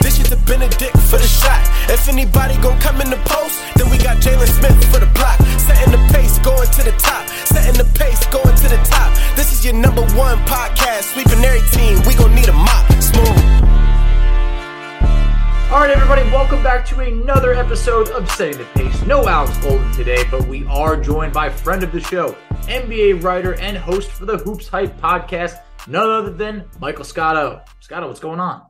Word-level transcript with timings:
This 0.00 0.18
is 0.18 0.30
the 0.30 0.36
Benedict 0.46 0.96
for 1.10 1.18
the 1.18 1.26
shot. 1.26 1.62
If 1.90 2.08
anybody 2.08 2.56
gon' 2.62 2.78
come 2.80 3.00
in 3.00 3.10
the 3.10 3.20
post, 3.26 3.60
then 3.76 3.90
we 3.90 3.98
got 3.98 4.18
Jalen 4.18 4.48
Smith 4.48 4.78
for 4.92 5.00
the 5.00 5.10
block. 5.14 5.38
Setting 5.58 5.92
the 5.92 6.02
pace, 6.12 6.38
going 6.38 6.68
to 6.68 6.82
the 6.82 6.92
top. 6.98 7.28
Setting 7.46 7.76
the 7.76 7.88
pace, 7.98 8.26
going 8.28 8.56
to 8.56 8.68
the 8.68 8.80
top. 8.88 9.14
This 9.36 9.52
is 9.52 9.64
your 9.64 9.74
number 9.74 10.02
one 10.16 10.38
podcast. 10.46 11.12
Sweeping 11.14 11.44
every 11.44 11.62
team. 11.70 12.00
We 12.06 12.14
gon' 12.14 12.34
need 12.34 12.48
a 12.48 12.52
mop. 12.52 12.86
Smooth. 13.02 13.58
All 15.70 15.80
right, 15.80 15.90
everybody, 15.90 16.22
welcome 16.30 16.62
back 16.62 16.86
to 16.86 17.00
another 17.00 17.52
episode 17.52 18.08
of 18.10 18.30
Setting 18.30 18.56
the 18.56 18.64
Pace. 18.74 19.02
No 19.02 19.28
Alex 19.28 19.56
Golden 19.58 19.92
today, 19.92 20.24
but 20.30 20.48
we 20.48 20.64
are 20.64 20.96
joined 20.96 21.34
by 21.34 21.50
friend 21.50 21.82
of 21.82 21.92
the 21.92 22.00
show, 22.00 22.34
NBA 22.62 23.22
writer 23.22 23.52
and 23.60 23.76
host 23.76 24.10
for 24.10 24.24
the 24.24 24.38
Hoops 24.38 24.66
Hype 24.66 24.98
podcast, 24.98 25.60
none 25.86 26.08
other 26.08 26.30
than 26.30 26.64
Michael 26.80 27.04
Scotto. 27.04 27.60
Scotto, 27.80 28.06
what's 28.08 28.18
going 28.18 28.40
on? 28.40 28.67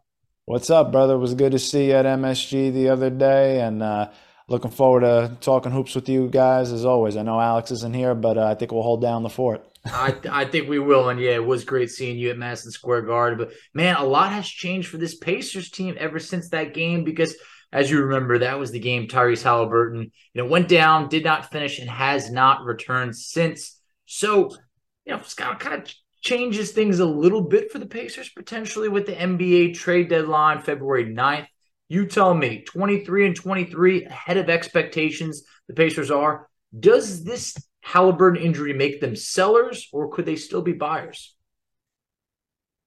What's 0.49 0.71
up, 0.71 0.93
brother? 0.93 1.13
It 1.13 1.19
was 1.19 1.35
good 1.35 1.53
to 1.53 1.59
see 1.59 1.89
you 1.89 1.93
at 1.93 2.07
MSG 2.07 2.73
the 2.73 2.89
other 2.89 3.11
day, 3.11 3.61
and 3.61 3.83
uh, 3.83 4.09
looking 4.49 4.71
forward 4.71 5.01
to 5.01 5.37
talking 5.43 5.71
hoops 5.71 5.95
with 5.95 6.09
you 6.09 6.27
guys 6.31 6.73
as 6.73 6.87
always. 6.87 7.19
I 7.19 7.23
know 7.23 7.39
Alex 7.39 7.71
isn't 7.71 7.95
here, 7.95 8.15
but 8.15 8.39
uh, 8.39 8.47
I 8.47 8.55
think 8.55 8.73
we'll 8.73 8.81
hold 8.81 9.03
down 9.03 9.23
the 9.23 9.29
fort. 9.29 9.69
I, 9.85 10.17
I 10.31 10.45
think 10.47 10.67
we 10.67 10.79
will, 10.79 11.11
and 11.11 11.21
yeah, 11.21 11.33
it 11.33 11.45
was 11.45 11.67
great 11.67 11.91
seeing 11.91 12.17
you 12.17 12.31
at 12.31 12.39
Madison 12.39 12.71
Square 12.71 13.03
Garden. 13.03 13.37
But 13.37 13.53
man, 13.75 13.97
a 13.97 14.05
lot 14.05 14.33
has 14.33 14.49
changed 14.49 14.89
for 14.89 14.97
this 14.97 15.19
Pacers 15.19 15.69
team 15.69 15.97
ever 15.99 16.19
since 16.19 16.49
that 16.49 16.73
game 16.73 17.05
because, 17.05 17.37
as 17.71 17.91
you 17.91 18.01
remember, 18.01 18.39
that 18.39 18.59
was 18.59 18.71
the 18.71 18.81
game 18.81 19.07
Tyrese 19.07 19.43
Haliburton, 19.43 20.05
you 20.05 20.43
know, 20.43 20.47
went 20.47 20.69
down, 20.69 21.11
did 21.11 21.25
not 21.25 21.51
finish, 21.51 21.79
and 21.79 21.91
has 21.91 22.31
not 22.31 22.65
returned 22.65 23.15
since. 23.15 23.79
So, 24.07 24.57
you 25.05 25.13
know, 25.13 25.21
Scott 25.27 25.61
kind 25.61 25.83
of 25.83 25.95
changes 26.28 26.72
things 26.72 26.99
a 26.99 27.06
little 27.06 27.41
bit 27.41 27.72
for 27.72 27.78
the 27.78 27.87
Pacers 27.87 28.28
potentially 28.28 28.89
with 28.89 29.06
the 29.06 29.15
NBA 29.15 29.75
trade 29.75 30.11
deadline 30.11 30.61
February 30.61 31.06
9th. 31.06 31.47
You 31.89 32.06
tell 32.06 32.34
me, 32.34 32.65
23 32.66 33.28
and 33.28 33.37
23 33.37 34.05
ahead 34.05 34.37
of 34.37 34.50
expectations, 34.50 35.44
the 35.69 35.75
Pacers 35.75 36.11
are. 36.11 36.49
Does 36.78 37.25
this 37.25 37.56
Haliburton 37.87 38.43
injury 38.43 38.75
make 38.75 39.00
them 39.00 39.17
sellers 39.17 39.88
or 39.91 40.11
could 40.11 40.27
they 40.27 40.37
still 40.37 40.61
be 40.61 40.75
buyers? 40.75 41.34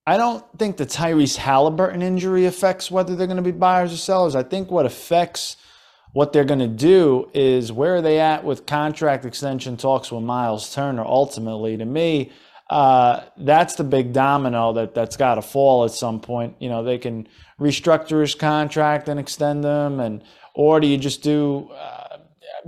I 0.06 0.18
don't 0.18 0.46
think 0.60 0.78
the 0.78 0.86
Tyrese 0.86 1.38
Haliburton 1.38 2.04
injury 2.04 2.46
affects 2.46 2.92
whether 2.92 3.16
they're 3.16 3.26
going 3.26 3.38
to 3.38 3.44
be 3.44 3.52
buyers 3.52 3.92
or 3.92 3.98
sellers. 3.98 4.36
I 4.36 4.44
think 4.44 4.70
what 4.70 4.86
affects 4.86 5.58
what 6.14 6.32
they're 6.32 6.44
going 6.44 6.60
to 6.60 6.68
do 6.68 7.30
is 7.34 7.72
where 7.72 7.96
are 7.96 8.02
they 8.02 8.20
at 8.20 8.44
with 8.44 8.68
contract 8.68 9.26
extension 9.26 9.78
talks 9.78 10.12
with 10.12 10.24
Miles 10.24 10.74
Turner 10.76 11.04
ultimately. 11.04 11.78
To 11.78 11.86
me, 11.86 12.32
uh, 12.72 13.26
that's 13.36 13.76
the 13.76 13.84
big 13.84 14.14
domino 14.14 14.72
that 14.72 14.96
that's 14.96 15.18
got 15.18 15.36
to 15.36 15.42
fall 15.42 15.84
at 15.84 15.92
some 15.92 16.22
point. 16.22 16.56
You 16.60 16.70
know, 16.70 16.86
they 16.86 16.98
can 16.98 17.28
restructure 17.60 18.22
his 18.22 18.34
contract 18.34 19.10
and 19.10 19.20
extend 19.20 19.62
them, 19.62 20.00
and 20.00 20.24
or 20.56 20.80
do 20.80 20.88
you 20.88 20.98
just 20.98 21.22
do? 21.22 21.70
Uh, 21.70 22.20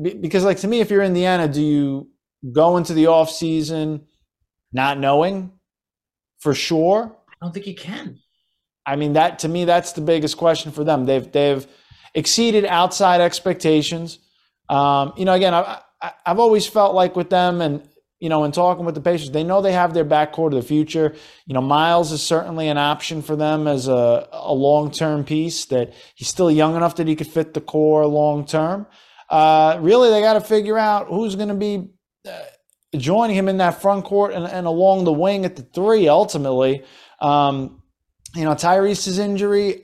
because, 0.02 0.44
like 0.44 0.58
to 0.58 0.68
me, 0.68 0.82
if 0.82 0.92
you're 0.92 1.04
Indiana, 1.04 1.48
do 1.48 1.62
you 1.62 2.10
go 2.52 2.76
into 2.76 2.94
the 2.94 3.08
off 3.08 3.32
season 3.32 4.06
not 4.74 5.00
knowing 5.00 5.54
for 6.40 6.54
sure? 6.54 7.16
I 7.30 7.46
don't 7.46 7.54
think 7.54 7.66
you 7.66 7.76
can. 7.76 8.20
I 8.86 8.98
mean, 8.98 9.14
that 9.14 9.40
to 9.40 9.48
me, 9.48 9.64
that's 9.64 9.94
the 9.94 10.02
biggest 10.02 10.36
question 10.36 10.74
for 10.74 10.84
them. 10.84 11.06
They've 11.06 11.32
they've 11.32 11.66
exceeded 12.14 12.66
outside 12.66 13.22
expectations. 13.22 14.20
Um, 14.68 15.14
you 15.16 15.24
know, 15.24 15.34
again, 15.34 15.54
I, 15.54 15.80
I, 16.02 16.12
I've 16.26 16.40
always 16.40 16.68
felt 16.68 16.94
like 16.94 17.16
with 17.16 17.30
them, 17.30 17.62
and 17.62 17.88
you 18.24 18.30
know, 18.30 18.46
in 18.46 18.54
talking 18.54 18.86
with 18.86 18.96
the 18.96 19.02
Pacers, 19.02 19.32
they 19.32 19.44
know 19.44 19.62
they 19.62 19.74
have 19.74 19.94
their 19.94 20.06
backcourt 20.06 20.54
of 20.54 20.54
the 20.54 20.62
future. 20.62 21.14
You 21.46 21.54
know, 21.54 21.60
Miles 21.60 22.14
is 22.14 22.24
certainly 22.24 22.70
an 22.70 22.78
option 22.78 23.22
for 23.22 23.36
them 23.36 23.68
as 23.68 23.90
a, 23.90 24.30
a 24.32 24.54
long 24.54 24.92
term 24.92 25.26
piece. 25.26 25.66
That 25.66 25.94
he's 26.16 26.30
still 26.30 26.50
young 26.50 26.78
enough 26.78 26.96
that 26.96 27.08
he 27.10 27.18
could 27.18 27.28
fit 27.28 27.54
the 27.54 27.60
core 27.60 28.06
long 28.06 28.46
term. 28.46 28.88
Uh, 29.30 29.78
really, 29.82 30.10
they 30.10 30.22
got 30.22 30.36
to 30.36 30.42
figure 30.42 30.78
out 30.78 31.08
who's 31.08 31.36
going 31.36 31.50
to 31.50 31.54
be 31.54 31.90
uh, 32.26 32.32
joining 32.96 33.36
him 33.36 33.50
in 33.50 33.58
that 33.58 33.82
front 33.82 34.06
court 34.06 34.34
and, 34.34 34.46
and, 34.46 34.68
along 34.68 35.04
the 35.04 35.12
wing 35.12 35.44
at 35.44 35.58
the 35.58 35.64
three. 35.64 36.08
Ultimately, 36.08 36.86
um, 37.20 37.84
you 38.36 38.46
know, 38.46 38.56
Tyrese's 38.56 39.20
injury, 39.20 39.82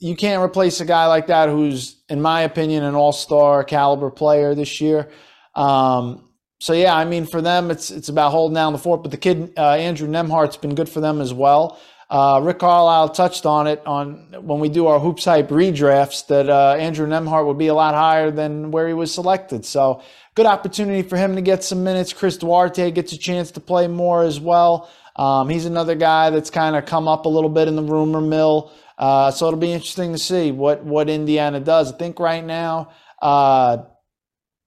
you 0.00 0.16
can't 0.16 0.42
replace 0.42 0.80
a 0.80 0.84
guy 0.84 1.06
like 1.06 1.28
that 1.28 1.48
who's, 1.48 2.02
in 2.08 2.20
my 2.20 2.40
opinion, 2.40 2.82
an 2.82 2.96
all 2.96 3.12
star 3.12 3.62
caliber 3.62 4.10
player 4.10 4.56
this 4.56 4.80
year. 4.80 5.08
Um, 5.54 6.30
so 6.60 6.72
yeah, 6.72 6.94
I 6.94 7.04
mean, 7.04 7.26
for 7.26 7.42
them, 7.42 7.70
it's 7.70 7.90
it's 7.90 8.08
about 8.08 8.30
holding 8.30 8.54
down 8.54 8.72
the 8.72 8.78
fort. 8.78 9.02
But 9.02 9.10
the 9.10 9.16
kid 9.16 9.52
uh, 9.56 9.72
Andrew 9.72 10.08
Nembhard's 10.08 10.56
been 10.56 10.74
good 10.74 10.88
for 10.88 11.00
them 11.00 11.20
as 11.20 11.32
well. 11.34 11.78
Uh, 12.10 12.40
Rick 12.42 12.58
Carlisle 12.58 13.08
touched 13.10 13.46
on 13.46 13.66
it 13.66 13.82
on 13.86 14.28
when 14.42 14.60
we 14.60 14.68
do 14.68 14.86
our 14.86 15.00
hoops 15.00 15.24
hype 15.24 15.48
redrafts 15.48 16.26
that 16.26 16.48
uh, 16.48 16.76
Andrew 16.78 17.06
Nembhard 17.06 17.46
would 17.46 17.58
be 17.58 17.68
a 17.68 17.74
lot 17.74 17.94
higher 17.94 18.30
than 18.30 18.70
where 18.70 18.86
he 18.86 18.94
was 18.94 19.12
selected. 19.12 19.64
So 19.64 20.02
good 20.34 20.46
opportunity 20.46 21.02
for 21.02 21.16
him 21.16 21.34
to 21.34 21.42
get 21.42 21.64
some 21.64 21.82
minutes. 21.82 22.12
Chris 22.12 22.36
Duarte 22.36 22.90
gets 22.90 23.12
a 23.12 23.18
chance 23.18 23.50
to 23.52 23.60
play 23.60 23.88
more 23.88 24.22
as 24.22 24.38
well. 24.38 24.90
Um, 25.16 25.48
he's 25.48 25.64
another 25.64 25.94
guy 25.94 26.30
that's 26.30 26.50
kind 26.50 26.76
of 26.76 26.86
come 26.86 27.08
up 27.08 27.24
a 27.24 27.28
little 27.28 27.50
bit 27.50 27.68
in 27.68 27.76
the 27.76 27.82
rumor 27.82 28.20
mill. 28.20 28.72
Uh, 28.98 29.30
so 29.30 29.46
it'll 29.48 29.58
be 29.58 29.72
interesting 29.72 30.12
to 30.12 30.18
see 30.18 30.52
what 30.52 30.84
what 30.84 31.08
Indiana 31.08 31.58
does. 31.58 31.92
I 31.92 31.96
think 31.96 32.20
right 32.20 32.44
now, 32.44 32.92
uh, 33.20 33.78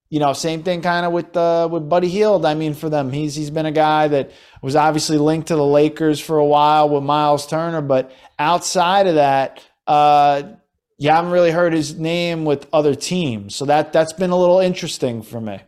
you 0.10 0.20
know, 0.20 0.34
same 0.34 0.64
thing 0.64 0.82
kind 0.82 1.06
of 1.06 1.12
with 1.12 1.36
uh, 1.36 1.68
with 1.72 1.90
Buddy 1.90 2.08
Hield. 2.08 2.46
I 2.46 2.54
mean, 2.54 2.74
for 2.74 2.90
them, 2.90 3.12
he's 3.12 3.36
he's 3.36 3.50
been 3.50 3.66
a 3.66 3.72
guy 3.72 4.08
that 4.08 4.32
was 4.62 4.76
obviously 4.76 5.18
linked 5.18 5.50
to 5.50 5.56
the 5.56 5.66
Lakers 5.66 6.20
for 6.20 6.38
a 6.38 6.46
while 6.46 6.90
with 6.90 7.04
Miles 7.04 7.46
Turner, 7.48 7.82
but 7.82 8.12
outside 8.40 9.08
of 9.08 9.16
that, 9.16 9.64
uh, 9.86 10.44
you 10.98 11.10
haven't 11.10 11.32
really 11.32 11.52
heard 11.52 11.74
his 11.74 11.98
name 11.98 12.46
with 12.46 12.68
other 12.72 12.96
teams. 12.96 13.56
So 13.56 13.66
that 13.66 13.92
that's 13.94 14.14
been 14.14 14.32
a 14.32 14.38
little 14.38 14.60
interesting 14.60 15.22
for 15.22 15.42
me. 15.42 15.60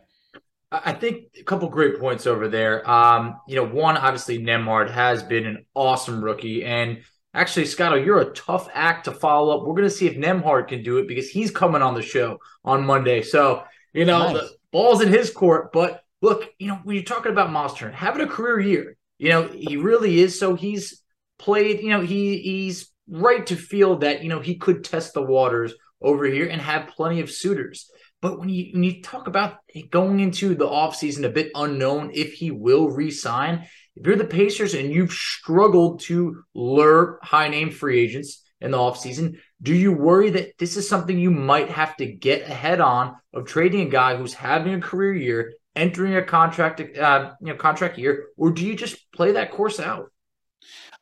I 0.72 0.92
think 0.92 1.24
a 1.38 1.42
couple 1.42 1.68
great 1.68 1.98
points 1.98 2.26
over 2.26 2.48
there. 2.48 2.88
Um, 2.88 3.40
you 3.48 3.56
know, 3.56 3.66
one 3.66 3.96
obviously 3.96 4.38
Nembhard 4.38 4.88
has 4.90 5.22
been 5.22 5.44
an 5.44 5.66
awesome 5.74 6.22
rookie, 6.22 6.64
and 6.64 7.02
Actually, 7.32 7.66
Scotto, 7.66 7.94
you're 7.94 8.20
a 8.20 8.32
tough 8.32 8.68
act 8.74 9.04
to 9.04 9.12
follow 9.12 9.56
up. 9.56 9.64
We're 9.64 9.74
going 9.74 9.88
to 9.88 9.94
see 9.94 10.08
if 10.08 10.16
Nembhard 10.16 10.66
can 10.66 10.82
do 10.82 10.98
it 10.98 11.06
because 11.06 11.28
he's 11.28 11.52
coming 11.52 11.80
on 11.80 11.94
the 11.94 12.02
show 12.02 12.40
on 12.64 12.84
Monday. 12.84 13.22
So, 13.22 13.62
you 13.92 14.04
know, 14.04 14.32
nice. 14.32 14.32
the 14.34 14.50
ball's 14.72 15.02
in 15.02 15.08
his 15.08 15.30
court. 15.30 15.72
But 15.72 16.02
look, 16.22 16.48
you 16.58 16.68
know, 16.68 16.80
when 16.84 16.96
you're 16.96 17.04
talking 17.04 17.32
about 17.32 17.52
Miles 17.52 17.74
Turner, 17.74 17.92
having 17.92 18.22
a 18.22 18.26
career 18.26 18.60
year, 18.60 18.96
you 19.18 19.30
know, 19.30 19.48
he 19.48 19.76
really 19.76 20.20
is. 20.20 20.38
So 20.38 20.54
he's 20.54 21.02
played, 21.38 21.80
you 21.80 21.90
know, 21.90 22.00
he 22.00 22.38
he's 22.38 22.90
right 23.08 23.46
to 23.46 23.56
feel 23.56 23.98
that, 23.98 24.22
you 24.22 24.28
know, 24.28 24.40
he 24.40 24.56
could 24.56 24.84
test 24.84 25.14
the 25.14 25.22
waters 25.22 25.74
over 26.00 26.24
here 26.24 26.46
and 26.46 26.60
have 26.60 26.88
plenty 26.88 27.20
of 27.20 27.30
suitors. 27.30 27.90
But 28.22 28.38
when 28.38 28.48
you 28.48 28.72
when 28.72 28.82
you 28.82 29.02
talk 29.02 29.26
about 29.26 29.58
going 29.90 30.20
into 30.20 30.54
the 30.54 30.66
offseason 30.66 31.24
a 31.24 31.30
bit 31.30 31.50
unknown 31.54 32.10
if 32.12 32.34
he 32.34 32.50
will 32.50 32.90
resign, 32.90 33.66
if 33.96 34.06
you're 34.06 34.16
the 34.16 34.24
Pacers 34.24 34.74
and 34.74 34.92
you've 34.92 35.12
struggled 35.12 36.00
to 36.00 36.42
lure 36.54 37.18
high 37.22 37.48
name 37.48 37.70
free 37.70 38.00
agents 38.00 38.42
in 38.60 38.72
the 38.72 38.78
offseason, 38.78 39.38
do 39.62 39.74
you 39.74 39.92
worry 39.92 40.30
that 40.30 40.58
this 40.58 40.76
is 40.76 40.88
something 40.88 41.18
you 41.18 41.30
might 41.30 41.68
have 41.70 41.96
to 41.98 42.06
get 42.06 42.42
ahead 42.42 42.80
on 42.80 43.16
of 43.34 43.46
trading 43.46 43.88
a 43.88 43.90
guy 43.90 44.16
who's 44.16 44.34
having 44.34 44.74
a 44.74 44.80
career 44.80 45.14
year, 45.14 45.52
entering 45.76 46.16
a 46.16 46.22
contract 46.22 46.80
uh, 46.80 47.32
you 47.40 47.48
know 47.48 47.56
contract 47.56 47.98
year, 47.98 48.28
or 48.36 48.50
do 48.50 48.64
you 48.64 48.74
just 48.74 49.10
play 49.12 49.32
that 49.32 49.50
course 49.50 49.78
out? 49.78 50.10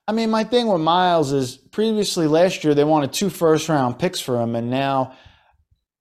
I 0.06 0.12
mean, 0.12 0.30
my 0.30 0.42
thing 0.42 0.66
with 0.68 0.80
Miles 0.80 1.32
is 1.32 1.56
previously 1.56 2.26
last 2.26 2.64
year 2.64 2.74
they 2.74 2.84
wanted 2.84 3.12
two 3.12 3.30
first 3.30 3.68
round 3.68 3.98
picks 3.98 4.20
for 4.20 4.40
him, 4.40 4.56
and 4.56 4.70
now 4.70 5.14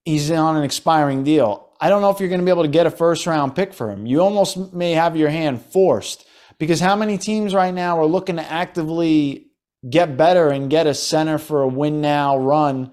he's 0.06 0.31
on 0.31 0.57
an 0.57 0.63
expiring 0.63 1.24
deal. 1.24 1.69
I 1.80 1.89
don't 1.89 2.01
know 2.01 2.09
if 2.09 2.19
you're 2.19 2.30
going 2.30 2.42
to 2.42 2.45
be 2.45 2.51
able 2.51 2.63
to 2.63 2.69
get 2.69 2.88
a 2.88 2.92
first 2.92 3.27
round 3.27 3.56
pick 3.56 3.74
for 3.74 3.92
him. 3.92 4.07
You 4.07 4.21
almost 4.21 4.74
may 4.74 4.94
have 4.94 5.15
your 5.15 5.30
hand 5.30 5.62
forced 5.62 6.25
because 6.57 6.80
how 6.80 6.95
many 6.95 7.19
teams 7.19 7.54
right 7.54 7.74
now 7.74 8.00
are 8.00 8.06
looking 8.06 8.38
to 8.38 8.51
actively 8.51 9.46
get 9.89 10.18
better 10.18 10.50
and 10.50 10.69
get 10.69 10.88
a 10.88 10.94
center 10.94 11.38
for 11.38 11.62
a 11.62 11.68
win 11.68 12.01
now 12.01 12.38
run 12.38 12.91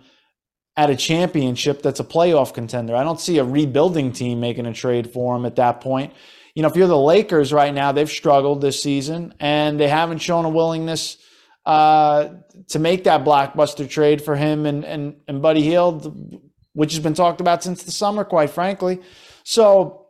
at 0.77 0.91
a 0.91 0.97
championship 0.97 1.83
that's 1.83 2.01
a 2.01 2.05
playoff 2.05 2.55
contender? 2.55 2.95
I 2.95 3.05
don't 3.05 3.21
see 3.21 3.39
a 3.39 3.45
rebuilding 3.45 4.13
team 4.13 4.41
making 4.41 4.67
a 4.67 4.73
trade 4.73 5.13
for 5.13 5.37
him 5.37 5.47
at 5.47 5.57
that 5.57 5.81
point. 5.81 6.13
You 6.55 6.63
know, 6.63 6.69
if 6.69 6.77
you're 6.77 6.87
the 6.87 6.97
Lakers 6.97 7.53
right 7.53 7.75
now, 7.75 7.93
they've 7.93 8.11
struggled 8.11 8.61
this 8.61 8.83
season 8.83 9.35
and 9.41 9.79
they 9.79 9.89
haven't 9.89 10.19
shown 10.19 10.45
a 10.45 10.51
willingness 10.51 11.19
uh, 11.67 12.29
to 12.69 12.79
make 12.79 13.05
that 13.05 13.25
blockbuster 13.25 13.89
trade 13.89 14.23
for 14.23 14.37
him 14.37 14.67
and, 14.67 14.85
and, 14.85 15.17
and 15.27 15.43
Buddy 15.43 15.63
Hield 15.63 16.43
which 16.75 16.93
has 16.93 17.03
been 17.03 17.15
talked 17.15 17.41
about 17.41 17.63
since 17.63 17.85
the 17.85 17.91
summer, 17.91 18.25
quite 18.25 18.51
frankly. 18.51 19.01
So 19.45 20.07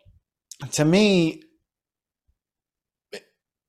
to 0.73 0.85
me, 0.85 1.43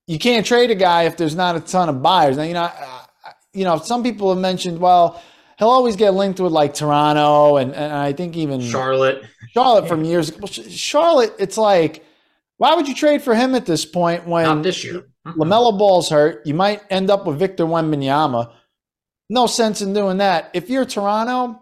you 0.06 0.18
can't 0.18 0.44
trade 0.46 0.70
a 0.70 0.74
guy 0.74 1.04
if 1.04 1.16
there's 1.16 1.34
not 1.34 1.56
a 1.56 1.60
ton 1.60 1.88
of 1.88 2.02
buyers. 2.02 2.36
Now, 2.36 2.42
you 2.44 2.54
know, 2.54 2.70
you 3.56 3.64
know, 3.64 3.78
some 3.78 4.02
people 4.02 4.28
have 4.28 4.38
mentioned, 4.38 4.78
well, 4.78 5.22
he'll 5.58 5.68
always 5.68 5.96
get 5.96 6.10
linked 6.14 6.38
with 6.38 6.52
like 6.52 6.74
Toronto 6.74 7.56
and, 7.56 7.74
and 7.74 7.92
I 7.92 8.12
think 8.12 8.36
even 8.36 8.60
Charlotte. 8.60 9.24
Charlotte 9.52 9.88
from 9.88 10.04
years 10.04 10.28
ago. 10.28 10.46
Charlotte, 10.46 11.34
it's 11.38 11.56
like, 11.56 12.04
why 12.58 12.74
would 12.74 12.88
you 12.88 12.94
trade 12.94 13.22
for 13.22 13.34
him 13.34 13.54
at 13.54 13.66
this 13.66 13.84
point 13.84 14.26
when 14.26 14.44
not 14.44 14.62
this 14.62 14.84
year? 14.84 15.06
LaMelo 15.26 15.76
Ball's 15.78 16.08
hurt? 16.08 16.46
You 16.46 16.54
might 16.54 16.82
end 16.90 17.10
up 17.10 17.26
with 17.26 17.38
Victor 17.38 17.64
Wembanyama. 17.64 18.52
No 19.28 19.46
sense 19.46 19.82
in 19.82 19.92
doing 19.92 20.18
that. 20.18 20.50
If 20.54 20.70
you're 20.70 20.84
Toronto, 20.84 21.60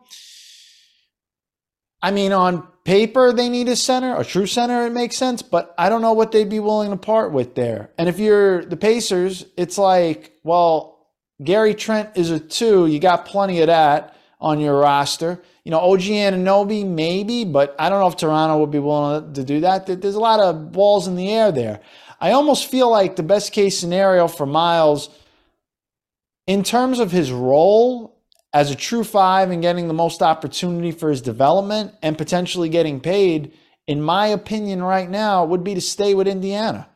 I 2.03 2.11
mean, 2.11 2.33
on 2.33 2.69
paper, 2.85 3.33
they 3.33 3.49
need 3.49 3.69
a 3.69 3.77
center, 3.77 4.15
a 4.15 4.25
true 4.25 4.47
center, 4.47 4.87
it 4.87 4.93
makes 4.93 5.17
sense, 5.17 5.41
but 5.41 5.75
I 5.79 5.89
don't 5.89 6.03
know 6.03 6.13
what 6.13 6.33
they'd 6.33 6.51
be 6.51 6.61
willing 6.61 6.91
to 6.91 6.99
part 6.99 7.33
with 7.33 7.55
there. 7.55 7.91
And 7.97 8.09
if 8.09 8.19
you're 8.19 8.63
the 8.65 8.77
Pacers, 8.77 9.47
it's 9.57 9.79
like, 9.79 10.33
well, 10.45 10.94
Gary 11.43 11.75
Trent 11.75 12.11
is 12.17 12.31
a 12.31 12.39
two. 12.39 12.87
You 12.87 13.01
got 13.01 13.27
plenty 13.27 13.61
of 13.61 13.67
that 13.67 14.17
on 14.41 14.61
your 14.61 14.79
roster. 14.79 15.43
You 15.65 15.71
know, 15.71 15.81
OG 15.81 16.01
Anunoby, 16.03 16.87
maybe, 16.87 17.45
but 17.45 17.75
I 17.79 17.89
don't 17.89 18.01
know 18.01 18.09
if 18.09 18.17
Toronto 18.17 18.59
would 18.59 18.71
be 18.71 18.79
willing 18.79 19.33
to 19.33 19.43
do 19.43 19.61
that. 19.61 19.87
There's 19.87 20.15
a 20.15 20.21
lot 20.21 20.41
of 20.41 20.73
balls 20.73 21.09
in 21.09 21.17
the 21.17 21.31
air 21.31 21.51
there. 21.51 21.81
I 22.21 22.33
almost 22.33 22.67
feel 22.67 22.91
like 22.91 23.17
the 23.17 23.23
best 23.23 23.53
case 23.53 23.79
scenario 23.79 24.29
for 24.29 24.47
Miles, 24.47 25.09
in 26.47 26.63
terms 26.63 26.99
of 26.99 27.11
his 27.11 27.33
role 27.33 28.21
as 28.53 28.71
a 28.71 28.75
true 28.77 29.03
five 29.03 29.51
and 29.51 29.63
getting 29.63 29.89
the 29.89 29.95
most 29.95 30.23
opportunity 30.23 30.93
for 30.93 31.11
his 31.11 31.23
development 31.23 31.95
and 32.03 32.17
potentially 32.17 32.69
getting 32.69 33.01
paid, 33.01 33.53
in 33.87 34.01
my 34.01 34.29
opinion, 34.29 34.83
right 34.83 35.11
now, 35.11 35.45
would 35.45 35.65
be 35.65 35.75
to 35.75 35.81
stay 35.81 36.15
with 36.15 36.29
Indiana. 36.29 36.89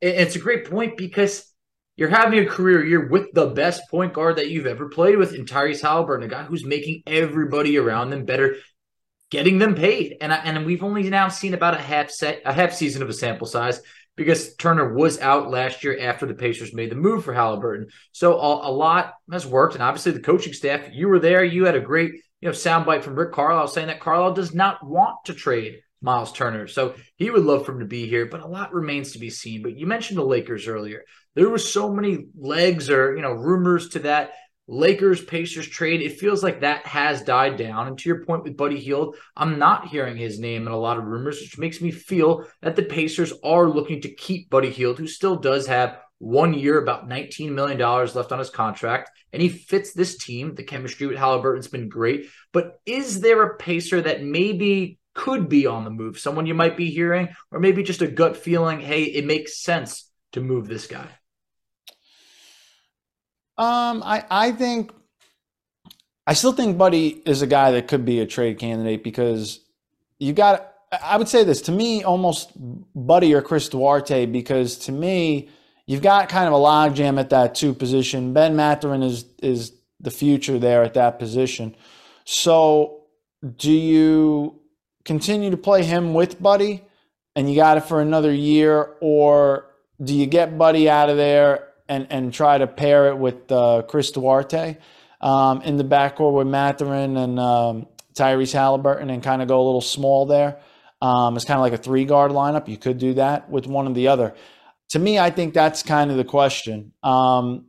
It's 0.00 0.34
a 0.34 0.40
great 0.40 0.64
point 0.68 0.96
because 0.96 1.49
you're 1.96 2.08
having 2.08 2.38
a 2.38 2.46
career 2.46 2.84
year 2.84 3.08
with 3.08 3.32
the 3.32 3.46
best 3.46 3.82
point 3.90 4.14
guard 4.14 4.36
that 4.36 4.48
you've 4.48 4.66
ever 4.66 4.88
played 4.88 5.16
with 5.16 5.34
in 5.34 5.44
Tyrese 5.44 5.82
Haliburton, 5.82 6.24
a 6.24 6.28
guy 6.28 6.44
who's 6.44 6.64
making 6.64 7.02
everybody 7.06 7.76
around 7.76 8.10
them 8.10 8.24
better, 8.24 8.56
getting 9.30 9.58
them 9.58 9.74
paid. 9.74 10.16
And 10.20 10.32
I, 10.32 10.36
and 10.36 10.64
we've 10.64 10.82
only 10.82 11.08
now 11.10 11.28
seen 11.28 11.54
about 11.54 11.74
a 11.74 11.80
half 11.80 12.10
set, 12.10 12.42
a 12.44 12.52
half 12.52 12.72
season 12.72 13.02
of 13.02 13.08
a 13.08 13.14
sample 13.14 13.46
size 13.46 13.82
because 14.16 14.54
Turner 14.56 14.92
was 14.92 15.18
out 15.18 15.50
last 15.50 15.84
year 15.84 15.98
after 16.00 16.26
the 16.26 16.34
Pacers 16.34 16.74
made 16.74 16.90
the 16.90 16.96
move 16.96 17.24
for 17.24 17.34
Haliburton. 17.34 17.86
So 18.12 18.38
a, 18.38 18.68
a, 18.68 18.72
lot 18.72 19.14
has 19.32 19.46
worked, 19.46 19.74
and 19.74 19.82
obviously 19.82 20.12
the 20.12 20.20
coaching 20.20 20.52
staff. 20.52 20.88
You 20.92 21.08
were 21.08 21.18
there. 21.20 21.44
You 21.44 21.64
had 21.64 21.74
a 21.74 21.80
great 21.80 22.12
you 22.40 22.48
know 22.48 22.50
soundbite 22.50 23.02
from 23.02 23.14
Rick 23.14 23.32
Carlisle 23.32 23.68
saying 23.68 23.86
that 23.86 24.00
Carlisle 24.00 24.34
does 24.34 24.54
not 24.54 24.86
want 24.86 25.24
to 25.26 25.34
trade 25.34 25.80
Miles 26.02 26.32
Turner, 26.32 26.66
so 26.66 26.94
he 27.16 27.30
would 27.30 27.44
love 27.44 27.66
for 27.66 27.72
him 27.72 27.80
to 27.80 27.86
be 27.86 28.06
here. 28.06 28.26
But 28.26 28.40
a 28.40 28.46
lot 28.46 28.72
remains 28.72 29.12
to 29.12 29.18
be 29.18 29.30
seen. 29.30 29.62
But 29.62 29.76
you 29.76 29.86
mentioned 29.86 30.18
the 30.18 30.24
Lakers 30.24 30.66
earlier. 30.66 31.04
There 31.34 31.48
were 31.48 31.58
so 31.58 31.92
many 31.92 32.26
legs 32.38 32.90
or 32.90 33.14
you 33.14 33.22
know 33.22 33.32
rumors 33.32 33.90
to 33.90 34.00
that 34.00 34.32
Lakers 34.72 35.24
Pacers 35.24 35.68
trade, 35.68 36.00
it 36.00 36.20
feels 36.20 36.44
like 36.44 36.60
that 36.60 36.86
has 36.86 37.22
died 37.22 37.56
down. 37.56 37.88
And 37.88 37.98
to 37.98 38.08
your 38.08 38.24
point 38.24 38.44
with 38.44 38.56
Buddy 38.56 38.78
Hield, 38.78 39.16
I'm 39.36 39.58
not 39.58 39.88
hearing 39.88 40.16
his 40.16 40.38
name 40.38 40.68
in 40.68 40.72
a 40.72 40.78
lot 40.78 40.96
of 40.96 41.06
rumors, 41.06 41.40
which 41.40 41.58
makes 41.58 41.80
me 41.80 41.90
feel 41.90 42.46
that 42.62 42.76
the 42.76 42.84
Pacers 42.84 43.32
are 43.42 43.68
looking 43.68 44.00
to 44.02 44.14
keep 44.14 44.48
Buddy 44.48 44.70
Hield, 44.70 44.98
who 44.98 45.08
still 45.08 45.34
does 45.34 45.66
have 45.66 45.98
one 46.18 46.54
year, 46.54 46.78
about 46.78 47.08
$19 47.08 47.50
million 47.50 47.80
left 47.80 48.30
on 48.30 48.38
his 48.38 48.50
contract. 48.50 49.10
And 49.32 49.42
he 49.42 49.48
fits 49.48 49.92
this 49.92 50.16
team. 50.18 50.54
The 50.54 50.62
chemistry 50.62 51.08
with 51.08 51.18
Haliburton's 51.18 51.66
been 51.66 51.88
great. 51.88 52.26
But 52.52 52.78
is 52.86 53.20
there 53.20 53.42
a 53.42 53.56
Pacer 53.56 54.00
that 54.02 54.22
maybe 54.22 54.99
could 55.14 55.48
be 55.48 55.66
on 55.66 55.84
the 55.84 55.90
move? 55.90 56.18
Someone 56.18 56.46
you 56.46 56.54
might 56.54 56.76
be 56.76 56.90
hearing, 56.90 57.28
or 57.50 57.60
maybe 57.60 57.82
just 57.82 58.02
a 58.02 58.06
gut 58.06 58.36
feeling, 58.36 58.80
hey, 58.80 59.02
it 59.04 59.24
makes 59.24 59.58
sense 59.58 60.10
to 60.32 60.40
move 60.40 60.68
this 60.68 60.86
guy? 60.86 61.06
Um, 63.58 64.02
I 64.02 64.24
I 64.30 64.52
think 64.52 64.92
I 66.26 66.32
still 66.32 66.52
think 66.52 66.78
Buddy 66.78 67.20
is 67.26 67.42
a 67.42 67.46
guy 67.46 67.72
that 67.72 67.88
could 67.88 68.04
be 68.04 68.20
a 68.20 68.26
trade 68.26 68.58
candidate 68.58 69.04
because 69.04 69.60
you 70.18 70.32
got. 70.32 70.66
I 71.04 71.16
would 71.16 71.28
say 71.28 71.44
this 71.44 71.62
to 71.62 71.72
me, 71.72 72.02
almost 72.02 72.50
Buddy 72.94 73.32
or 73.34 73.42
Chris 73.42 73.68
Duarte, 73.68 74.26
because 74.26 74.76
to 74.78 74.92
me, 74.92 75.48
you've 75.86 76.02
got 76.02 76.28
kind 76.28 76.48
of 76.48 76.52
a 76.52 76.56
logjam 76.56 77.18
at 77.20 77.30
that 77.30 77.54
two 77.54 77.74
position. 77.74 78.32
Ben 78.32 78.56
Mathurin 78.56 79.02
is 79.02 79.24
is 79.42 79.72
the 80.00 80.10
future 80.10 80.58
there 80.58 80.82
at 80.82 80.94
that 80.94 81.18
position. 81.18 81.76
So, 82.24 83.02
do 83.56 83.70
you 83.70 84.59
continue 85.10 85.50
to 85.50 85.56
play 85.56 85.82
him 85.82 86.14
with 86.14 86.40
Buddy, 86.40 86.84
and 87.34 87.50
you 87.50 87.56
got 87.56 87.76
it 87.76 87.80
for 87.80 88.00
another 88.00 88.32
year, 88.32 88.94
or 89.00 89.66
do 90.00 90.14
you 90.14 90.24
get 90.24 90.56
Buddy 90.56 90.88
out 90.88 91.10
of 91.10 91.16
there 91.16 91.66
and 91.88 92.06
and 92.10 92.32
try 92.32 92.56
to 92.56 92.68
pair 92.68 93.08
it 93.08 93.18
with 93.18 93.50
uh, 93.50 93.82
Chris 93.88 94.12
Duarte 94.12 94.76
um, 95.20 95.62
in 95.62 95.78
the 95.78 95.82
backcourt 95.82 96.32
with 96.32 96.46
Mathurin 96.46 97.16
and 97.16 97.40
um, 97.40 97.88
Tyrese 98.14 98.54
Haliburton 98.54 99.10
and 99.10 99.20
kind 99.20 99.42
of 99.42 99.48
go 99.48 99.60
a 99.60 99.66
little 99.66 99.80
small 99.80 100.26
there. 100.26 100.60
Um, 101.02 101.34
it's 101.34 101.44
kind 101.44 101.58
of 101.58 101.62
like 101.62 101.72
a 101.72 101.82
three 101.82 102.04
guard 102.04 102.30
lineup. 102.30 102.68
You 102.68 102.76
could 102.76 102.98
do 102.98 103.14
that 103.14 103.50
with 103.50 103.66
one 103.66 103.88
or 103.88 103.92
the 103.92 104.06
other. 104.06 104.36
To 104.90 105.00
me, 105.00 105.18
I 105.18 105.30
think 105.30 105.54
that's 105.54 105.82
kind 105.82 106.12
of 106.12 106.18
the 106.18 106.24
question. 106.24 106.92
Um, 107.02 107.66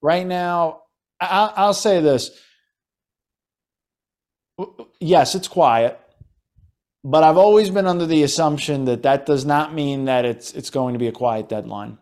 right 0.00 0.24
now, 0.24 0.82
I, 1.20 1.52
I'll 1.56 1.74
say 1.74 2.00
this. 2.00 2.30
Yes, 5.00 5.34
it's 5.34 5.48
quiet, 5.48 5.98
but 7.04 7.22
I've 7.22 7.36
always 7.36 7.68
been 7.68 7.86
under 7.86 8.06
the 8.06 8.22
assumption 8.22 8.86
that 8.86 9.02
that 9.02 9.26
does 9.26 9.44
not 9.44 9.74
mean 9.74 10.06
that 10.06 10.24
it's 10.24 10.52
it's 10.52 10.70
going 10.70 10.94
to 10.94 10.98
be 10.98 11.06
a 11.06 11.12
quiet 11.12 11.50
deadline. 11.50 11.98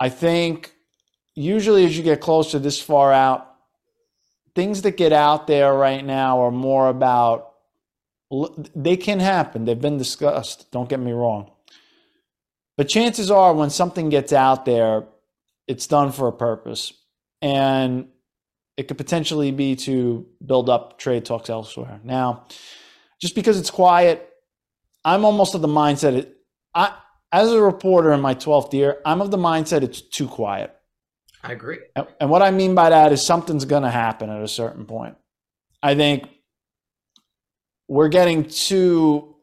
I 0.00 0.08
think 0.08 0.72
usually 1.34 1.84
as 1.84 1.96
you 1.96 2.02
get 2.02 2.22
closer 2.22 2.58
this 2.58 2.80
far 2.80 3.12
out, 3.12 3.46
things 4.54 4.82
that 4.82 4.96
get 4.96 5.12
out 5.12 5.46
there 5.46 5.74
right 5.74 6.04
now 6.04 6.40
are 6.42 6.50
more 6.50 6.88
about 6.88 7.48
they 8.74 8.96
can 8.96 9.20
happen. 9.20 9.64
They've 9.64 9.80
been 9.80 9.98
discussed. 9.98 10.70
Don't 10.70 10.88
get 10.88 11.00
me 11.00 11.12
wrong. 11.12 11.50
But 12.76 12.88
chances 12.88 13.30
are 13.30 13.52
when 13.52 13.70
something 13.70 14.08
gets 14.08 14.32
out 14.32 14.64
there, 14.64 15.04
it's 15.66 15.86
done 15.86 16.12
for 16.12 16.28
a 16.28 16.32
purpose. 16.32 16.92
And 17.42 18.08
it 18.76 18.88
could 18.88 18.96
potentially 18.96 19.50
be 19.50 19.76
to 19.76 20.26
build 20.44 20.70
up 20.70 20.98
trade 20.98 21.24
talks 21.24 21.50
elsewhere. 21.50 22.00
Now, 22.04 22.46
just 23.20 23.34
because 23.34 23.58
it's 23.58 23.70
quiet, 23.70 24.28
I'm 25.04 25.24
almost 25.24 25.54
of 25.54 25.62
the 25.62 25.68
mindset 25.68 26.14
it, 26.14 26.36
I 26.74 26.94
as 27.32 27.52
a 27.52 27.60
reporter 27.60 28.12
in 28.12 28.20
my 28.20 28.34
12th 28.34 28.72
year, 28.72 28.98
I'm 29.04 29.20
of 29.20 29.30
the 29.30 29.36
mindset 29.36 29.82
it's 29.82 30.00
too 30.00 30.26
quiet. 30.26 30.74
I 31.42 31.52
agree. 31.52 31.78
And, 31.94 32.06
and 32.20 32.30
what 32.30 32.42
I 32.42 32.50
mean 32.50 32.74
by 32.74 32.90
that 32.90 33.12
is 33.12 33.24
something's 33.24 33.64
going 33.64 33.84
to 33.84 33.90
happen 33.90 34.30
at 34.30 34.42
a 34.42 34.48
certain 34.48 34.84
point. 34.84 35.16
I 35.82 35.94
think 35.94 36.28
we're 37.88 38.08
getting 38.08 38.44
too. 38.44 39.36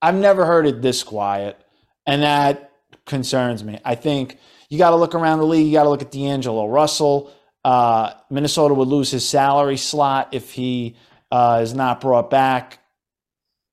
I've 0.00 0.14
never 0.14 0.44
heard 0.44 0.66
it 0.66 0.82
this 0.82 1.02
quiet, 1.02 1.60
and 2.06 2.22
that 2.22 2.72
concerns 3.06 3.64
me. 3.64 3.78
I 3.84 3.94
think 3.94 4.38
you 4.68 4.78
got 4.78 4.90
to 4.90 4.96
look 4.96 5.14
around 5.14 5.38
the 5.38 5.46
league. 5.46 5.66
You 5.66 5.72
got 5.72 5.84
to 5.84 5.90
look 5.90 6.02
at 6.02 6.10
D'Angelo 6.10 6.68
Russell. 6.68 7.32
Uh, 7.64 8.12
Minnesota 8.30 8.74
would 8.74 8.88
lose 8.88 9.10
his 9.10 9.28
salary 9.28 9.76
slot 9.76 10.28
if 10.32 10.52
he 10.52 10.96
uh, 11.32 11.60
is 11.62 11.72
not 11.72 12.02
brought 12.02 12.30
back 12.30 12.78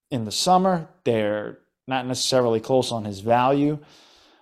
in 0.10 0.24
the 0.24 0.32
summer. 0.32 0.88
They're 1.04 1.60
not 1.88 2.08
necessarily 2.08 2.62
close 2.62 2.94
on 2.94 3.04
his 3.04 3.20
value, 3.20 3.80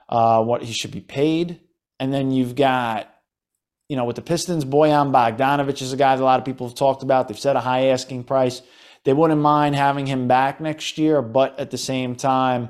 uh, 0.08 0.44
what 0.44 0.62
he 0.62 0.72
should 0.72 0.92
be 0.92 1.02
paid. 1.02 1.60
And 2.00 2.14
then 2.14 2.30
you've 2.32 2.56
got, 2.56 3.12
you 3.90 3.98
know, 3.98 4.06
with 4.06 4.18
the 4.18 4.22
Pistons, 4.22 4.66
Bojan 4.66 5.12
Bogdanovic 5.12 5.82
is 5.82 5.94
a 5.94 5.98
guy 5.98 6.16
that 6.16 6.22
a 6.22 6.26
lot 6.26 6.38
of 6.38 6.46
people 6.46 6.68
have 6.68 6.76
talked 6.76 7.02
about. 7.02 7.28
They've 7.28 7.40
set 7.40 7.56
a 7.56 7.60
high 7.60 7.88
asking 7.88 8.26
price. 8.26 8.62
They 9.04 9.14
wouldn't 9.14 9.42
mind 9.42 9.76
having 9.76 10.06
him 10.06 10.28
back 10.28 10.62
next 10.62 11.00
year, 11.00 11.24
but 11.24 11.60
at 11.60 11.72
the 11.72 11.78
same 11.78 12.16
time, 12.16 12.70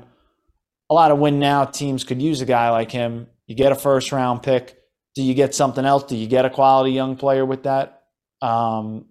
a 0.88 0.94
lot 0.94 1.10
of 1.10 1.18
win 1.18 1.38
now 1.38 1.66
teams 1.66 2.04
could 2.04 2.22
use 2.22 2.40
a 2.40 2.46
guy 2.46 2.70
like 2.70 2.90
him. 2.90 3.26
You 3.46 3.54
get 3.54 3.72
a 3.72 3.74
first 3.74 4.12
round 4.12 4.42
pick. 4.42 4.78
Do 5.14 5.22
you 5.22 5.34
get 5.34 5.54
something 5.54 5.84
else? 5.84 6.04
Do 6.04 6.16
you 6.16 6.26
get 6.26 6.46
a 6.46 6.50
quality 6.50 6.92
young 6.92 7.16
player 7.16 7.44
with 7.44 7.64
that? 7.64 8.04
Um, 8.40 9.06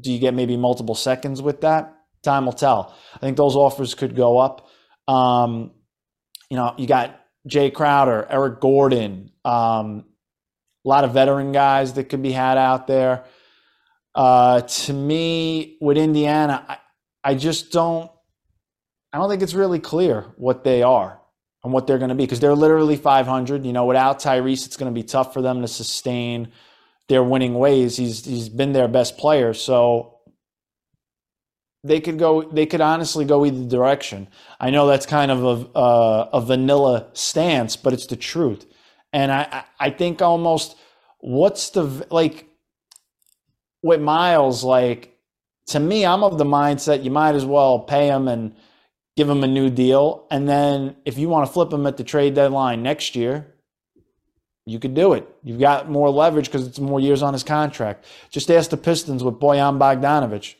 do 0.00 0.12
you 0.12 0.18
get 0.18 0.34
maybe 0.34 0.56
multiple 0.56 0.94
seconds 0.94 1.42
with 1.42 1.62
that? 1.62 1.94
Time 2.22 2.46
will 2.46 2.52
tell. 2.52 2.94
I 3.14 3.18
think 3.18 3.36
those 3.36 3.56
offers 3.56 3.94
could 3.94 4.14
go 4.14 4.38
up. 4.38 4.68
Um, 5.08 5.72
you 6.48 6.56
know, 6.56 6.74
you 6.78 6.86
got 6.86 7.20
Jay 7.46 7.70
Crowder, 7.70 8.26
Eric 8.30 8.60
Gordon, 8.60 9.32
um, 9.44 10.04
a 10.84 10.88
lot 10.88 11.04
of 11.04 11.12
veteran 11.12 11.52
guys 11.52 11.94
that 11.94 12.04
could 12.04 12.22
be 12.22 12.32
had 12.32 12.58
out 12.58 12.86
there. 12.86 13.24
Uh, 14.14 14.60
to 14.60 14.92
me, 14.92 15.76
with 15.80 15.96
Indiana, 15.96 16.64
I, 16.68 16.78
I 17.24 17.34
just 17.34 17.72
don't. 17.72 18.10
I 19.12 19.18
don't 19.18 19.28
think 19.28 19.42
it's 19.42 19.54
really 19.54 19.78
clear 19.78 20.32
what 20.36 20.64
they 20.64 20.82
are 20.82 21.20
and 21.62 21.72
what 21.72 21.86
they're 21.86 21.98
going 21.98 22.08
to 22.08 22.14
be 22.14 22.24
because 22.24 22.40
they're 22.40 22.54
literally 22.54 22.96
500. 22.96 23.64
You 23.66 23.72
know, 23.72 23.84
without 23.86 24.20
Tyrese, 24.20 24.66
it's 24.66 24.76
going 24.76 24.92
to 24.92 24.94
be 24.94 25.02
tough 25.06 25.32
for 25.32 25.42
them 25.42 25.62
to 25.62 25.68
sustain 25.68 26.52
their 27.08 27.22
winning 27.22 27.54
ways. 27.54 27.96
He's 27.96 28.24
he's 28.24 28.48
been 28.48 28.72
their 28.72 28.88
best 28.88 29.18
player, 29.18 29.54
so 29.54 30.18
they 31.84 32.00
could 32.00 32.18
go. 32.18 32.42
They 32.42 32.66
could 32.66 32.80
honestly 32.80 33.24
go 33.24 33.44
either 33.44 33.68
direction. 33.68 34.28
I 34.60 34.70
know 34.70 34.86
that's 34.86 35.06
kind 35.06 35.30
of 35.30 35.44
a 35.44 35.78
a, 35.78 36.28
a 36.34 36.40
vanilla 36.40 37.08
stance, 37.12 37.76
but 37.76 37.92
it's 37.92 38.06
the 38.06 38.16
truth. 38.16 38.66
And 39.12 39.32
I 39.32 39.64
I 39.78 39.90
think 39.90 40.22
almost 40.22 40.76
what's 41.18 41.70
the 41.70 42.06
like 42.10 42.46
with 43.82 44.00
Miles 44.00 44.64
like 44.64 45.12
to 45.66 45.80
me, 45.80 46.04
I'm 46.04 46.24
of 46.24 46.38
the 46.38 46.44
mindset 46.44 47.04
you 47.04 47.10
might 47.10 47.34
as 47.34 47.44
well 47.44 47.80
pay 47.80 48.08
him 48.08 48.28
and 48.28 48.54
give 49.16 49.28
him 49.28 49.44
a 49.44 49.48
new 49.48 49.70
deal, 49.70 50.26
and 50.30 50.48
then 50.48 50.96
if 51.04 51.18
you 51.18 51.28
want 51.28 51.46
to 51.46 51.52
flip 51.52 51.72
him 51.72 51.86
at 51.86 51.96
the 51.96 52.04
trade 52.04 52.34
deadline 52.34 52.82
next 52.82 53.14
year, 53.14 53.51
you 54.64 54.78
could 54.78 54.94
do 54.94 55.12
it. 55.14 55.28
You've 55.42 55.60
got 55.60 55.90
more 55.90 56.10
leverage 56.10 56.46
because 56.46 56.66
it's 56.66 56.78
more 56.78 57.00
years 57.00 57.22
on 57.22 57.32
his 57.32 57.42
contract. 57.42 58.04
Just 58.30 58.50
ask 58.50 58.70
the 58.70 58.76
Pistons 58.76 59.24
with 59.24 59.34
Bojan 59.34 59.78
Bogdanovic. 59.78 60.54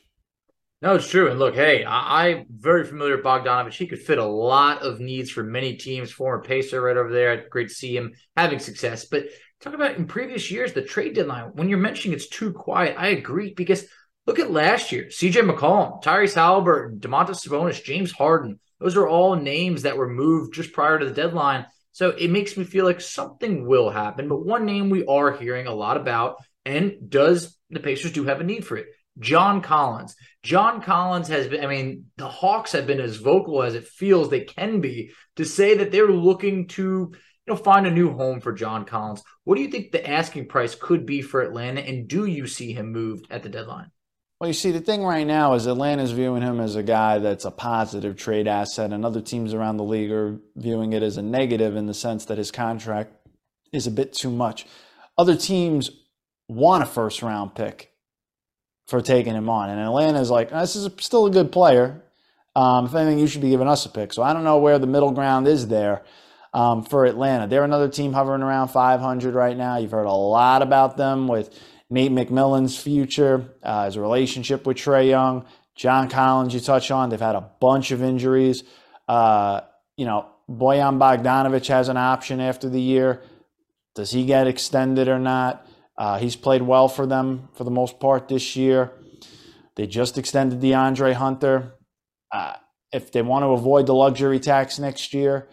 No, 0.80 0.97
it's 0.97 1.09
true. 1.09 1.30
And 1.30 1.38
look, 1.38 1.54
hey, 1.54 1.85
I, 1.85 2.28
am 2.28 2.47
very 2.50 2.85
familiar 2.85 3.14
with 3.14 3.25
Bogdanovich. 3.25 3.75
He 3.75 3.87
could 3.87 4.02
fit 4.02 4.18
a 4.18 4.25
lot 4.25 4.82
of 4.82 4.99
needs 4.99 5.30
for 5.30 5.44
many 5.44 5.76
teams. 5.76 6.11
Former 6.11 6.42
Pacer 6.42 6.82
right 6.82 6.97
over 6.97 7.12
there. 7.12 7.47
Great 7.49 7.68
to 7.68 7.75
see 7.75 7.97
him 7.97 8.14
having 8.37 8.59
success. 8.59 9.04
But 9.04 9.26
talk 9.61 9.75
about 9.75 9.94
in 9.94 10.06
previous 10.06 10.50
years, 10.50 10.73
the 10.73 10.82
trade 10.82 11.14
deadline, 11.14 11.52
when 11.54 11.68
you're 11.68 11.78
mentioning 11.78 12.16
it's 12.16 12.28
too 12.28 12.52
quiet, 12.52 12.97
I 12.99 13.09
agree 13.09 13.54
because 13.54 13.85
look 14.26 14.40
at 14.40 14.50
last 14.50 14.90
year. 14.90 15.04
CJ 15.04 15.49
McCollum, 15.49 16.02
Tyrese 16.02 16.35
Haliburton, 16.35 16.99
Domantas 16.99 17.47
Sabonis, 17.47 17.85
James 17.85 18.11
Harden. 18.11 18.59
Those 18.80 18.97
are 18.97 19.06
all 19.06 19.37
names 19.37 19.82
that 19.82 19.97
were 19.97 20.09
moved 20.09 20.54
just 20.54 20.73
prior 20.73 20.99
to 20.99 21.04
the 21.04 21.14
deadline 21.14 21.66
so 21.93 22.11
it 22.11 22.31
makes 22.31 22.57
me 22.57 22.65
feel 22.65 22.85
like 22.85 23.01
something 23.01 23.67
will 23.67 23.91
happen. 23.91 24.29
But 24.29 24.45
one 24.45 24.65
name 24.65 24.91
we 24.91 25.05
are 25.07 25.33
hearing 25.33 25.67
a 25.67 25.75
lot 25.75 25.97
about, 25.97 26.37
and 26.65 26.95
does 27.09 27.57
the 27.71 27.81
Pacers 27.81 28.13
do 28.13 28.25
have 28.25 28.41
a 28.41 28.45
need 28.45 28.67
for 28.67 28.77
it? 28.77 28.87
John 29.19 29.61
Collins. 29.61 30.17
John 30.43 30.81
Collins 30.81 31.29
has 31.29 31.47
been, 31.47 31.63
I 31.63 31.69
mean, 31.69 32.07
the 32.17 32.29
Hawks 32.29 32.73
have 32.73 32.87
been 32.87 33.01
as 33.01 33.17
vocal 33.17 33.63
as 33.63 33.75
it 33.75 33.87
feels 33.87 34.31
they 34.31 34.41
can 34.41 34.81
be 34.81 35.13
to 35.37 35.45
say 35.45 35.77
that 35.77 35.93
they're 35.93 36.11
looking 36.11 36.67
to, 36.69 36.83
you 36.83 37.47
know, 37.47 37.57
find 37.57 37.87
a 37.87 37.91
new 37.91 38.13
home 38.13 38.41
for 38.41 38.53
John 38.53 38.85
Collins. 38.85 39.23
What 39.45 39.57
do 39.57 39.63
you 39.63 39.69
think 39.69 39.93
the 39.93 40.09
asking 40.09 40.49
price 40.49 40.75
could 40.75 41.05
be 41.05 41.21
for 41.21 41.43
Atlanta? 41.43 41.83
And 41.83 42.09
do 42.09 42.25
you 42.25 42.47
see 42.47 42.73
him 42.73 42.91
moved 42.91 43.27
at 43.31 43.43
the 43.43 43.49
deadline? 43.49 43.91
Well, 44.43 44.49
you 44.49 44.55
see, 44.55 44.73
the 44.73 44.81
thing 44.81 45.05
right 45.05 45.25
now 45.25 45.55
is 45.55 45.69
Atlanta's 45.69 46.11
viewing 46.11 46.43
him 46.43 46.59
as 46.59 46.75
a 46.75 46.83
guy 46.83 47.21
that's 47.21 47.45
a 47.45 47.51
positive 47.53 48.17
trade 48.17 48.49
asset, 48.49 48.93
and 48.93 49.07
other 49.07 49.21
teams 49.21 49.55
around 49.55 49.77
the 49.77 49.85
league 49.85 50.11
are 50.11 50.37
viewing 50.57 50.95
it 50.95 51.03
as 51.05 51.17
a 51.17 51.23
negative 51.23 51.77
in 51.77 51.87
the 51.87 51.95
sense 51.95 52.25
that 52.25 52.39
his 52.39 52.51
contract 52.51 53.15
is 53.73 53.87
a 53.87 53.91
bit 53.93 54.13
too 54.13 54.33
much. 54.33 54.67
Other 55.17 55.37
teams 55.37 55.93
want 56.49 56.83
a 56.83 56.87
first 56.87 57.23
round 57.23 57.55
pick 57.55 57.93
for 58.89 59.01
taking 59.01 59.37
him 59.37 59.49
on, 59.49 59.71
and 59.71 59.79
Atlanta's 59.79 60.29
like, 60.29 60.51
this 60.51 60.75
is 60.75 60.91
still 60.99 61.27
a 61.27 61.31
good 61.31 61.53
player. 61.53 62.03
Um, 62.57 62.87
if 62.87 62.97
anything, 62.97 63.21
you 63.21 63.29
should 63.29 63.43
be 63.43 63.51
giving 63.51 63.69
us 63.69 63.87
a 63.87 63.91
pick. 63.91 64.13
So 64.13 64.25
I 64.25 64.33
don't 64.33 64.43
know 64.43 64.59
where 64.59 64.81
the 64.81 64.89
middle 64.89 65.13
ground 65.13 65.47
is 65.47 65.69
there 65.69 66.03
um, 66.53 66.83
for 66.83 67.07
Atlanta. 67.07 67.47
They're 67.47 67.63
another 67.63 67.89
team 67.89 68.13
hovering 68.13 68.43
around 68.43 68.71
500 68.71 69.37
right 69.37 69.57
now. 69.57 69.77
You've 69.77 69.93
heard 69.93 70.07
a 70.07 70.13
lot 70.13 70.63
about 70.63 70.97
them 70.97 71.29
with 71.29 71.57
Nate 71.93 72.11
McMillan's 72.11 72.79
future, 72.79 73.53
uh, 73.63 73.85
his 73.85 73.99
relationship 73.99 74.67
with 74.67 74.79
Trae 74.79 75.09
Young, 75.09 75.45
John 75.75 76.09
Collins, 76.09 76.55
you 76.55 76.61
touch 76.61 76.91
on. 76.91 77.11
They've 77.11 77.21
had 77.21 77.35
a 77.35 77.51
bunch 77.61 77.91
of 77.91 78.03
injuries. 78.03 78.65
Uh, 79.07 79.61
you 79.99 80.07
know, 80.07 80.27
Boyan 80.51 80.97
Bogdanovich 80.99 81.67
has 81.67 81.91
an 81.91 81.99
option 81.99 82.41
after 82.41 82.71
the 82.71 82.81
year. 82.81 83.21
Does 83.95 84.11
he 84.11 84.25
get 84.25 84.47
extended 84.47 85.07
or 85.07 85.19
not? 85.19 85.67
Uh, 85.99 86.19
he's 86.19 86.35
played 86.35 86.63
well 86.63 86.89
for 86.89 87.07
them 87.07 87.51
for 87.53 87.65
the 87.65 87.71
most 87.71 88.01
part 88.01 88.27
this 88.27 88.57
year. 88.57 88.91
They 89.77 89.87
just 89.87 90.17
extended 90.17 90.63
DeAndre 90.63 91.13
Hunter. 91.13 91.75
Uh, 92.33 92.55
if 92.91 93.13
they 93.13 93.21
want 93.21 93.43
to 93.43 93.49
avoid 93.49 93.85
the 93.85 93.95
luxury 93.95 94.41
tax 94.41 94.79
next 94.79 95.13
year, 95.13 95.47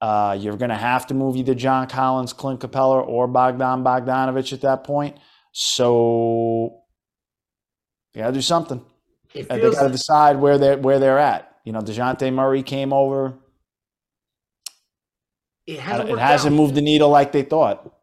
uh, 0.00 0.38
you're 0.40 0.56
going 0.56 0.70
to 0.70 0.74
have 0.74 1.06
to 1.08 1.14
move 1.14 1.36
either 1.36 1.54
John 1.54 1.86
Collins, 1.86 2.32
Clint 2.32 2.60
Capela, 2.60 3.06
or 3.06 3.28
Bogdan 3.28 3.84
Bogdanovic 3.84 4.54
at 4.54 4.62
that 4.62 4.84
point. 4.84 5.18
So 5.52 6.82
you 8.14 8.22
got 8.22 8.28
to 8.28 8.32
do 8.32 8.42
something. 8.42 8.84
They 9.34 9.44
got 9.44 9.82
to 9.82 9.88
decide 9.90 10.36
where 10.36 10.58
they're 10.58 10.78
where 10.78 10.98
they're 10.98 11.18
at. 11.18 11.56
You 11.64 11.72
know, 11.72 11.80
Dejounte 11.80 12.32
Murray 12.32 12.62
came 12.62 12.92
over. 12.92 13.34
It 15.66 15.78
hasn't, 15.78 16.10
it 16.10 16.18
hasn't 16.18 16.56
moved 16.56 16.74
the 16.74 16.80
needle 16.80 17.08
like 17.08 17.32
they 17.32 17.42
thought. 17.42 17.94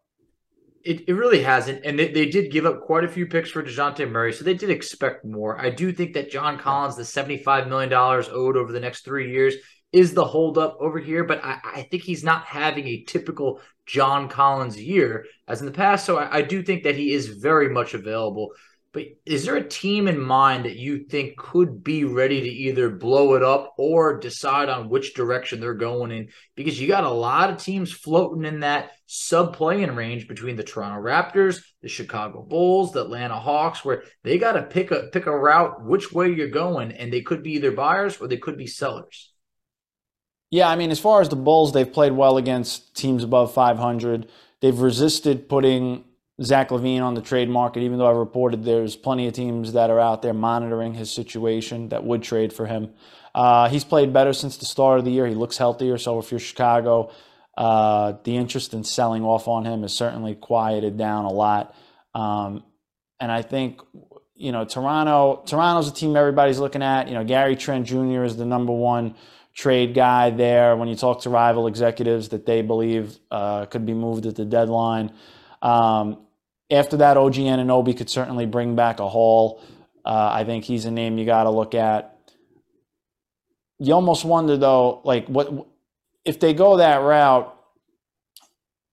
It, 0.85 1.09
it 1.09 1.13
really 1.13 1.43
hasn't. 1.43 1.85
And 1.85 1.99
they, 1.99 2.07
they 2.07 2.25
did 2.27 2.51
give 2.51 2.65
up 2.65 2.81
quite 2.81 3.03
a 3.03 3.07
few 3.09 3.27
picks 3.27 3.51
for 3.51 3.61
DeJounte 3.61 4.09
Murray, 4.09 4.31
so 4.31 4.45
they 4.45 4.53
did 4.53 4.69
expect 4.69 5.25
more. 5.25 5.59
I 5.59 5.69
do 5.69 5.91
think 5.91 6.13
that 6.13 6.31
John 6.31 6.57
Collins, 6.57 6.95
the 6.95 7.03
$75 7.03 7.67
million 7.67 7.91
owed 7.93 8.55
over 8.55 8.71
the 8.71 8.79
next 8.79 9.03
three 9.03 9.29
years, 9.29 9.55
is 9.91 10.13
the 10.13 10.25
holdup 10.25 10.77
over 10.79 11.00
here, 11.00 11.24
but 11.24 11.43
I, 11.43 11.60
I, 11.63 11.81
think 11.84 12.03
he's 12.03 12.24
not 12.24 12.46
having 12.46 12.88
a 12.88 13.03
typical 13.03 13.60
John 13.88 14.29
Collins 14.29 14.79
year 14.79 15.25
as 15.48 15.62
in 15.62 15.65
the 15.65 15.72
past. 15.72 16.05
So 16.05 16.17
I, 16.17 16.38
I, 16.38 16.41
do 16.43 16.62
think 16.62 16.84
that 16.84 16.96
he 16.96 17.12
is 17.12 17.27
very 17.27 17.69
much 17.69 17.96
available. 17.96 18.51
But 18.91 19.05
is 19.25 19.46
there 19.46 19.55
a 19.55 19.67
team 19.67 20.08
in 20.08 20.19
mind 20.19 20.65
that 20.65 20.75
you 20.75 21.05
think 21.05 21.38
could 21.38 21.84
be 21.84 22.05
ready 22.05 22.41
to 22.41 22.48
either 22.48 22.89
blow 22.89 23.36
it 23.36 23.43
up 23.43 23.75
or 23.77 24.17
decide 24.17 24.67
on 24.67 24.89
which 24.89 25.13
direction 25.13 25.60
they're 25.60 25.75
going 25.75 26.12
in? 26.12 26.29
Because 26.55 26.79
you 26.79 26.88
got 26.88 27.03
a 27.03 27.10
lot 27.10 27.51
of 27.51 27.58
teams 27.58 27.91
floating 27.91 28.46
in 28.46 28.62
that 28.62 28.91
sub 29.05 29.55
playing 29.55 29.96
range 29.96 30.27
between 30.27 30.55
the 30.55 30.63
Toronto 30.63 31.00
Raptors, 31.01 31.62
the 31.84 31.88
Chicago 31.88 32.41
Bulls, 32.41 32.91
the 32.91 33.03
Atlanta 33.03 33.39
Hawks, 33.39 33.86
where 33.86 34.03
they 34.24 34.39
got 34.39 34.53
to 34.53 34.63
pick 34.63 34.89
a 34.89 35.10
pick 35.12 35.27
a 35.27 35.38
route 35.38 35.84
which 35.84 36.12
way 36.12 36.31
you're 36.31 36.48
going, 36.48 36.91
and 36.91 37.13
they 37.13 37.22
could 37.22 37.43
be 37.43 37.53
either 37.53 37.72
buyers 37.72 38.17
or 38.19 38.27
they 38.27 38.38
could 38.38 38.58
be 38.58 38.67
sellers. 38.67 39.31
Yeah, 40.51 40.67
I 40.69 40.75
mean, 40.75 40.89
as 40.89 40.99
far 40.99 41.21
as 41.21 41.29
the 41.29 41.35
Bulls, 41.35 41.73
they've 41.73 41.91
played 41.91 42.13
well 42.13 42.37
against 42.37 42.95
teams 42.95 43.23
above 43.23 43.53
500. 43.53 44.27
They've 44.61 44.79
resisted 44.79 45.47
putting 45.47 46.03
Zach 46.41 46.69
LaVine 46.69 47.01
on 47.01 47.13
the 47.13 47.21
trade 47.21 47.49
market, 47.49 47.81
even 47.83 47.99
though 47.99 48.07
I 48.07 48.17
reported 48.17 48.63
there's 48.63 48.95
plenty 48.95 49.27
of 49.27 49.33
teams 49.33 49.73
that 49.73 49.89
are 49.89 49.99
out 49.99 50.21
there 50.21 50.33
monitoring 50.33 50.93
his 50.95 51.11
situation 51.11 51.89
that 51.89 52.03
would 52.03 52.23
trade 52.23 52.51
for 52.51 52.65
him. 52.65 52.93
Uh, 53.35 53.69
he's 53.69 53.83
played 53.83 54.11
better 54.11 54.33
since 54.33 54.57
the 54.57 54.65
start 54.65 54.99
of 54.99 55.05
the 55.05 55.11
year. 55.11 55.27
He 55.27 55.35
looks 55.35 55.57
healthier. 55.57 55.97
So 55.97 56.17
if 56.17 56.31
you're 56.31 56.39
Chicago, 56.39 57.11
uh, 57.57 58.13
the 58.23 58.35
interest 58.35 58.73
in 58.73 58.83
selling 58.83 59.23
off 59.23 59.47
on 59.47 59.65
him 59.65 59.83
has 59.83 59.93
certainly 59.93 60.33
quieted 60.33 60.97
down 60.97 61.25
a 61.25 61.31
lot. 61.31 61.75
Um, 62.15 62.63
and 63.19 63.31
I 63.31 63.41
think 63.41 63.81
you 64.33 64.51
know 64.51 64.65
Toronto. 64.65 65.43
Toronto's 65.45 65.89
a 65.89 65.93
team 65.93 66.15
everybody's 66.15 66.57
looking 66.57 66.81
at. 66.81 67.07
You 67.07 67.13
know 67.13 67.23
Gary 67.23 67.55
Trent 67.55 67.85
Jr. 67.85 68.23
is 68.23 68.37
the 68.37 68.45
number 68.45 68.71
one 68.71 69.15
trade 69.59 69.93
guy 69.93 70.29
there 70.29 70.77
when 70.77 70.87
you 70.87 70.95
talk 70.95 71.21
to 71.21 71.29
rival 71.29 71.67
executives 71.67 72.29
that 72.29 72.45
they 72.45 72.61
believe 72.61 73.19
uh, 73.29 73.65
could 73.65 73.85
be 73.85 73.93
moved 73.93 74.25
at 74.25 74.35
the 74.37 74.45
deadline. 74.45 75.11
Um, 75.61 76.19
after 76.71 76.97
that, 76.97 77.17
OG 77.17 77.33
Anunoby 77.33 77.97
could 77.97 78.09
certainly 78.09 78.45
bring 78.45 78.77
back 78.77 79.01
a 79.01 79.09
haul. 79.09 79.61
Uh, 80.05 80.29
I 80.33 80.45
think 80.45 80.63
he's 80.63 80.85
a 80.85 80.91
name 80.91 81.17
you 81.17 81.25
got 81.25 81.43
to 81.43 81.49
look 81.49 81.75
at. 81.75 82.17
You 83.79 83.93
almost 83.93 84.23
wonder 84.23 84.55
though, 84.55 85.01
like 85.03 85.27
what 85.27 85.67
if 86.23 86.39
they 86.39 86.53
go 86.53 86.77
that 86.77 87.01
route? 87.01 87.53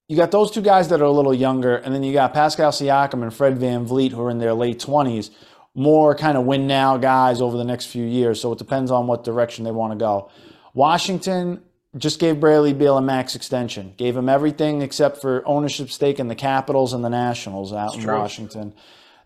You 0.08 0.16
got 0.16 0.32
those 0.32 0.50
two 0.50 0.62
guys 0.62 0.88
that 0.88 1.00
are 1.00 1.04
a 1.04 1.12
little 1.12 1.34
younger, 1.34 1.76
and 1.76 1.94
then 1.94 2.02
you 2.02 2.12
got 2.12 2.34
Pascal 2.34 2.72
Siakam 2.72 3.22
and 3.22 3.32
Fred 3.32 3.58
Van 3.58 3.86
VanVleet 3.86 4.10
who 4.10 4.22
are 4.22 4.30
in 4.30 4.38
their 4.38 4.54
late 4.54 4.80
twenties, 4.80 5.30
more 5.76 6.16
kind 6.16 6.36
of 6.36 6.44
win 6.44 6.66
now 6.66 6.96
guys 6.96 7.40
over 7.40 7.56
the 7.56 7.64
next 7.64 7.86
few 7.86 8.04
years. 8.04 8.40
So 8.40 8.52
it 8.52 8.58
depends 8.58 8.90
on 8.90 9.06
what 9.06 9.22
direction 9.22 9.64
they 9.64 9.72
want 9.72 9.92
to 9.92 9.98
go. 9.98 10.30
Washington 10.76 11.62
just 11.96 12.20
gave 12.20 12.38
Bradley 12.38 12.74
Beal 12.74 12.98
a 12.98 13.02
max 13.02 13.34
extension, 13.34 13.94
gave 13.96 14.14
him 14.14 14.28
everything 14.28 14.82
except 14.82 15.22
for 15.22 15.42
ownership 15.48 15.90
stake 15.90 16.20
in 16.20 16.28
the 16.28 16.34
Capitals 16.34 16.92
and 16.92 17.02
the 17.02 17.08
Nationals 17.08 17.72
out 17.72 17.94
in 17.94 18.02
true. 18.02 18.14
Washington. 18.14 18.74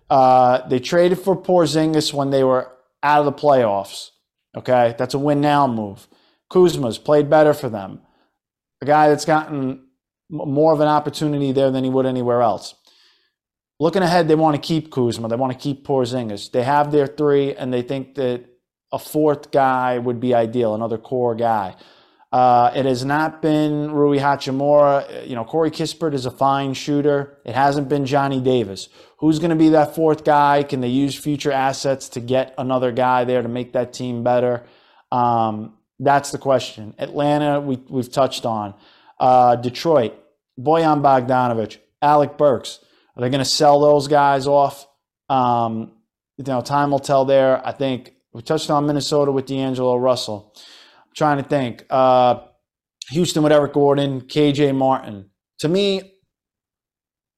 Uh, 0.09 0.67
they 0.69 0.79
traded 0.79 1.19
for 1.19 1.37
Porzingis 1.37 2.15
when 2.15 2.31
they 2.31 2.45
were 2.45 2.71
out 3.03 3.19
of 3.19 3.25
the 3.25 3.33
playoffs. 3.33 4.11
Okay, 4.57 4.95
that's 4.97 5.15
a 5.15 5.19
win 5.19 5.41
now 5.41 5.67
move. 5.67 6.07
Kuzma's 6.51 6.99
played 6.99 7.29
better 7.29 7.53
for 7.53 7.69
them. 7.69 8.01
A 8.81 8.87
guy 8.87 9.09
that's 9.09 9.25
gotten 9.25 9.89
more 10.31 10.73
of 10.73 10.81
an 10.81 10.87
opportunity 10.89 11.51
there 11.51 11.73
than 11.73 11.83
he 11.83 11.91
would 11.91 12.07
anywhere 12.07 12.43
else. 12.43 12.77
Looking 13.81 14.03
ahead, 14.03 14.29
they 14.29 14.37
want 14.37 14.55
to 14.55 14.63
keep 14.63 14.93
Kuzma. 14.93 15.27
They 15.29 15.35
want 15.35 15.53
to 15.53 15.59
keep 15.59 15.85
Porzingis. 15.85 16.53
They 16.53 16.63
have 16.63 16.93
their 16.93 17.09
three, 17.09 17.57
and 17.57 17.73
they 17.73 17.83
think 17.83 18.15
that 18.15 18.45
a 18.93 18.99
fourth 18.99 19.51
guy 19.51 19.99
would 19.99 20.21
be 20.21 20.35
ideal, 20.35 20.75
another 20.75 20.99
core 20.99 21.35
guy. 21.35 21.77
Uh, 22.33 22.71
it 22.77 22.85
has 22.85 23.05
not 23.05 23.43
been 23.43 23.91
Rui 23.91 24.19
Hachimura. 24.19 25.27
You 25.29 25.35
know, 25.35 25.45
Corey 25.45 25.71
Kispert 25.71 26.15
is 26.15 26.27
a 26.27 26.31
fine 26.31 26.75
shooter. 26.75 27.39
It 27.45 27.55
hasn't 27.55 27.89
been 27.89 28.07
Johnny 28.07 28.41
Davis. 28.41 28.89
Who's 29.19 29.41
going 29.41 29.51
to 29.51 29.57
be 29.57 29.71
that 29.71 29.97
fourth 29.97 30.25
guy? 30.25 30.63
Can 30.63 30.81
they 30.81 30.89
use 30.89 31.17
future 31.17 31.51
assets 31.51 32.09
to 32.11 32.21
get 32.21 32.55
another 32.57 32.93
guy 32.93 33.25
there 33.25 33.43
to 33.43 33.49
make 33.49 33.73
that 33.73 33.93
team 33.93 34.23
better? 34.23 34.65
Um, 35.11 35.75
that's 35.99 36.31
the 36.31 36.39
question. 36.39 36.95
Atlanta, 36.99 37.61
we, 37.61 37.77
we've 37.89 38.11
touched 38.11 38.47
on. 38.47 38.75
Uh, 39.19 39.57
Detroit, 39.57 40.15
Bojan 40.59 41.03
Bogdanovich, 41.03 41.79
Alec 42.01 42.39
Burks. 42.39 42.79
Are 43.17 43.23
they 43.23 43.29
going 43.29 43.41
to 43.41 43.45
sell 43.45 43.81
those 43.81 44.07
guys 44.07 44.47
off? 44.47 44.87
Um, 45.29 45.93
you 46.39 46.45
know, 46.45 46.61
time 46.61 46.93
will 46.93 47.01
tell 47.01 47.25
there. 47.25 47.65
I 47.67 47.73
think 47.73 48.15
we 48.33 48.43
touched 48.43 48.71
on 48.71 48.87
Minnesota 48.87 49.33
with 49.33 49.47
D'Angelo 49.47 49.97
Russell 49.97 50.53
I'm 51.11 51.15
trying 51.15 51.39
to 51.39 51.49
think. 51.49 51.85
Uh, 51.91 52.41
Houston 53.11 53.43
with 53.43 53.53
Eric 53.53 53.73
Gordon, 53.73 54.21
KJ 54.21 54.75
Martin. 54.75 55.31
To 55.59 55.69
me, 55.69 56.15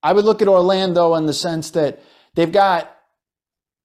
I 0.03 0.13
would 0.13 0.25
look 0.25 0.43
at 0.43 0.49
Orlando 0.49 1.15
in 1.15 1.27
the 1.27 1.33
sense 1.33 1.71
that 1.71 2.01
they've 2.35 2.53
got 2.53 2.95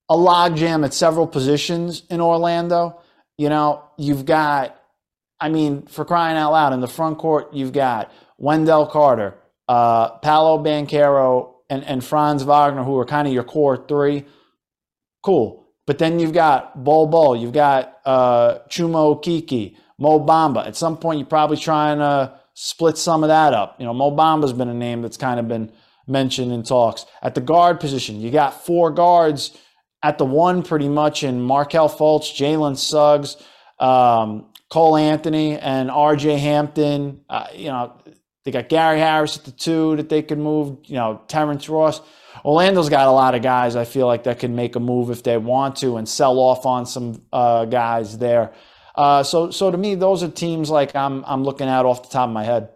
a 0.09 0.15
logjam 0.15 0.83
at 0.83 0.93
several 0.93 1.27
positions 1.27 2.03
in 2.09 2.19
Orlando. 2.19 3.01
You 3.37 3.49
know, 3.49 3.83
you've 3.97 4.25
got, 4.25 4.77
I 5.39 5.49
mean, 5.49 5.85
for 5.85 6.03
crying 6.03 6.37
out 6.37 6.51
loud, 6.51 6.73
in 6.73 6.81
the 6.81 6.87
front 6.87 7.17
court, 7.19 7.53
you've 7.53 7.73
got 7.73 8.11
Wendell 8.37 8.87
Carter, 8.87 9.35
uh, 9.69 10.17
Paolo 10.17 10.61
Banchero, 10.61 11.53
and, 11.69 11.83
and 11.83 12.03
Franz 12.03 12.43
Wagner, 12.43 12.83
who 12.83 12.97
are 12.97 13.05
kind 13.05 13.27
of 13.27 13.33
your 13.33 13.43
core 13.43 13.85
three. 13.87 14.25
Cool. 15.23 15.66
But 15.87 15.97
then 15.97 16.19
you've 16.19 16.33
got 16.33 16.83
Bol 16.83 17.07
Bol, 17.07 17.35
you've 17.35 17.53
got 17.53 17.99
uh, 18.05 18.59
Chuma 18.69 19.17
Okeke, 19.17 19.75
Mo 19.97 20.19
Bamba. 20.19 20.67
At 20.67 20.75
some 20.75 20.97
point, 20.97 21.17
you're 21.17 21.27
probably 21.27 21.57
trying 21.57 21.97
to 21.99 22.33
split 22.53 22.97
some 22.97 23.23
of 23.23 23.29
that 23.29 23.53
up. 23.53 23.77
You 23.79 23.85
know, 23.85 23.93
Mo 23.93 24.11
Bamba's 24.11 24.53
been 24.53 24.67
a 24.67 24.73
name 24.73 25.01
that's 25.01 25.17
kind 25.17 25.39
of 25.39 25.47
been 25.47 25.71
mentioned 26.05 26.51
in 26.51 26.63
talks. 26.63 27.05
At 27.23 27.35
the 27.35 27.41
guard 27.41 27.79
position, 27.79 28.19
you 28.19 28.31
got 28.31 28.65
four 28.65 28.91
guards 28.91 29.57
at 30.03 30.17
the 30.17 30.25
one 30.25 30.61
pretty 30.61 30.89
much 30.89 31.23
in 31.23 31.41
Markelle 31.41 31.89
Fultz, 31.89 32.35
Jalen 32.35 32.77
Suggs, 32.77 33.37
um, 33.79 34.47
Cole 34.69 34.97
Anthony, 34.97 35.57
and 35.57 35.89
RJ 35.89 36.37
Hampton. 36.37 37.21
Uh, 37.29 37.47
you 37.55 37.69
know, 37.69 37.97
they 38.47 38.51
got 38.51 38.69
Gary 38.69 38.97
Harris 38.97 39.37
at 39.37 39.43
the 39.43 39.51
two 39.51 39.97
that 39.97 40.07
they 40.07 40.21
could 40.21 40.37
move. 40.37 40.77
You 40.85 40.95
know, 40.95 41.21
Terrence 41.27 41.67
Ross. 41.67 41.99
Orlando's 42.45 42.87
got 42.87 43.05
a 43.05 43.11
lot 43.11 43.35
of 43.35 43.41
guys 43.41 43.75
I 43.75 43.83
feel 43.83 44.07
like 44.07 44.23
that 44.23 44.39
can 44.39 44.55
make 44.55 44.77
a 44.77 44.79
move 44.79 45.09
if 45.09 45.21
they 45.21 45.37
want 45.37 45.75
to 45.77 45.97
and 45.97 46.07
sell 46.07 46.39
off 46.39 46.65
on 46.65 46.85
some 46.85 47.21
uh, 47.33 47.65
guys 47.65 48.17
there. 48.19 48.53
Uh, 48.95 49.21
so, 49.21 49.51
so 49.51 49.69
to 49.69 49.77
me, 49.77 49.95
those 49.95 50.23
are 50.23 50.29
teams 50.29 50.69
like 50.69 50.95
I'm 50.95 51.25
I'm 51.25 51.43
looking 51.43 51.67
at 51.67 51.85
off 51.85 52.03
the 52.03 52.07
top 52.07 52.29
of 52.29 52.33
my 52.33 52.45
head. 52.45 52.69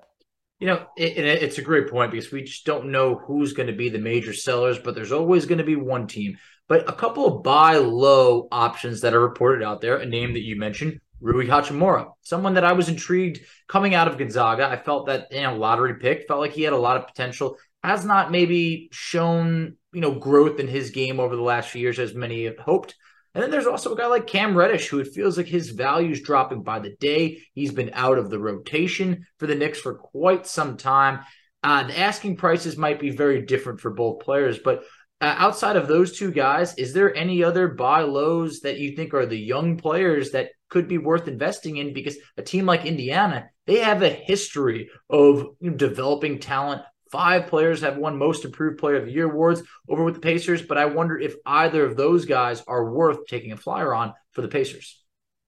You 0.60 0.68
know, 0.68 0.86
it, 0.98 1.18
it's 1.18 1.58
a 1.58 1.62
great 1.62 1.90
point 1.90 2.12
because 2.12 2.34
we 2.34 2.44
just 2.44 2.66
don't 2.66 2.92
know 2.92 3.16
who's 3.16 3.54
going 3.54 3.68
to 3.68 3.74
be 3.74 3.88
the 3.88 3.98
major 3.98 4.34
sellers, 4.34 4.78
but 4.78 4.94
there's 4.94 5.14
always 5.14 5.46
going 5.46 5.60
to 5.60 5.64
be 5.64 5.78
one 5.78 6.06
team. 6.06 6.38
But 6.68 6.90
a 6.90 6.94
couple 6.94 7.26
of 7.26 7.44
buy 7.44 7.78
low 7.78 8.50
options 8.52 9.00
that 9.02 9.14
are 9.14 9.22
reported 9.22 9.64
out 9.64 9.80
there. 9.80 9.96
A 9.96 10.06
name 10.06 10.34
that 10.34 10.44
you 10.44 10.58
mentioned, 10.58 11.00
Rui 11.22 11.46
Hachimura, 11.46 12.12
someone 12.22 12.56
that 12.56 12.66
I 12.66 12.74
was 12.74 12.90
intrigued 12.90 13.42
coming 13.68 13.96
out 13.96 14.08
of 14.08 14.18
Gonzaga. 14.18 14.68
I 14.68 14.76
felt 14.76 15.06
that 15.06 15.28
you 15.32 15.42
know 15.42 15.56
lottery 15.56 15.96
pick 15.96 16.28
felt 16.28 16.42
like 16.42 16.54
he 16.54 16.64
had 16.64 16.74
a 16.74 16.78
lot 16.78 16.98
of 16.98 17.08
potential 17.08 17.58
has 17.84 18.06
not 18.06 18.32
maybe 18.32 18.90
shown 18.92 19.78
you 19.94 20.02
know 20.02 20.14
growth 20.14 20.60
in 20.60 20.68
his 20.68 20.92
game 20.92 21.20
over 21.20 21.36
the 21.36 21.42
last 21.42 21.70
few 21.70 21.82
years 21.82 22.00
as 22.00 22.14
many 22.14 22.46
have 22.46 22.58
hoped. 22.58 22.96
And 23.34 23.42
then 23.42 23.50
there's 23.50 23.68
also 23.68 23.94
a 23.94 23.98
guy 23.98 24.08
like 24.08 24.28
Cam 24.28 24.58
Reddish, 24.58 24.90
who 24.90 25.00
it 25.00 25.14
feels 25.14 25.38
like 25.38 25.48
his 25.48 25.70
value 25.70 26.12
is 26.12 26.22
dropping 26.22 26.64
by 26.64 26.80
the 26.80 26.98
day. 27.00 27.42
He's 27.54 27.72
been 27.72 27.92
out 27.94 28.18
of 28.18 28.30
the 28.30 28.40
rotation 28.40 29.26
for 29.40 29.48
the 29.48 29.56
Knicks 29.56 29.80
for 29.80 29.94
quite 29.94 30.46
some 30.46 30.76
time. 30.76 31.22
Uh, 31.64 31.84
the 31.84 31.98
asking 31.98 32.36
prices 32.36 32.76
might 32.76 33.00
be 33.00 33.10
very 33.10 33.44
different 33.44 33.80
for 33.80 33.92
both 33.92 34.20
players, 34.20 34.60
but 34.60 34.84
uh, 35.22 35.36
outside 35.38 35.76
of 35.76 35.88
those 35.88 36.18
two 36.18 36.32
guys, 36.32 36.74
is 36.76 36.94
there 36.94 37.16
any 37.16 37.44
other 37.44 37.68
buy 37.68 38.02
lows 38.02 38.62
that 38.62 38.80
you 38.80 38.96
think 38.96 39.14
are 39.14 39.28
the 39.28 39.38
young 39.38 39.78
players 39.78 40.32
that 40.32 40.50
could 40.72 40.88
be 40.88 40.98
worth 40.98 41.28
investing 41.28 41.78
in? 41.78 41.94
Because 41.94 42.18
a 42.38 42.42
team 42.42 42.66
like 42.66 42.86
Indiana, 42.86 43.50
they 43.68 43.78
have 43.78 44.02
a 44.02 44.10
history 44.10 44.90
of 45.12 45.46
developing 45.78 46.40
talent 46.40 46.82
Five 47.12 47.48
players 47.48 47.82
have 47.82 47.98
won 47.98 48.18
Most 48.18 48.46
Improved 48.46 48.80
Player 48.80 48.96
of 48.96 49.06
the 49.06 49.12
Year 49.12 49.30
awards 49.30 49.62
over 49.90 50.02
with 50.02 50.14
the 50.14 50.22
Pacers, 50.22 50.62
but 50.62 50.78
I 50.78 50.86
wonder 50.86 51.20
if 51.20 51.36
either 51.46 51.86
of 51.86 51.98
those 51.98 52.26
guys 52.26 52.64
are 52.70 52.90
worth 52.90 53.26
taking 53.28 53.52
a 53.52 53.58
flyer 53.58 53.94
on 53.94 54.14
for 54.32 54.42
the 54.42 54.48
Pacers. 54.48 55.04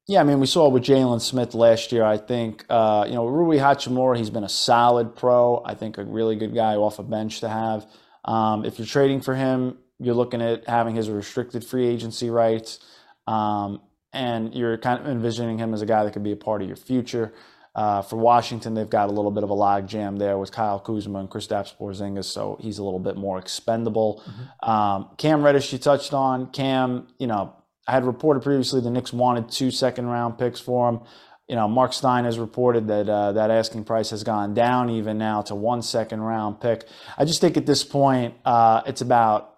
Yeah, 0.06 0.20
I 0.20 0.24
mean, 0.26 0.42
we 0.42 0.46
saw 0.46 0.68
with 0.68 0.84
Jalen 0.84 1.22
Smith 1.22 1.54
last 1.54 1.94
year. 1.94 2.04
I 2.04 2.18
think, 2.18 2.66
uh, 2.70 3.06
you 3.08 3.16
know, 3.16 3.26
Rui 3.26 3.60
Hachimura, 3.60 4.18
he's 4.18 4.30
been 4.30 4.44
a 4.44 4.50
solid 4.50 5.16
pro. 5.16 5.64
I 5.64 5.76
think 5.76 5.98
a 5.98 6.04
really 6.04 6.36
good 6.36 6.54
guy 6.54 6.76
off 6.76 7.00
a 7.00 7.04
bench 7.04 7.40
to 7.40 7.48
have. 7.48 7.88
Um, 8.26 8.66
if 8.66 8.78
you're 8.78 8.86
trading 8.86 9.22
for 9.22 9.34
him, 9.34 9.78
you're 10.00 10.16
looking 10.16 10.42
at 10.42 10.68
having 10.68 10.96
his 10.96 11.10
restricted 11.10 11.64
free 11.64 11.88
agency 11.88 12.30
rights. 12.30 12.80
Um, 13.26 13.80
and 14.14 14.54
you're 14.54 14.78
kind 14.78 15.02
of 15.02 15.08
envisioning 15.08 15.58
him 15.58 15.74
as 15.74 15.82
a 15.82 15.86
guy 15.86 16.04
that 16.04 16.14
could 16.14 16.24
be 16.24 16.32
a 16.32 16.38
part 16.38 16.62
of 16.62 16.68
your 16.68 16.78
future. 16.78 17.34
Uh, 17.76 18.04
for 18.04 18.18
Washington, 18.18 18.76
they've 18.76 18.90
got 18.90 19.10
a 19.10 19.12
little 19.12 19.32
bit 19.32 19.44
of 19.44 19.50
a 19.50 19.54
log 19.54 19.88
jam 19.88 20.18
there 20.18 20.38
with 20.38 20.52
Kyle 20.52 20.80
Kuzma 20.80 21.20
and 21.20 21.30
Kristaps 21.30 21.76
Porzingis, 21.76 22.26
so 22.26 22.58
he's 22.62 22.78
a 22.78 22.84
little 22.84 23.00
bit 23.00 23.18
more 23.18 23.40
expendable. 23.40 24.24
Mm-hmm. 24.28 24.70
Um, 24.70 25.10
Cam 25.18 25.42
Reddish, 25.42 25.74
you 25.74 25.80
touched 25.80 26.14
on. 26.14 26.52
Cam, 26.52 27.08
you 27.18 27.26
know, 27.26 27.56
I 27.88 27.94
had 27.94 28.06
reported 28.06 28.44
previously 28.44 28.80
the 28.80 28.92
Knicks 28.92 29.12
wanted 29.12 29.50
two 29.50 29.72
second 29.72 30.06
round 30.06 30.38
picks 30.38 30.60
for 30.60 30.88
him. 30.88 31.00
You 31.48 31.56
know, 31.56 31.68
Mark 31.68 31.94
Stein 31.94 32.26
has 32.26 32.38
reported 32.38 32.88
that 32.88 33.10
uh, 33.10 33.34
that 33.34 33.52
asking 33.52 33.84
price 33.86 34.12
has 34.12 34.24
gone 34.24 34.54
down 34.54 34.90
even 34.92 35.18
now 35.18 35.42
to 35.44 35.56
one 35.56 35.82
second 35.82 36.22
round 36.22 36.62
pick. 36.62 36.86
I 37.18 37.26
just 37.26 37.42
think 37.42 37.58
at 37.58 37.66
this 37.66 37.84
point, 37.84 38.36
uh, 38.46 38.84
it's 38.86 39.02
about 39.02 39.56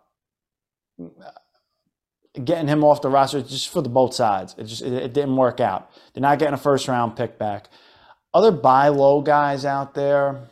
getting 2.43 2.67
him 2.67 2.84
off 2.84 3.02
the 3.02 3.10
roster 3.10 3.41
just 3.41 3.69
for 3.69 3.82
the 3.82 3.89
both 3.89 4.13
sides. 4.13 4.56
It 4.58 4.65
just 4.65 4.82
it, 4.82 4.93
it 4.93 5.13
didn't 5.13 5.36
work 5.36 5.60
out. 5.60 5.91
They're 6.13 6.21
not 6.21 6.39
getting 6.39 6.54
a 6.54 6.58
first 6.58 6.88
round 6.88 7.15
pick 7.15 7.38
back. 7.38 7.69
Other 8.34 8.52
buy 8.52 8.89
low 8.89 9.21
guys 9.21 9.63
out 9.63 9.93
there, 9.93 10.50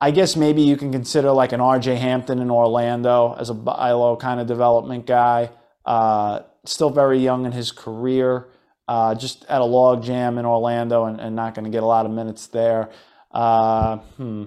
I 0.00 0.10
guess 0.10 0.36
maybe 0.36 0.62
you 0.62 0.76
can 0.76 0.92
consider 0.92 1.30
like 1.30 1.52
an 1.52 1.60
RJ 1.60 1.96
Hampton 1.96 2.40
in 2.40 2.50
Orlando 2.50 3.34
as 3.38 3.48
a 3.48 3.54
buy 3.54 3.92
low 3.92 4.16
kind 4.16 4.40
of 4.40 4.46
development 4.46 5.06
guy. 5.06 5.50
Uh, 5.84 6.40
still 6.64 6.90
very 6.90 7.18
young 7.18 7.46
in 7.46 7.52
his 7.52 7.72
career, 7.72 8.48
uh, 8.88 9.14
just 9.14 9.44
at 9.46 9.60
a 9.60 9.64
log 9.64 10.02
jam 10.02 10.36
in 10.36 10.44
Orlando 10.44 11.06
and, 11.06 11.20
and 11.20 11.34
not 11.34 11.54
going 11.54 11.64
to 11.64 11.70
get 11.70 11.82
a 11.82 11.86
lot 11.86 12.04
of 12.04 12.12
minutes 12.12 12.48
there. 12.48 12.90
Uh, 13.30 13.96
hmm. 14.16 14.44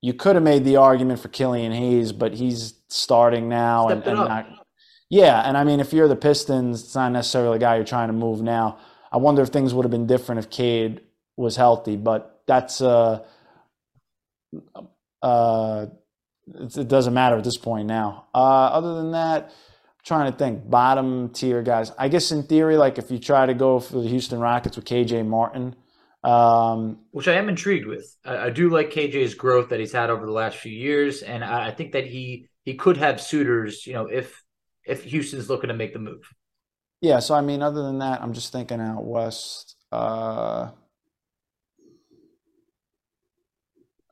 You 0.00 0.14
could 0.14 0.36
have 0.36 0.44
made 0.44 0.64
the 0.64 0.76
argument 0.76 1.20
for 1.20 1.28
Killian 1.28 1.72
Hayes, 1.72 2.12
but 2.12 2.34
he's 2.34 2.74
starting 2.88 3.48
now 3.48 3.88
and, 3.88 4.02
and 4.04 4.16
not 4.16 4.46
yeah, 5.10 5.40
and 5.40 5.56
I 5.56 5.64
mean, 5.64 5.80
if 5.80 5.92
you're 5.92 6.08
the 6.08 6.16
Pistons, 6.16 6.82
it's 6.82 6.94
not 6.94 7.12
necessarily 7.12 7.58
the 7.58 7.64
guy 7.64 7.76
you're 7.76 7.84
trying 7.84 8.08
to 8.08 8.12
move 8.12 8.42
now. 8.42 8.78
I 9.10 9.16
wonder 9.16 9.40
if 9.40 9.48
things 9.48 9.72
would 9.72 9.84
have 9.84 9.90
been 9.90 10.06
different 10.06 10.38
if 10.38 10.50
Cade 10.50 11.00
was 11.36 11.56
healthy, 11.56 11.96
but 11.96 12.42
that's 12.46 12.82
uh, 12.82 13.24
uh, 15.22 15.86
it 16.46 16.88
doesn't 16.88 17.14
matter 17.14 17.36
at 17.36 17.44
this 17.44 17.56
point 17.56 17.86
now. 17.86 18.26
Uh, 18.34 18.38
other 18.38 18.96
than 18.96 19.12
that, 19.12 19.50
trying 20.04 20.30
to 20.30 20.36
think 20.36 20.68
bottom 20.68 21.30
tier 21.30 21.62
guys. 21.62 21.90
I 21.98 22.08
guess 22.08 22.30
in 22.30 22.42
theory, 22.42 22.76
like 22.76 22.98
if 22.98 23.10
you 23.10 23.18
try 23.18 23.46
to 23.46 23.54
go 23.54 23.80
for 23.80 24.02
the 24.02 24.08
Houston 24.08 24.40
Rockets 24.40 24.76
with 24.76 24.84
KJ 24.84 25.26
Martin, 25.26 25.74
um, 26.28 26.98
which 27.10 27.26
I 27.26 27.34
am 27.34 27.48
intrigued 27.48 27.86
with. 27.86 28.14
I, 28.22 28.36
I, 28.36 28.50
do 28.50 28.68
like 28.68 28.90
KJ's 28.90 29.34
growth 29.34 29.70
that 29.70 29.80
he's 29.80 29.92
had 29.92 30.10
over 30.10 30.26
the 30.26 30.32
last 30.32 30.58
few 30.58 30.72
years, 30.72 31.22
and 31.22 31.42
I, 31.42 31.68
I 31.68 31.70
think 31.70 31.92
that 31.92 32.06
he 32.06 32.48
he 32.64 32.74
could 32.74 32.98
have 32.98 33.18
suitors. 33.18 33.86
You 33.86 33.94
know, 33.94 34.06
if 34.06 34.42
if 34.84 35.04
Houston's 35.04 35.48
looking 35.48 35.68
to 35.68 35.74
make 35.74 35.94
the 35.94 36.00
move. 36.00 36.28
Yeah. 37.00 37.20
So 37.20 37.34
I 37.34 37.40
mean, 37.40 37.62
other 37.62 37.82
than 37.82 38.00
that, 38.00 38.20
I'm 38.20 38.34
just 38.34 38.52
thinking 38.52 38.78
out 38.78 39.04
west. 39.04 39.76
Uh, 39.90 40.70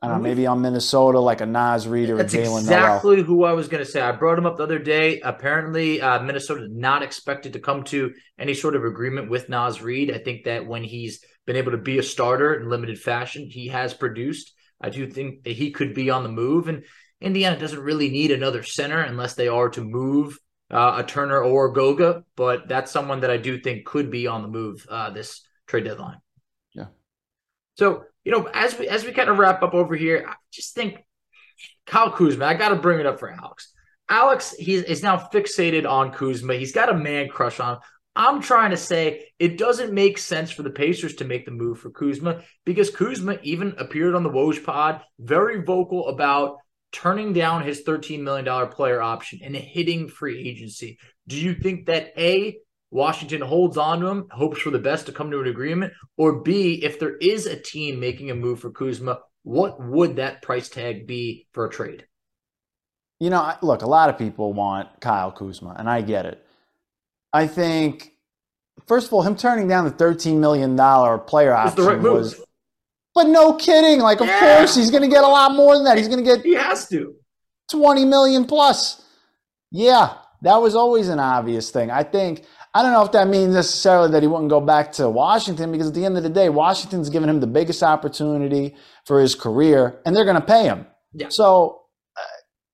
I 0.00 0.08
don't 0.08 0.18
know, 0.18 0.22
maybe 0.22 0.46
on 0.46 0.62
Minnesota, 0.62 1.18
like 1.18 1.42
a 1.42 1.46
Naz 1.46 1.86
Reid 1.86 2.10
or 2.10 2.16
That's 2.16 2.32
Jalen 2.32 2.60
exactly 2.60 3.22
who 3.22 3.44
I 3.44 3.52
was 3.52 3.68
going 3.68 3.84
to 3.84 3.90
say. 3.90 4.00
I 4.00 4.12
brought 4.12 4.38
him 4.38 4.46
up 4.46 4.56
the 4.56 4.62
other 4.62 4.78
day. 4.78 5.20
Apparently, 5.20 6.00
uh, 6.00 6.22
Minnesota 6.22 6.68
not 6.70 7.02
expected 7.02 7.54
to 7.54 7.58
come 7.58 7.82
to 7.84 8.14
any 8.38 8.54
sort 8.54 8.76
of 8.76 8.84
agreement 8.84 9.28
with 9.28 9.48
Naz 9.48 9.82
Reid. 9.82 10.14
I 10.14 10.18
think 10.18 10.44
that 10.44 10.66
when 10.66 10.84
he's 10.84 11.24
been 11.46 11.56
able 11.56 11.72
to 11.72 11.78
be 11.78 11.98
a 11.98 12.02
starter 12.02 12.54
in 12.54 12.68
limited 12.68 13.00
fashion, 13.00 13.48
he 13.48 13.68
has 13.68 13.94
produced. 13.94 14.52
I 14.80 14.90
do 14.90 15.08
think 15.08 15.44
that 15.44 15.52
he 15.52 15.70
could 15.70 15.94
be 15.94 16.10
on 16.10 16.22
the 16.22 16.28
move. 16.28 16.68
And 16.68 16.84
Indiana 17.20 17.58
doesn't 17.58 17.80
really 17.80 18.10
need 18.10 18.30
another 18.30 18.62
center 18.62 19.00
unless 19.00 19.34
they 19.34 19.48
are 19.48 19.70
to 19.70 19.82
move 19.82 20.38
uh, 20.70 20.96
a 20.98 21.04
Turner 21.04 21.40
or 21.40 21.66
a 21.66 21.72
Goga. 21.72 22.24
But 22.36 22.68
that's 22.68 22.90
someone 22.90 23.20
that 23.20 23.30
I 23.30 23.36
do 23.36 23.58
think 23.58 23.86
could 23.86 24.10
be 24.10 24.26
on 24.26 24.42
the 24.42 24.48
move 24.48 24.86
uh, 24.90 25.10
this 25.10 25.42
trade 25.66 25.84
deadline. 25.84 26.20
Yeah. 26.74 26.86
So 27.76 28.04
you 28.24 28.32
know, 28.32 28.48
as 28.52 28.76
we 28.78 28.88
as 28.88 29.04
we 29.04 29.12
kind 29.12 29.30
of 29.30 29.38
wrap 29.38 29.62
up 29.62 29.72
over 29.72 29.94
here, 29.94 30.26
I 30.28 30.34
just 30.52 30.74
think 30.74 30.98
Kyle 31.86 32.10
Kuzma. 32.10 32.44
I 32.44 32.54
got 32.54 32.70
to 32.70 32.76
bring 32.76 33.00
it 33.00 33.06
up 33.06 33.20
for 33.20 33.30
Alex. 33.30 33.72
Alex, 34.08 34.52
he 34.52 34.74
is 34.74 35.02
now 35.02 35.16
fixated 35.16 35.88
on 35.88 36.12
Kuzma. 36.12 36.54
He's 36.54 36.72
got 36.72 36.90
a 36.90 36.94
man 36.94 37.28
crush 37.28 37.60
on. 37.60 37.74
Him. 37.74 37.80
I'm 38.16 38.40
trying 38.40 38.70
to 38.70 38.78
say 38.78 39.26
it 39.38 39.58
doesn't 39.58 39.92
make 39.92 40.16
sense 40.16 40.50
for 40.50 40.62
the 40.62 40.70
Pacers 40.70 41.16
to 41.16 41.26
make 41.26 41.44
the 41.44 41.50
move 41.50 41.78
for 41.78 41.90
Kuzma 41.90 42.40
because 42.64 42.88
Kuzma 42.88 43.38
even 43.42 43.74
appeared 43.76 44.14
on 44.14 44.22
the 44.22 44.30
Woj 44.30 44.64
pod, 44.64 45.02
very 45.18 45.62
vocal 45.62 46.08
about 46.08 46.56
turning 46.92 47.34
down 47.34 47.62
his 47.62 47.84
$13 47.84 48.22
million 48.22 48.68
player 48.68 49.02
option 49.02 49.40
and 49.44 49.54
hitting 49.54 50.08
free 50.08 50.48
agency. 50.48 50.98
Do 51.28 51.36
you 51.36 51.54
think 51.54 51.86
that 51.86 52.14
A, 52.16 52.56
Washington 52.90 53.42
holds 53.42 53.76
on 53.76 54.00
to 54.00 54.06
him, 54.06 54.28
hopes 54.30 54.60
for 54.60 54.70
the 54.70 54.78
best 54.78 55.04
to 55.06 55.12
come 55.12 55.30
to 55.30 55.40
an 55.40 55.48
agreement? 55.48 55.92
Or 56.16 56.40
B, 56.40 56.82
if 56.82 56.98
there 56.98 57.16
is 57.18 57.44
a 57.44 57.60
team 57.60 58.00
making 58.00 58.30
a 58.30 58.34
move 58.34 58.60
for 58.60 58.70
Kuzma, 58.70 59.18
what 59.42 59.78
would 59.78 60.16
that 60.16 60.40
price 60.40 60.70
tag 60.70 61.06
be 61.06 61.48
for 61.52 61.66
a 61.66 61.70
trade? 61.70 62.06
You 63.20 63.28
know, 63.28 63.52
look, 63.60 63.82
a 63.82 63.86
lot 63.86 64.08
of 64.08 64.16
people 64.16 64.54
want 64.54 65.00
Kyle 65.00 65.32
Kuzma, 65.32 65.76
and 65.78 65.88
I 65.88 66.00
get 66.00 66.24
it. 66.24 66.45
I 67.36 67.46
think, 67.46 68.12
first 68.86 69.06
of 69.06 69.12
all, 69.12 69.22
him 69.22 69.36
turning 69.36 69.68
down 69.68 69.84
the 69.84 69.90
$13 69.90 70.38
million 70.38 70.76
player 71.26 71.52
option 71.52 71.84
right 71.84 72.00
was. 72.00 72.42
But 73.14 73.28
no 73.28 73.54
kidding. 73.54 74.00
Like, 74.00 74.20
of 74.20 74.26
yeah. 74.26 74.58
course, 74.58 74.74
he's 74.74 74.90
going 74.90 75.02
to 75.02 75.08
get 75.08 75.24
a 75.24 75.28
lot 75.28 75.54
more 75.54 75.74
than 75.74 75.84
that. 75.84 75.96
He's 75.96 76.08
going 76.08 76.22
to 76.22 76.24
get. 76.24 76.44
He 76.44 76.54
has 76.54 76.88
to. 76.88 77.14
20 77.70 78.04
million 78.04 78.44
plus. 78.44 79.02
Yeah, 79.70 80.14
that 80.42 80.56
was 80.56 80.74
always 80.74 81.08
an 81.08 81.18
obvious 81.18 81.70
thing. 81.70 81.90
I 81.90 82.02
think 82.02 82.44
I 82.76 82.82
don't 82.82 82.92
know 82.92 83.04
if 83.04 83.12
that 83.12 83.28
means 83.28 83.54
necessarily 83.54 84.10
that 84.12 84.22
he 84.22 84.28
wouldn't 84.28 84.50
go 84.50 84.60
back 84.60 84.92
to 84.92 85.08
Washington 85.08 85.72
because 85.72 85.88
at 85.88 85.94
the 85.94 86.04
end 86.04 86.18
of 86.18 86.22
the 86.22 86.28
day, 86.28 86.50
Washington's 86.50 87.08
given 87.08 87.28
him 87.28 87.40
the 87.40 87.46
biggest 87.46 87.82
opportunity 87.82 88.76
for 89.06 89.20
his 89.20 89.34
career 89.34 90.00
and 90.04 90.14
they're 90.14 90.26
going 90.26 90.40
to 90.40 90.46
pay 90.46 90.64
him. 90.64 90.86
Yeah. 91.14 91.28
So 91.30 91.82
uh, 92.16 92.20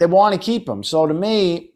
they 0.01 0.07
want 0.07 0.35
to 0.35 0.41
keep 0.41 0.69
him. 0.69 0.83
So 0.83 1.07
to 1.07 1.15
me, 1.15 1.72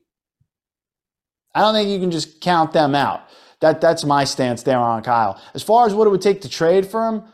I 1.57 1.61
don't 1.61 1.73
think 1.73 1.88
you 1.88 1.99
can 1.99 2.11
just 2.11 2.42
count 2.42 2.75
them 2.75 2.95
out. 2.95 3.23
That 3.61 3.81
that's 3.81 4.05
my 4.05 4.25
stance 4.25 4.62
there 4.62 4.79
on 4.79 5.03
Kyle. 5.03 5.40
As 5.55 5.62
far 5.62 5.87
as 5.87 5.95
what 5.95 6.07
it 6.07 6.11
would 6.11 6.21
take 6.21 6.42
to 6.42 6.51
trade 6.51 6.87
for 6.87 7.09
him, 7.09 7.25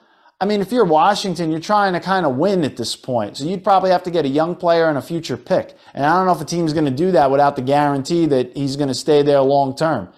I 0.40 0.44
mean, 0.44 0.60
if 0.60 0.70
you're 0.70 0.84
Washington, 0.84 1.50
you're 1.50 1.58
trying 1.58 1.92
to 1.94 2.00
kind 2.00 2.24
of 2.24 2.36
win 2.36 2.62
at 2.62 2.76
this 2.76 2.94
point. 2.94 3.36
So 3.36 3.44
you'd 3.44 3.64
probably 3.64 3.90
have 3.90 4.04
to 4.04 4.12
get 4.12 4.24
a 4.24 4.28
young 4.28 4.54
player 4.54 4.88
and 4.88 4.96
a 4.96 5.02
future 5.02 5.36
pick. 5.36 5.76
And 5.92 6.06
I 6.06 6.16
don't 6.16 6.26
know 6.26 6.32
if 6.32 6.40
a 6.40 6.44
team's 6.44 6.72
going 6.72 6.84
to 6.84 6.92
do 6.92 7.10
that 7.10 7.32
without 7.32 7.56
the 7.56 7.62
guarantee 7.62 8.26
that 8.26 8.56
he's 8.56 8.76
going 8.76 8.88
to 8.88 8.94
stay 8.94 9.22
there 9.22 9.40
long 9.40 9.74
term. 9.74 10.08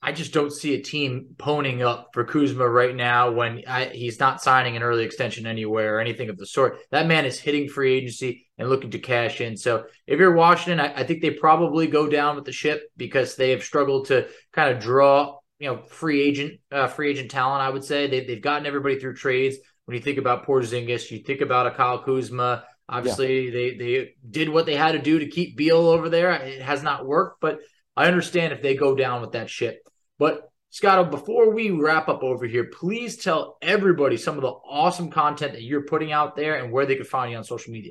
I 0.00 0.12
just 0.12 0.32
don't 0.32 0.52
see 0.52 0.74
a 0.74 0.82
team 0.82 1.34
poning 1.38 1.82
up 1.82 2.10
for 2.14 2.24
Kuzma 2.24 2.68
right 2.68 2.94
now 2.94 3.32
when 3.32 3.64
I, 3.66 3.86
he's 3.86 4.20
not 4.20 4.40
signing 4.40 4.76
an 4.76 4.82
early 4.82 5.04
extension 5.04 5.44
anywhere 5.44 5.96
or 5.96 6.00
anything 6.00 6.28
of 6.28 6.38
the 6.38 6.46
sort. 6.46 6.78
That 6.92 7.08
man 7.08 7.24
is 7.24 7.40
hitting 7.40 7.68
free 7.68 7.94
agency 7.94 8.46
and 8.56 8.68
looking 8.68 8.90
to 8.90 9.00
cash 9.00 9.40
in. 9.40 9.56
So 9.56 9.86
if 10.06 10.20
you're 10.20 10.34
Washington, 10.34 10.78
I, 10.78 11.00
I 11.00 11.04
think 11.04 11.20
they 11.20 11.30
probably 11.30 11.88
go 11.88 12.08
down 12.08 12.36
with 12.36 12.44
the 12.44 12.52
ship 12.52 12.82
because 12.96 13.34
they 13.34 13.50
have 13.50 13.64
struggled 13.64 14.06
to 14.06 14.28
kind 14.52 14.72
of 14.72 14.80
draw, 14.80 15.38
you 15.58 15.68
know, 15.68 15.82
free 15.88 16.22
agent, 16.22 16.60
uh, 16.70 16.86
free 16.86 17.10
agent 17.10 17.32
talent. 17.32 17.62
I 17.62 17.70
would 17.70 17.84
say 17.84 18.06
they, 18.06 18.24
they've 18.24 18.40
gotten 18.40 18.66
everybody 18.66 19.00
through 19.00 19.16
trades. 19.16 19.56
When 19.86 19.96
you 19.96 20.02
think 20.02 20.18
about 20.18 20.46
Porzingis, 20.46 21.10
you 21.10 21.18
think 21.24 21.40
about 21.40 21.66
a 21.66 21.72
Kyle 21.72 22.02
Kuzma. 22.02 22.64
Obviously, 22.88 23.46
yeah. 23.46 23.50
they 23.50 23.76
they 23.76 24.14
did 24.30 24.48
what 24.48 24.64
they 24.64 24.76
had 24.76 24.92
to 24.92 24.98
do 24.98 25.18
to 25.18 25.26
keep 25.26 25.56
Beal 25.56 25.88
over 25.88 26.08
there. 26.08 26.30
It 26.32 26.62
has 26.62 26.82
not 26.82 27.04
worked, 27.04 27.40
but 27.40 27.58
I 27.98 28.06
understand 28.06 28.52
if 28.52 28.62
they 28.62 28.76
go 28.76 28.94
down 28.94 29.20
with 29.20 29.32
that 29.32 29.50
shit. 29.50 29.82
But 30.20 30.52
Scotto, 30.70 31.02
before 31.02 31.50
we 31.50 31.72
wrap 31.72 32.08
up 32.08 32.22
over 32.22 32.46
here, 32.46 32.62
please 32.62 33.16
tell 33.16 33.58
everybody 33.60 34.16
some 34.16 34.36
of 34.36 34.42
the 34.42 34.50
awesome 34.50 35.10
content 35.10 35.52
that 35.54 35.62
you're 35.62 35.82
putting 35.82 36.12
out 36.12 36.36
there 36.36 36.62
and 36.62 36.70
where 36.70 36.86
they 36.86 36.94
can 36.94 37.04
find 37.04 37.32
you 37.32 37.38
on 37.38 37.42
social 37.42 37.72
media. 37.72 37.90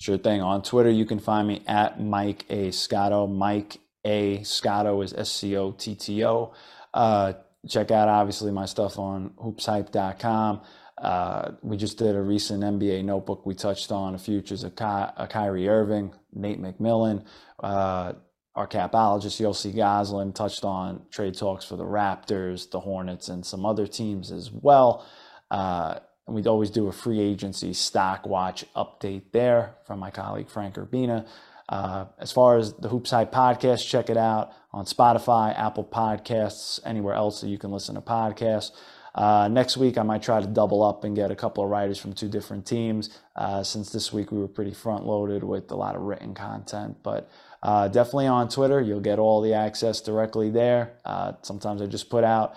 Sure 0.00 0.18
thing. 0.18 0.40
On 0.40 0.60
Twitter, 0.60 0.90
you 0.90 1.04
can 1.04 1.20
find 1.20 1.46
me 1.46 1.62
at 1.68 2.00
Mike 2.00 2.46
A. 2.50 2.72
Scotto. 2.72 3.28
Mike 3.28 3.78
A. 4.04 4.42
Scotto 4.42 5.00
is 5.02 5.12
S 5.12 5.30
C 5.30 5.56
O 5.56 5.70
T 5.70 5.94
T 5.94 6.24
O. 6.24 6.52
Uh, 6.92 7.34
check 7.68 7.92
out 7.92 8.08
obviously 8.08 8.50
my 8.50 8.66
stuff 8.66 8.98
on 8.98 9.30
hoopshype.com. 9.40 10.62
Uh, 10.98 11.52
we 11.62 11.76
just 11.76 11.96
did 11.96 12.16
a 12.16 12.20
recent 12.20 12.64
NBA 12.64 13.04
notebook. 13.04 13.46
We 13.46 13.54
touched 13.54 13.92
on 13.92 14.16
a 14.16 14.18
futures 14.18 14.64
of, 14.64 14.74
Ky- 14.74 15.12
of 15.16 15.28
Kyrie 15.28 15.68
Irving, 15.68 16.12
Nate 16.32 16.60
McMillan. 16.60 17.24
Uh, 17.60 18.14
our 18.54 18.66
capologist 18.66 19.40
Yossi 19.40 19.74
Gozlan 19.74 20.34
touched 20.34 20.64
on 20.64 21.02
trade 21.10 21.36
talks 21.36 21.64
for 21.64 21.76
the 21.76 21.84
Raptors, 21.84 22.70
the 22.70 22.80
Hornets, 22.80 23.28
and 23.28 23.44
some 23.44 23.64
other 23.64 23.86
teams 23.86 24.30
as 24.30 24.50
well. 24.50 25.06
Uh, 25.50 25.98
and 26.26 26.36
we'd 26.36 26.46
always 26.46 26.70
do 26.70 26.88
a 26.88 26.92
free 26.92 27.20
agency 27.20 27.72
stock 27.72 28.26
watch 28.26 28.64
update 28.76 29.32
there 29.32 29.74
from 29.86 29.98
my 29.98 30.10
colleague 30.10 30.50
Frank 30.50 30.76
Urbina. 30.76 31.26
Uh, 31.68 32.04
as 32.18 32.30
far 32.30 32.58
as 32.58 32.74
the 32.74 32.88
Hoops 32.88 33.10
Hype 33.10 33.32
podcast, 33.32 33.88
check 33.88 34.10
it 34.10 34.16
out 34.16 34.52
on 34.72 34.84
Spotify, 34.84 35.58
Apple 35.58 35.84
Podcasts, 35.84 36.78
anywhere 36.84 37.14
else 37.14 37.40
that 37.40 37.48
you 37.48 37.58
can 37.58 37.70
listen 37.70 37.94
to 37.94 38.00
podcasts. 38.00 38.72
Uh, 39.14 39.48
next 39.48 39.76
week, 39.76 39.98
I 39.98 40.02
might 40.02 40.22
try 40.22 40.40
to 40.40 40.46
double 40.46 40.82
up 40.82 41.04
and 41.04 41.14
get 41.14 41.30
a 41.30 41.36
couple 41.36 41.62
of 41.62 41.70
writers 41.70 41.98
from 41.98 42.12
two 42.12 42.28
different 42.28 42.66
teams. 42.66 43.18
Uh, 43.36 43.62
since 43.62 43.90
this 43.90 44.12
week 44.12 44.32
we 44.32 44.38
were 44.38 44.48
pretty 44.48 44.72
front 44.72 45.04
loaded 45.04 45.44
with 45.44 45.70
a 45.70 45.74
lot 45.74 45.96
of 45.96 46.02
written 46.02 46.34
content, 46.34 46.98
but 47.02 47.30
uh, 47.62 47.88
definitely 47.88 48.26
on 48.26 48.48
Twitter. 48.48 48.80
You'll 48.80 49.00
get 49.00 49.18
all 49.18 49.40
the 49.40 49.54
access 49.54 50.00
directly 50.00 50.50
there. 50.50 50.94
Uh, 51.04 51.32
sometimes 51.42 51.80
I 51.80 51.86
just 51.86 52.10
put 52.10 52.24
out 52.24 52.54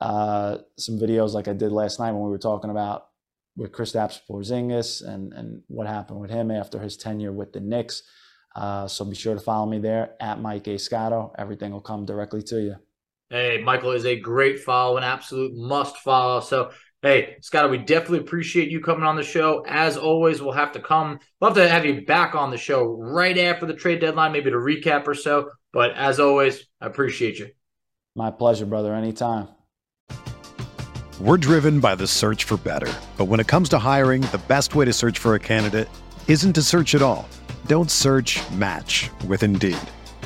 uh, 0.00 0.58
some 0.76 0.98
videos 0.98 1.32
like 1.32 1.48
I 1.48 1.52
did 1.52 1.72
last 1.72 1.98
night 1.98 2.12
when 2.12 2.22
we 2.22 2.30
were 2.30 2.38
talking 2.38 2.70
about 2.70 3.08
with 3.56 3.72
Kristaps 3.72 4.20
Porzingis 4.28 5.06
and, 5.06 5.32
and 5.32 5.62
what 5.68 5.86
happened 5.86 6.20
with 6.20 6.30
him 6.30 6.50
after 6.50 6.78
his 6.78 6.96
tenure 6.96 7.32
with 7.32 7.52
the 7.52 7.60
Knicks. 7.60 8.02
Uh, 8.54 8.86
so 8.86 9.04
be 9.04 9.14
sure 9.14 9.34
to 9.34 9.40
follow 9.40 9.66
me 9.66 9.78
there 9.78 10.14
at 10.20 10.40
Mike 10.40 10.66
A. 10.68 10.78
Scotto. 10.78 11.32
Everything 11.38 11.72
will 11.72 11.80
come 11.80 12.04
directly 12.04 12.42
to 12.42 12.60
you. 12.60 12.76
Hey, 13.30 13.60
Michael 13.62 13.92
is 13.92 14.04
a 14.04 14.18
great 14.18 14.60
follow, 14.60 14.96
an 14.96 15.02
absolute 15.02 15.56
must 15.56 15.96
follow. 15.96 16.40
So 16.40 16.70
Hey, 17.04 17.36
Scott, 17.42 17.70
we 17.70 17.76
definitely 17.76 18.20
appreciate 18.20 18.70
you 18.70 18.80
coming 18.80 19.04
on 19.04 19.14
the 19.14 19.22
show. 19.22 19.62
As 19.68 19.98
always, 19.98 20.40
we'll 20.40 20.54
have 20.54 20.72
to 20.72 20.80
come, 20.80 21.20
we'll 21.38 21.50
have 21.50 21.56
to 21.58 21.68
have 21.68 21.84
you 21.84 22.06
back 22.06 22.34
on 22.34 22.50
the 22.50 22.56
show 22.56 22.82
right 22.82 23.36
after 23.36 23.66
the 23.66 23.74
trade 23.74 24.00
deadline, 24.00 24.32
maybe 24.32 24.50
to 24.50 24.56
recap 24.56 25.06
or 25.06 25.12
so. 25.12 25.50
But 25.70 25.90
as 25.96 26.18
always, 26.18 26.66
I 26.80 26.86
appreciate 26.86 27.38
you. 27.38 27.50
My 28.16 28.30
pleasure, 28.30 28.64
brother. 28.64 28.94
Anytime. 28.94 29.48
We're 31.20 31.36
driven 31.36 31.78
by 31.78 31.94
the 31.94 32.06
search 32.06 32.44
for 32.44 32.56
better. 32.56 32.90
But 33.18 33.26
when 33.26 33.38
it 33.38 33.48
comes 33.48 33.68
to 33.70 33.78
hiring, 33.78 34.22
the 34.22 34.40
best 34.48 34.74
way 34.74 34.86
to 34.86 34.92
search 34.94 35.18
for 35.18 35.34
a 35.34 35.38
candidate 35.38 35.90
isn't 36.26 36.54
to 36.54 36.62
search 36.62 36.94
at 36.94 37.02
all. 37.02 37.28
Don't 37.66 37.90
search 37.90 38.40
match 38.52 39.10
with 39.26 39.42
Indeed. 39.42 39.76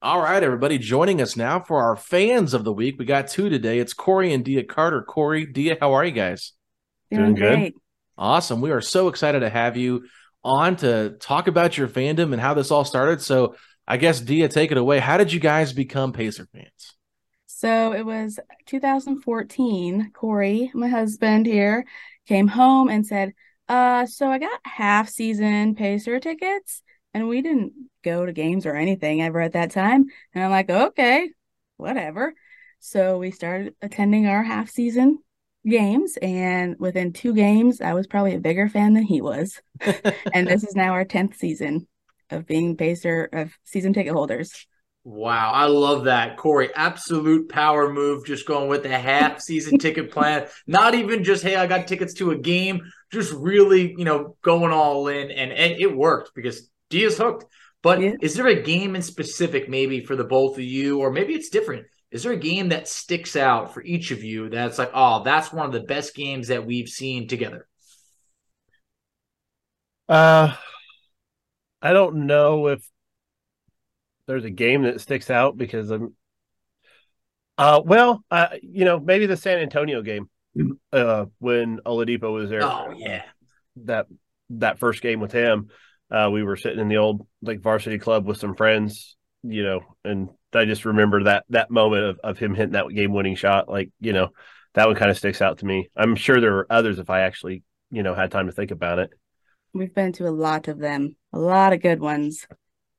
All 0.00 0.20
right, 0.20 0.44
everybody, 0.44 0.78
joining 0.78 1.20
us 1.20 1.36
now 1.36 1.58
for 1.58 1.82
our 1.82 1.96
fans 1.96 2.54
of 2.54 2.62
the 2.62 2.72
week. 2.72 3.00
We 3.00 3.04
got 3.04 3.26
two 3.26 3.48
today. 3.48 3.80
It's 3.80 3.92
Corey 3.92 4.32
and 4.32 4.44
Dia 4.44 4.62
Carter. 4.62 5.02
Corey, 5.02 5.44
Dia, 5.44 5.76
how 5.80 5.94
are 5.94 6.04
you 6.04 6.12
guys? 6.12 6.52
Doing, 7.10 7.34
Doing 7.34 7.62
good. 7.62 7.72
Awesome. 8.16 8.60
We 8.60 8.70
are 8.70 8.80
so 8.80 9.08
excited 9.08 9.40
to 9.40 9.50
have 9.50 9.76
you 9.76 10.06
on 10.44 10.76
to 10.76 11.16
talk 11.18 11.48
about 11.48 11.76
your 11.76 11.88
fandom 11.88 12.32
and 12.32 12.40
how 12.40 12.54
this 12.54 12.70
all 12.70 12.84
started. 12.84 13.22
So, 13.22 13.56
I 13.88 13.96
guess 13.96 14.20
Dia, 14.20 14.46
take 14.48 14.70
it 14.70 14.76
away. 14.78 15.00
How 15.00 15.16
did 15.16 15.32
you 15.32 15.40
guys 15.40 15.72
become 15.72 16.12
Pacer 16.12 16.46
fans? 16.52 16.94
So 17.46 17.92
it 17.92 18.06
was 18.06 18.38
2014. 18.66 20.12
Corey, 20.14 20.70
my 20.74 20.86
husband 20.86 21.44
here, 21.44 21.84
came 22.28 22.46
home 22.46 22.88
and 22.88 23.04
said, 23.04 23.32
"Uh, 23.68 24.06
so 24.06 24.30
I 24.30 24.38
got 24.38 24.60
half 24.62 25.08
season 25.08 25.74
Pacer 25.74 26.20
tickets." 26.20 26.84
And 27.14 27.28
we 27.28 27.42
didn't 27.42 27.72
go 28.04 28.24
to 28.24 28.32
games 28.32 28.66
or 28.66 28.74
anything 28.74 29.22
ever 29.22 29.40
at 29.40 29.52
that 29.52 29.70
time. 29.70 30.06
And 30.34 30.44
I'm 30.44 30.50
like, 30.50 30.70
okay, 30.70 31.30
whatever. 31.76 32.34
So 32.80 33.18
we 33.18 33.30
started 33.30 33.74
attending 33.82 34.26
our 34.26 34.42
half 34.42 34.70
season 34.70 35.18
games, 35.66 36.16
and 36.22 36.76
within 36.78 37.12
two 37.12 37.34
games, 37.34 37.80
I 37.80 37.94
was 37.94 38.06
probably 38.06 38.34
a 38.34 38.40
bigger 38.40 38.68
fan 38.68 38.94
than 38.94 39.02
he 39.02 39.20
was. 39.20 39.60
and 40.32 40.46
this 40.46 40.64
is 40.64 40.74
now 40.74 40.92
our 40.92 41.04
tenth 41.04 41.36
season 41.36 41.86
of 42.30 42.46
being 42.46 42.76
Pacer 42.76 43.28
of 43.32 43.56
season 43.64 43.92
ticket 43.92 44.12
holders. 44.12 44.66
Wow, 45.04 45.52
I 45.52 45.66
love 45.66 46.04
that. 46.04 46.36
Corey, 46.36 46.68
absolute 46.74 47.48
power 47.48 47.90
move, 47.90 48.26
just 48.26 48.46
going 48.46 48.68
with 48.68 48.82
the 48.82 48.90
half 48.90 49.40
season 49.40 49.78
ticket 49.80 50.10
plan. 50.10 50.48
Not 50.66 50.94
even 50.94 51.24
just, 51.24 51.42
hey, 51.42 51.56
I 51.56 51.66
got 51.66 51.86
tickets 51.86 52.14
to 52.14 52.30
a 52.32 52.36
game, 52.36 52.82
just 53.10 53.32
really, 53.32 53.94
you 53.96 54.04
know, 54.04 54.36
going 54.42 54.72
all 54.72 55.08
in. 55.08 55.30
And, 55.30 55.50
and 55.50 55.80
it 55.80 55.96
worked 55.96 56.32
because 56.34 56.68
Dia's 56.90 57.18
hooked. 57.18 57.46
But 57.82 58.00
yeah. 58.00 58.14
is 58.20 58.34
there 58.34 58.48
a 58.48 58.62
game 58.62 58.96
in 58.96 59.02
specific, 59.02 59.68
maybe 59.68 60.04
for 60.04 60.16
the 60.16 60.24
both 60.24 60.56
of 60.56 60.64
you, 60.64 60.98
or 60.98 61.12
maybe 61.12 61.34
it's 61.34 61.48
different? 61.48 61.86
Is 62.10 62.22
there 62.22 62.32
a 62.32 62.38
game 62.38 62.70
that 62.70 62.88
sticks 62.88 63.36
out 63.36 63.74
for 63.74 63.82
each 63.82 64.10
of 64.10 64.24
you 64.24 64.48
that's 64.48 64.78
like, 64.78 64.90
oh, 64.94 65.22
that's 65.22 65.52
one 65.52 65.66
of 65.66 65.72
the 65.72 65.80
best 65.80 66.14
games 66.14 66.48
that 66.48 66.66
we've 66.66 66.88
seen 66.88 67.28
together? 67.28 67.68
Uh, 70.08 70.54
I 71.82 71.92
don't 71.92 72.26
know 72.26 72.68
if 72.68 72.88
there's 74.26 74.44
a 74.44 74.50
game 74.50 74.82
that 74.82 75.00
sticks 75.00 75.30
out 75.30 75.56
because 75.56 75.90
I'm. 75.90 76.14
Uh, 77.58 77.82
well, 77.84 78.24
uh, 78.30 78.48
you 78.62 78.84
know, 78.84 78.98
maybe 78.98 79.26
the 79.26 79.36
San 79.36 79.58
Antonio 79.58 80.00
game, 80.00 80.30
uh, 80.92 81.26
when 81.38 81.80
Oladipo 81.84 82.32
was 82.32 82.48
there. 82.48 82.62
Oh 82.62 82.94
yeah, 82.96 83.24
that 83.84 84.06
that 84.50 84.78
first 84.78 85.02
game 85.02 85.20
with 85.20 85.32
him. 85.32 85.68
Uh, 86.10 86.30
we 86.32 86.42
were 86.42 86.56
sitting 86.56 86.80
in 86.80 86.88
the 86.88 86.96
old 86.96 87.26
like 87.42 87.60
varsity 87.60 87.98
club 87.98 88.26
with 88.26 88.38
some 88.38 88.54
friends, 88.54 89.16
you 89.42 89.62
know, 89.62 89.80
and 90.04 90.28
I 90.54 90.64
just 90.64 90.84
remember 90.84 91.24
that 91.24 91.44
that 91.50 91.70
moment 91.70 92.04
of, 92.04 92.20
of 92.24 92.38
him 92.38 92.54
hitting 92.54 92.72
that 92.72 92.88
game 92.88 93.12
winning 93.12 93.36
shot. 93.36 93.68
Like, 93.68 93.90
you 94.00 94.12
know, 94.12 94.30
that 94.74 94.86
one 94.86 94.96
kind 94.96 95.10
of 95.10 95.18
sticks 95.18 95.42
out 95.42 95.58
to 95.58 95.66
me. 95.66 95.90
I'm 95.96 96.16
sure 96.16 96.40
there 96.40 96.52
were 96.52 96.66
others 96.70 96.98
if 96.98 97.10
I 97.10 97.20
actually, 97.20 97.62
you 97.90 98.02
know, 98.02 98.14
had 98.14 98.30
time 98.30 98.46
to 98.46 98.52
think 98.52 98.70
about 98.70 98.98
it. 98.98 99.10
We've 99.74 99.94
been 99.94 100.12
to 100.14 100.26
a 100.26 100.30
lot 100.30 100.68
of 100.68 100.78
them, 100.78 101.16
a 101.32 101.38
lot 101.38 101.72
of 101.72 101.82
good 101.82 102.00
ones. 102.00 102.46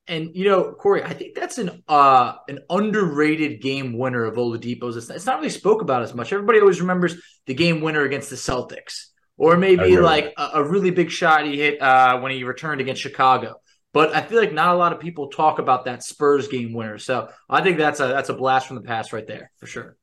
And 0.06 0.30
you 0.34 0.44
know, 0.44 0.72
Corey, 0.72 1.02
I 1.02 1.12
think 1.12 1.34
that's 1.34 1.58
an 1.58 1.82
uh 1.88 2.34
an 2.48 2.60
underrated 2.70 3.60
game 3.60 3.98
winner 3.98 4.24
of 4.24 4.36
Oladipo's. 4.36 4.96
It's, 4.96 5.10
it's 5.10 5.26
not 5.26 5.38
really 5.38 5.50
spoke 5.50 5.82
about 5.82 6.02
as 6.02 6.14
much. 6.14 6.32
Everybody 6.32 6.60
always 6.60 6.80
remembers 6.80 7.20
the 7.46 7.54
game 7.54 7.80
winner 7.80 8.02
against 8.02 8.30
the 8.30 8.36
Celtics 8.36 9.09
or 9.40 9.56
maybe 9.56 9.96
like 9.96 10.34
a, 10.36 10.50
a, 10.54 10.62
really 10.62 10.90
big 10.90 11.10
shot 11.10 11.46
he 11.46 11.56
hit 11.56 11.80
uh, 11.80 12.20
when 12.20 12.30
he 12.30 12.44
returned 12.44 12.78
against 12.82 13.00
Chicago. 13.00 13.56
But 13.94 14.14
I 14.14 14.20
feel 14.20 14.38
like 14.38 14.52
not 14.52 14.74
a 14.74 14.78
lot 14.78 14.92
of 14.92 15.00
people 15.00 15.28
talk 15.28 15.58
about 15.58 15.86
that 15.86 16.04
Spurs 16.04 16.46
game 16.46 16.74
winner. 16.74 16.98
So 16.98 17.30
I 17.48 17.62
think 17.62 17.78
that's 17.78 18.00
a 18.00 18.08
that's 18.08 18.28
a 18.28 18.34
blast 18.34 18.66
from 18.66 18.76
the 18.76 18.82
past 18.82 19.14
right 19.14 19.26
there 19.26 19.50
for 19.56 19.66
sure. 19.66 19.96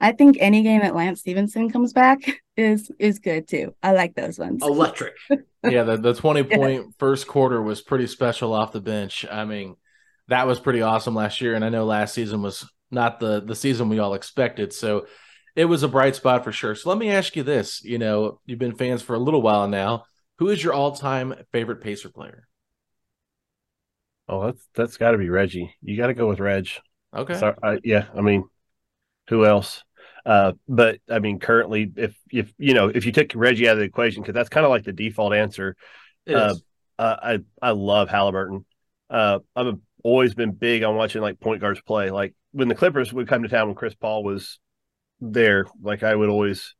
I 0.00 0.12
think 0.12 0.36
any 0.38 0.62
game 0.62 0.82
that 0.82 0.94
Lance 0.94 1.20
Stephenson 1.20 1.70
comes 1.70 1.92
back 1.92 2.20
is 2.56 2.90
is 3.00 3.18
good 3.18 3.48
too. 3.48 3.74
I 3.82 3.92
like 3.92 4.14
those 4.14 4.38
ones. 4.38 4.62
Electric. 4.62 5.14
yeah, 5.64 5.82
the, 5.82 5.96
the 5.96 6.14
20 6.14 6.44
point 6.44 6.84
yeah. 6.84 6.90
first 6.98 7.26
quarter 7.26 7.60
was 7.60 7.82
pretty 7.82 8.06
special 8.06 8.54
off 8.54 8.70
the 8.70 8.80
bench. 8.80 9.26
I 9.28 9.44
mean, 9.44 9.74
that 10.28 10.46
was 10.46 10.60
pretty 10.60 10.82
awesome 10.82 11.16
last 11.16 11.40
year. 11.40 11.54
And 11.54 11.64
I 11.64 11.68
know 11.68 11.84
last 11.84 12.14
season 12.14 12.42
was 12.42 12.64
not 12.92 13.18
the 13.18 13.40
the 13.40 13.56
season 13.56 13.88
we 13.88 13.98
all 13.98 14.14
expected. 14.14 14.72
So 14.72 15.06
it 15.56 15.64
was 15.64 15.82
a 15.82 15.88
bright 15.88 16.14
spot 16.14 16.44
for 16.44 16.52
sure. 16.52 16.74
So 16.74 16.88
let 16.88 16.98
me 16.98 17.10
ask 17.10 17.34
you 17.34 17.42
this: 17.42 17.82
you 17.82 17.98
know, 17.98 18.40
you've 18.46 18.58
been 18.58 18.76
fans 18.76 19.02
for 19.02 19.14
a 19.14 19.18
little 19.18 19.42
while 19.42 19.66
now. 19.66 20.04
Who 20.38 20.50
is 20.50 20.62
your 20.62 20.74
all-time 20.74 21.34
favorite 21.50 21.80
Pacer 21.80 22.10
player? 22.10 22.46
Oh, 24.28 24.44
that's 24.44 24.68
that's 24.74 24.96
got 24.98 25.12
to 25.12 25.18
be 25.18 25.30
Reggie. 25.30 25.74
You 25.82 25.96
got 25.96 26.08
to 26.08 26.14
go 26.14 26.28
with 26.28 26.40
Reg. 26.40 26.68
Okay. 27.14 27.38
So, 27.38 27.54
uh, 27.62 27.76
yeah, 27.82 28.06
I 28.14 28.20
mean, 28.20 28.44
who 29.28 29.46
else? 29.46 29.82
Uh, 30.26 30.52
but 30.68 30.98
I 31.08 31.20
mean, 31.20 31.38
currently, 31.38 31.90
if 31.96 32.14
if 32.30 32.52
you 32.58 32.74
know, 32.74 32.88
if 32.88 33.06
you 33.06 33.12
take 33.12 33.32
Reggie 33.34 33.68
out 33.68 33.74
of 33.74 33.78
the 33.78 33.84
equation, 33.84 34.22
because 34.22 34.34
that's 34.34 34.48
kind 34.48 34.66
of 34.66 34.70
like 34.70 34.84
the 34.84 34.92
default 34.92 35.32
answer. 35.32 35.76
Uh, 36.28 36.54
uh, 36.98 37.16
I 37.22 37.38
I 37.62 37.70
love 37.70 38.08
Haliburton. 38.08 38.64
Uh, 39.08 39.38
I've 39.54 39.78
always 40.02 40.34
been 40.34 40.52
big 40.52 40.82
on 40.82 40.96
watching 40.96 41.22
like 41.22 41.40
point 41.40 41.60
guards 41.60 41.80
play. 41.80 42.10
Like 42.10 42.34
when 42.52 42.68
the 42.68 42.74
Clippers 42.74 43.12
would 43.12 43.28
come 43.28 43.42
to 43.42 43.48
town 43.48 43.68
when 43.68 43.76
Chris 43.76 43.94
Paul 43.94 44.24
was 44.24 44.58
there. 45.20 45.66
Like 45.80 46.02
I 46.02 46.14
would 46.14 46.28
always 46.28 46.74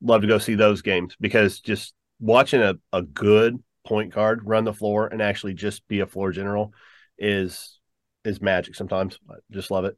love 0.00 0.22
to 0.22 0.28
go 0.28 0.38
see 0.38 0.54
those 0.54 0.82
games 0.82 1.16
because 1.20 1.60
just 1.60 1.94
watching 2.20 2.62
a, 2.62 2.74
a 2.92 3.02
good 3.02 3.62
point 3.86 4.12
guard, 4.12 4.40
run 4.44 4.64
the 4.64 4.72
floor, 4.72 5.06
and 5.06 5.22
actually 5.22 5.54
just 5.54 5.86
be 5.88 6.00
a 6.00 6.06
floor 6.06 6.32
general 6.32 6.72
is 7.18 7.78
is 8.24 8.40
magic. 8.40 8.74
Sometimes, 8.74 9.18
I 9.30 9.34
just 9.50 9.70
love 9.70 9.84
it. 9.84 9.96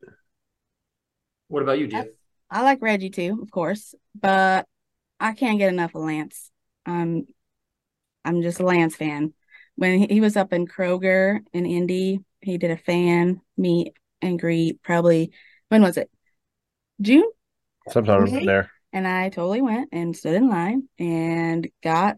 What 1.49 1.63
about 1.63 1.79
you, 1.79 1.89
Jeff? 1.89 2.07
I 2.51 2.63
like 2.63 2.81
Reggie 2.81 3.11
too, 3.11 3.39
of 3.43 3.51
course, 3.51 3.95
but 4.19 4.67
I 5.19 5.33
can't 5.33 5.59
get 5.59 5.73
enough 5.73 5.95
of 5.95 6.03
Lance. 6.03 6.51
Um, 6.87 7.27
I'm 8.25 8.43
just 8.43 8.61
a 8.61 8.65
Lance 8.65 8.97
fan. 8.97 9.35
When 9.77 10.09
he 10.11 10.21
was 10.21 10.37
up 10.37 10.53
in 10.53 10.67
Kroger 10.67 11.41
in 11.53 11.67
Indy, 11.67 12.21
he 12.41 12.59
did 12.59 12.71
a 12.71 12.77
fan 12.77 13.41
meet 13.57 13.95
and 14.21 14.39
greet. 14.39 14.83
Probably 14.83 15.33
when 15.69 15.83
was 15.83 15.97
it? 15.97 16.11
June. 17.01 17.29
Sometimes 17.89 18.33
May? 18.33 18.47
there. 18.47 18.71
And 18.93 19.07
I 19.07 19.29
totally 19.29 19.63
went 19.63 19.91
and 19.93 20.17
stood 20.17 20.35
in 20.35 20.49
line 20.49 20.89
and 20.99 21.69
got 21.83 22.17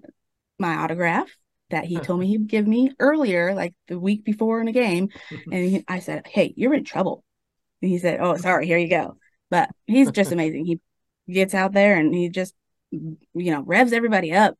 my 0.59 0.77
autograph 0.77 1.29
that 1.71 1.85
he 1.85 1.99
told 1.99 2.21
me 2.21 2.29
he'd 2.29 2.49
give 2.49 2.67
me 2.67 2.93
earlier, 2.99 3.55
like 3.55 3.75
the 3.89 3.99
week 3.99 4.25
before 4.25 4.61
in 4.61 4.69
a 4.69 4.73
game. 4.73 5.09
And 5.53 5.65
he, 5.65 5.85
I 5.89 5.99
said, 5.99 6.27
Hey, 6.27 6.53
you're 6.57 6.75
in 6.75 6.85
trouble. 6.85 7.25
And 7.81 7.91
he 7.91 7.99
said, 7.99 8.21
Oh, 8.21 8.37
sorry, 8.37 8.67
here 8.67 8.79
you 8.79 8.89
go. 8.89 9.17
But 9.51 9.71
he's 9.87 10.11
just 10.11 10.33
amazing. 10.33 10.65
He 10.65 10.81
gets 11.31 11.55
out 11.55 11.73
there 11.73 11.97
and 11.97 12.15
he 12.15 12.29
just, 12.29 12.55
you 12.91 13.17
know, 13.35 13.63
revs 13.63 13.93
everybody 13.93 14.33
up. 14.33 14.55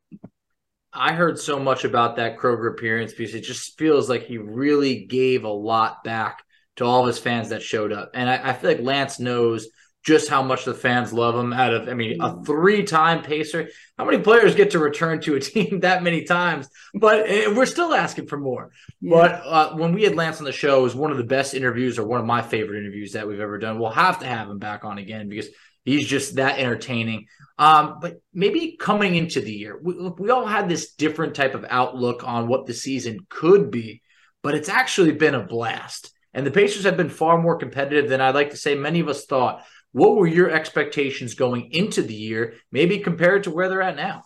I 0.91 1.13
heard 1.13 1.39
so 1.39 1.59
much 1.59 1.85
about 1.85 2.17
that 2.17 2.37
Kroger 2.37 2.71
appearance 2.71 3.13
because 3.13 3.33
it 3.33 3.41
just 3.41 3.77
feels 3.79 4.09
like 4.09 4.23
he 4.23 4.37
really 4.37 5.05
gave 5.05 5.43
a 5.43 5.49
lot 5.49 6.03
back 6.03 6.43
to 6.75 6.85
all 6.85 7.01
of 7.01 7.07
his 7.07 7.19
fans 7.19 7.49
that 7.49 7.63
showed 7.63 7.91
up. 7.91 8.11
And 8.13 8.29
I, 8.29 8.49
I 8.49 8.53
feel 8.53 8.71
like 8.71 8.81
Lance 8.81 9.19
knows 9.19 9.67
just 10.03 10.29
how 10.29 10.43
much 10.43 10.65
the 10.65 10.73
fans 10.73 11.13
love 11.13 11.35
him 11.35 11.53
out 11.53 11.73
of, 11.73 11.87
I 11.87 11.93
mean, 11.93 12.21
a 12.21 12.43
three 12.43 12.83
time 12.83 13.23
pacer. 13.23 13.69
How 13.97 14.05
many 14.05 14.19
players 14.19 14.53
get 14.53 14.71
to 14.71 14.79
return 14.79 15.21
to 15.21 15.35
a 15.35 15.39
team 15.41 15.79
that 15.79 16.03
many 16.03 16.23
times? 16.23 16.67
But 16.93 17.29
eh, 17.29 17.53
we're 17.53 17.65
still 17.65 17.93
asking 17.93 18.27
for 18.27 18.37
more. 18.37 18.71
But 19.01 19.41
uh, 19.45 19.75
when 19.75 19.93
we 19.93 20.03
had 20.03 20.15
Lance 20.15 20.39
on 20.39 20.45
the 20.45 20.51
show, 20.51 20.79
it 20.79 20.83
was 20.83 20.95
one 20.95 21.11
of 21.11 21.17
the 21.17 21.23
best 21.23 21.53
interviews 21.53 21.97
or 21.97 22.05
one 22.05 22.19
of 22.19 22.25
my 22.25 22.41
favorite 22.41 22.79
interviews 22.79 23.13
that 23.13 23.27
we've 23.27 23.39
ever 23.39 23.57
done. 23.57 23.79
We'll 23.79 23.91
have 23.91 24.19
to 24.19 24.25
have 24.25 24.49
him 24.49 24.59
back 24.59 24.83
on 24.83 24.97
again 24.97 25.29
because 25.29 25.47
he's 25.85 26.07
just 26.07 26.35
that 26.35 26.59
entertaining. 26.59 27.27
Um, 27.57 27.99
but 28.01 28.21
maybe 28.33 28.77
coming 28.77 29.15
into 29.15 29.39
the 29.39 29.53
year, 29.53 29.79
we, 29.81 29.93
we 29.93 30.29
all 30.31 30.45
had 30.45 30.67
this 30.67 30.93
different 30.93 31.35
type 31.35 31.55
of 31.55 31.65
outlook 31.69 32.27
on 32.27 32.47
what 32.47 32.65
the 32.65 32.73
season 32.73 33.19
could 33.29 33.71
be, 33.71 34.01
but 34.41 34.55
it's 34.55 34.69
actually 34.69 35.13
been 35.13 35.35
a 35.35 35.45
blast. 35.45 36.11
And 36.33 36.45
the 36.45 36.51
Pacers 36.51 36.85
have 36.85 36.97
been 36.97 37.09
far 37.09 37.39
more 37.39 37.57
competitive 37.57 38.09
than 38.09 38.19
I'd 38.21 38.35
like 38.35 38.49
to 38.49 38.57
say 38.57 38.75
many 38.75 38.99
of 38.99 39.07
us 39.07 39.25
thought. 39.25 39.63
What 39.93 40.15
were 40.15 40.27
your 40.27 40.49
expectations 40.49 41.35
going 41.35 41.71
into 41.71 42.01
the 42.01 42.15
year, 42.15 42.55
maybe 42.71 42.99
compared 42.99 43.43
to 43.43 43.51
where 43.51 43.69
they're 43.69 43.81
at 43.81 43.95
now? 43.95 44.25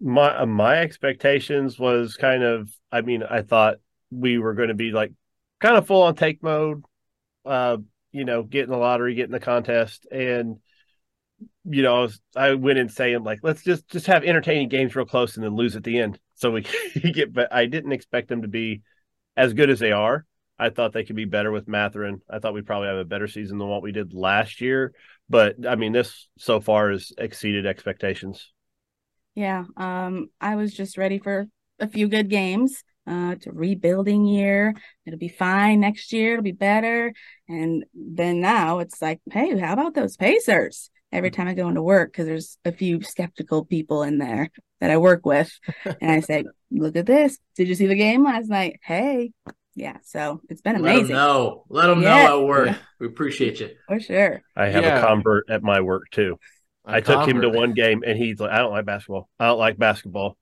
My 0.00 0.38
uh, 0.38 0.46
my 0.46 0.78
expectations 0.78 1.78
was 1.78 2.16
kind 2.16 2.42
of. 2.42 2.70
I 2.92 3.00
mean, 3.00 3.22
I 3.22 3.42
thought 3.42 3.76
we 4.10 4.38
were 4.38 4.54
going 4.54 4.68
to 4.68 4.74
be 4.74 4.92
like 4.92 5.12
kind 5.60 5.76
of 5.76 5.86
full 5.86 6.02
on 6.02 6.14
take 6.14 6.42
mode. 6.42 6.84
Uh, 7.44 7.78
you 8.12 8.24
know, 8.24 8.42
getting 8.42 8.70
the 8.70 8.76
lottery, 8.76 9.14
getting 9.14 9.32
the 9.32 9.40
contest, 9.40 10.06
and 10.10 10.58
you 11.64 11.82
know, 11.82 11.96
I, 11.96 12.00
was, 12.02 12.20
I 12.36 12.54
went 12.54 12.78
in 12.78 12.88
saying 12.88 13.24
like, 13.24 13.40
let's 13.42 13.64
just 13.64 13.88
just 13.88 14.06
have 14.06 14.22
entertaining 14.22 14.68
games 14.68 14.94
real 14.94 15.06
close 15.06 15.36
and 15.36 15.44
then 15.44 15.56
lose 15.56 15.74
at 15.74 15.82
the 15.82 15.98
end, 15.98 16.20
so 16.34 16.52
we 16.52 16.66
get. 17.12 17.32
But 17.32 17.52
I 17.52 17.66
didn't 17.66 17.92
expect 17.92 18.28
them 18.28 18.42
to 18.42 18.48
be 18.48 18.82
as 19.36 19.54
good 19.54 19.70
as 19.70 19.80
they 19.80 19.92
are. 19.92 20.24
I 20.58 20.70
thought 20.70 20.92
they 20.92 21.04
could 21.04 21.16
be 21.16 21.26
better 21.26 21.50
with 21.50 21.68
Mathurin. 21.68 22.22
I 22.30 22.38
thought 22.38 22.54
we'd 22.54 22.66
probably 22.66 22.88
have 22.88 22.96
a 22.96 23.04
better 23.04 23.28
season 23.28 23.58
than 23.58 23.68
what 23.68 23.82
we 23.82 23.92
did 23.92 24.14
last 24.14 24.60
year. 24.60 24.94
But 25.28 25.66
I 25.66 25.76
mean, 25.76 25.92
this 25.92 26.28
so 26.38 26.60
far 26.60 26.90
has 26.90 27.12
exceeded 27.18 27.66
expectations. 27.66 28.52
Yeah. 29.34 29.64
Um, 29.76 30.28
I 30.40 30.56
was 30.56 30.72
just 30.72 30.96
ready 30.96 31.18
for 31.18 31.46
a 31.78 31.88
few 31.88 32.08
good 32.08 32.30
games. 32.30 32.82
Uh, 33.06 33.34
it's 33.36 33.46
a 33.46 33.52
rebuilding 33.52 34.26
year. 34.26 34.74
It'll 35.04 35.18
be 35.18 35.28
fine 35.28 35.80
next 35.80 36.12
year. 36.12 36.32
It'll 36.32 36.42
be 36.42 36.52
better. 36.52 37.12
And 37.48 37.84
then 37.94 38.40
now 38.40 38.80
it's 38.80 39.00
like, 39.00 39.20
hey, 39.30 39.56
how 39.58 39.74
about 39.74 39.94
those 39.94 40.16
Pacers? 40.16 40.90
Every 41.12 41.30
time 41.30 41.46
I 41.46 41.54
go 41.54 41.68
into 41.68 41.82
work, 41.82 42.12
because 42.12 42.26
there's 42.26 42.58
a 42.64 42.72
few 42.72 43.00
skeptical 43.02 43.64
people 43.64 44.02
in 44.02 44.18
there 44.18 44.50
that 44.80 44.90
I 44.90 44.96
work 44.96 45.24
with, 45.24 45.56
and 45.84 46.10
I 46.10 46.20
say, 46.20 46.44
look 46.72 46.96
at 46.96 47.06
this. 47.06 47.38
Did 47.54 47.68
you 47.68 47.76
see 47.76 47.86
the 47.86 47.94
game 47.94 48.24
last 48.24 48.48
night? 48.48 48.80
Hey, 48.82 49.30
yeah. 49.76 49.98
So 50.02 50.40
it's 50.48 50.60
been 50.62 50.74
amazing. 50.76 50.84
Let 50.84 50.94
amazing. 50.96 51.14
them 51.14 51.24
know. 51.26 51.64
Let 51.68 51.86
them 51.86 52.02
Yeah. 52.02 52.24
know 52.26 52.40
at 52.42 52.46
work. 52.48 52.76
We 52.98 53.06
appreciate 53.06 53.60
you. 53.60 53.70
For 53.86 54.00
sure. 54.00 54.42
I 54.56 54.66
have 54.66 54.82
Yeah. 54.82 54.98
a 54.98 55.06
convert 55.06 55.48
at 55.48 55.62
my 55.62 55.80
work 55.80 56.10
too. 56.10 56.38
A 56.84 56.94
I 56.96 57.00
took 57.00 57.28
him 57.28 57.40
to 57.42 57.48
one 57.50 57.72
game 57.74 58.02
and 58.04 58.18
he's 58.18 58.40
like, 58.40 58.50
I 58.50 58.58
don't 58.58 58.70
like 58.72 58.86
basketball. 58.86 59.28
I 59.38 59.46
don't 59.46 59.58
like 59.58 59.76
basketball. 59.78 60.36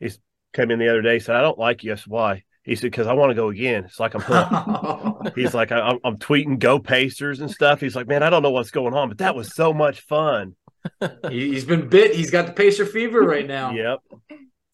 He's 0.00 0.18
came 0.54 0.70
in 0.72 0.78
the 0.80 0.88
other 0.88 1.02
day, 1.02 1.18
said, 1.20 1.36
I 1.36 1.42
don't 1.42 1.58
like 1.58 1.84
you. 1.84 1.92
I 1.92 1.94
said, 1.96 2.06
why? 2.08 2.42
He 2.62 2.74
said, 2.74 2.90
because 2.90 3.06
I 3.06 3.12
want 3.14 3.30
to 3.30 3.34
go 3.34 3.48
again. 3.48 3.84
It's 3.84 3.98
like 4.00 4.14
I'm 4.14 4.20
hooked. 4.22 5.34
He's 5.36 5.54
like, 5.54 5.72
I, 5.72 5.80
I'm, 5.80 5.98
I'm 6.04 6.18
tweeting 6.18 6.58
go 6.58 6.78
Pacers 6.78 7.40
and 7.40 7.50
stuff. 7.50 7.80
He's 7.80 7.96
like, 7.96 8.06
man, 8.08 8.22
I 8.22 8.30
don't 8.30 8.42
know 8.42 8.50
what's 8.50 8.70
going 8.70 8.94
on, 8.94 9.08
but 9.08 9.18
that 9.18 9.34
was 9.34 9.54
so 9.54 9.72
much 9.72 10.00
fun. 10.02 10.56
He- 11.28 11.52
He's 11.52 11.64
been 11.64 11.88
bit. 11.88 12.14
He's 12.14 12.30
got 12.30 12.46
the 12.46 12.52
Pacer 12.52 12.86
fever 12.86 13.20
right 13.20 13.46
now. 13.46 13.72
Yep. 13.72 13.98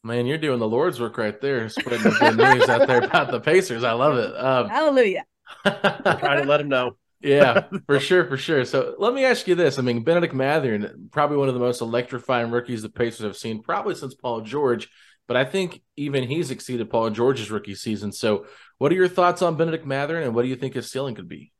Man, 0.06 0.26
you're 0.26 0.38
doing 0.38 0.60
the 0.60 0.68
Lord's 0.68 1.00
work 1.00 1.18
right 1.18 1.38
there, 1.40 1.68
spreading 1.68 2.04
the 2.04 2.10
good 2.10 2.36
news 2.36 2.68
out 2.68 2.86
there 2.86 3.02
about 3.02 3.32
the 3.32 3.40
Pacers. 3.40 3.82
I 3.82 3.92
love 3.92 4.16
it. 4.16 4.36
Um, 4.36 4.68
Hallelujah. 4.70 5.24
Trying 5.64 6.42
to 6.42 6.48
let 6.48 6.60
him 6.60 6.68
know. 6.68 6.96
yeah, 7.20 7.66
for 7.86 7.98
sure, 7.98 8.24
for 8.26 8.36
sure. 8.36 8.64
So 8.64 8.94
let 8.98 9.12
me 9.12 9.24
ask 9.24 9.48
you 9.48 9.56
this: 9.56 9.80
I 9.80 9.82
mean, 9.82 10.04
Bennedict 10.04 10.32
Mathurin, 10.32 11.08
probably 11.10 11.38
one 11.38 11.48
of 11.48 11.54
the 11.54 11.60
most 11.60 11.80
electrifying 11.80 12.52
rookies 12.52 12.82
the 12.82 12.88
Pacers 12.88 13.24
have 13.24 13.36
seen, 13.36 13.62
probably 13.62 13.96
since 13.96 14.14
Paul 14.14 14.42
George. 14.42 14.88
But 15.26 15.36
I 15.36 15.44
think 15.44 15.82
even 15.96 16.22
he's 16.22 16.52
exceeded 16.52 16.88
Paul 16.88 17.10
George's 17.10 17.50
rookie 17.50 17.74
season. 17.74 18.12
So, 18.12 18.46
what 18.78 18.92
are 18.92 18.96
your 18.96 19.08
thoughts 19.08 19.42
on 19.42 19.56
Bennedict 19.56 19.84
Mathurin 19.84 20.22
and 20.22 20.36
what 20.36 20.42
do 20.42 20.48
you 20.48 20.56
think 20.56 20.74
his 20.74 20.88
ceiling 20.88 21.16
could 21.16 21.28
be? 21.28 21.52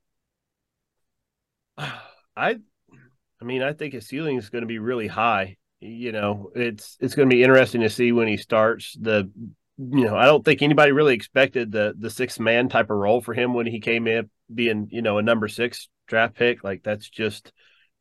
I 1.79 1.97
I 2.37 3.45
mean, 3.45 3.65
I 3.65 3.73
think 3.73 3.93
his 3.93 4.07
ceiling 4.07 4.37
is 4.37 4.51
going 4.51 4.63
to 4.63 4.69
be 4.69 4.79
really 4.79 5.09
high. 5.09 5.57
You 5.81 6.13
know, 6.13 6.51
it's 6.55 6.97
it's 7.01 7.15
going 7.15 7.29
to 7.29 7.35
be 7.35 7.43
interesting 7.43 7.83
to 7.83 7.91
see 7.91 8.13
when 8.13 8.29
he 8.29 8.37
starts 8.37 8.97
the 8.99 9.31
you 9.79 10.05
know, 10.07 10.17
I 10.17 10.25
don't 10.25 10.43
think 10.43 10.63
anybody 10.63 10.93
really 10.93 11.15
expected 11.15 11.71
the 11.71 11.95
the 11.99 12.11
sixth 12.11 12.41
man 12.41 12.69
type 12.69 12.91
of 12.91 12.97
role 12.97 13.21
for 13.21 13.35
him 13.35 13.53
when 13.53 13.67
he 13.67 13.81
came 13.81 14.07
in 14.07 14.31
being, 14.53 14.89
you 14.91 15.03
know, 15.03 15.19
a 15.19 15.23
number 15.23 15.49
6 15.49 15.89
draft 16.07 16.35
pick. 16.35 16.65
Like 16.65 16.83
that's 16.83 17.09
just 17.09 17.53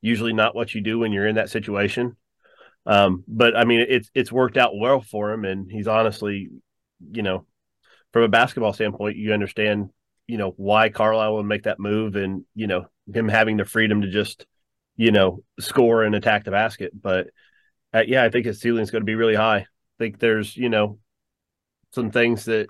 usually 0.02 0.34
not 0.34 0.56
what 0.56 0.74
you 0.74 0.82
do 0.82 1.00
when 1.00 1.12
you're 1.12 1.28
in 1.28 1.36
that 1.36 1.50
situation. 1.50 2.16
Um, 2.86 3.24
but 3.28 3.58
I 3.58 3.66
mean, 3.66 3.86
it's 3.90 4.10
it's 4.14 4.32
worked 4.32 4.58
out 4.58 4.78
well 4.78 5.02
for 5.02 5.32
him, 5.32 5.44
and 5.44 5.70
he's 5.70 5.88
honestly, 5.88 6.50
you 7.12 7.24
know, 7.24 7.46
from 8.14 8.24
a 8.24 8.28
basketball 8.28 8.74
standpoint, 8.74 9.18
you 9.18 9.34
understand, 9.34 9.90
you 10.28 10.38
know, 10.38 10.54
why 10.56 10.90
Carlisle 10.90 11.36
would 11.36 11.46
make 11.46 11.64
that 11.64 11.80
move, 11.80 12.16
and 12.16 12.46
you 12.54 12.68
know, 12.68 12.86
him 13.14 13.28
having 13.28 13.58
the 13.58 13.66
freedom 13.66 14.02
to 14.02 14.10
just, 14.10 14.46
you 14.96 15.12
know, 15.12 15.44
score 15.60 16.04
and 16.04 16.16
attack 16.16 16.46
the 16.46 16.52
basket. 16.52 16.92
But 17.00 17.28
uh, 17.96 18.04
yeah, 18.06 18.24
I 18.24 18.30
think 18.30 18.46
his 18.46 18.60
ceiling 18.60 18.84
is 18.84 18.92
going 18.92 19.02
to 19.02 19.06
be 19.06 19.16
really 19.16 19.36
high. 19.36 19.60
I 19.60 19.66
think 20.00 20.20
there's, 20.20 20.58
you 20.58 20.68
know, 20.68 21.00
some 21.94 22.12
things 22.12 22.46
that 22.46 22.68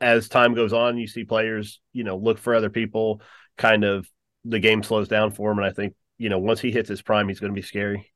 as 0.00 0.28
time 0.28 0.54
goes 0.54 0.72
on, 0.72 0.96
you 0.96 1.06
see 1.06 1.24
players, 1.24 1.80
you 1.92 2.04
know, 2.04 2.16
look 2.16 2.38
for 2.38 2.54
other 2.54 2.70
people. 2.70 3.20
Kind 3.58 3.84
of 3.84 4.08
the 4.44 4.58
game 4.58 4.82
slows 4.82 5.08
down 5.08 5.30
for 5.32 5.52
him, 5.52 5.58
and 5.58 5.66
I 5.66 5.72
think 5.72 5.94
you 6.16 6.30
know 6.30 6.38
once 6.38 6.60
he 6.60 6.72
hits 6.72 6.88
his 6.88 7.02
prime, 7.02 7.28
he's 7.28 7.38
going 7.38 7.52
to 7.52 7.60
be 7.60 7.66
scary. 7.66 8.10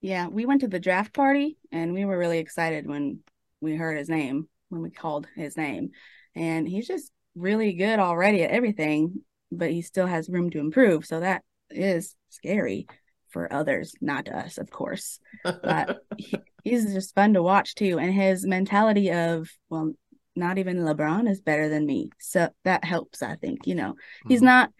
Yeah, 0.00 0.28
we 0.28 0.46
went 0.46 0.62
to 0.62 0.68
the 0.68 0.80
draft 0.80 1.12
party 1.12 1.58
and 1.70 1.92
we 1.92 2.06
were 2.06 2.16
really 2.16 2.38
excited 2.38 2.86
when 2.86 3.20
we 3.60 3.76
heard 3.76 3.98
his 3.98 4.08
name, 4.08 4.48
when 4.70 4.80
we 4.80 4.90
called 4.90 5.28
his 5.36 5.58
name. 5.58 5.90
And 6.34 6.66
he's 6.66 6.88
just 6.88 7.12
really 7.34 7.74
good 7.74 7.98
already 7.98 8.42
at 8.42 8.50
everything, 8.50 9.22
but 9.52 9.70
he 9.70 9.82
still 9.82 10.06
has 10.06 10.30
room 10.30 10.48
to 10.50 10.58
improve. 10.58 11.04
So 11.04 11.20
that 11.20 11.42
is 11.68 12.16
scary 12.30 12.86
for 13.30 13.52
others, 13.52 13.94
not 14.00 14.28
us, 14.28 14.58
of 14.58 14.70
course. 14.70 15.18
But 15.62 15.90
he, 16.16 16.42
he's 16.64 16.92
just 16.92 17.14
fun 17.14 17.34
to 17.34 17.42
watch 17.42 17.74
too. 17.74 17.98
And 17.98 18.12
his 18.12 18.46
mentality 18.46 19.12
of, 19.12 19.48
well, 19.68 19.92
not 20.36 20.58
even 20.58 20.78
LeBron 20.78 21.28
is 21.28 21.40
better 21.40 21.68
than 21.68 21.86
me. 21.86 22.10
So 22.18 22.50
that 22.64 22.84
helps, 22.84 23.22
I 23.22 23.36
think. 23.36 23.66
You 23.66 23.74
know, 23.74 23.94
he's 24.28 24.40
Mhm. 24.40 24.44
not 24.44 24.70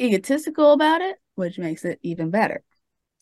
egotistical 0.00 0.72
about 0.72 1.00
it, 1.00 1.16
which 1.34 1.58
makes 1.58 1.84
it 1.84 1.98
even 2.02 2.30
better. 2.30 2.62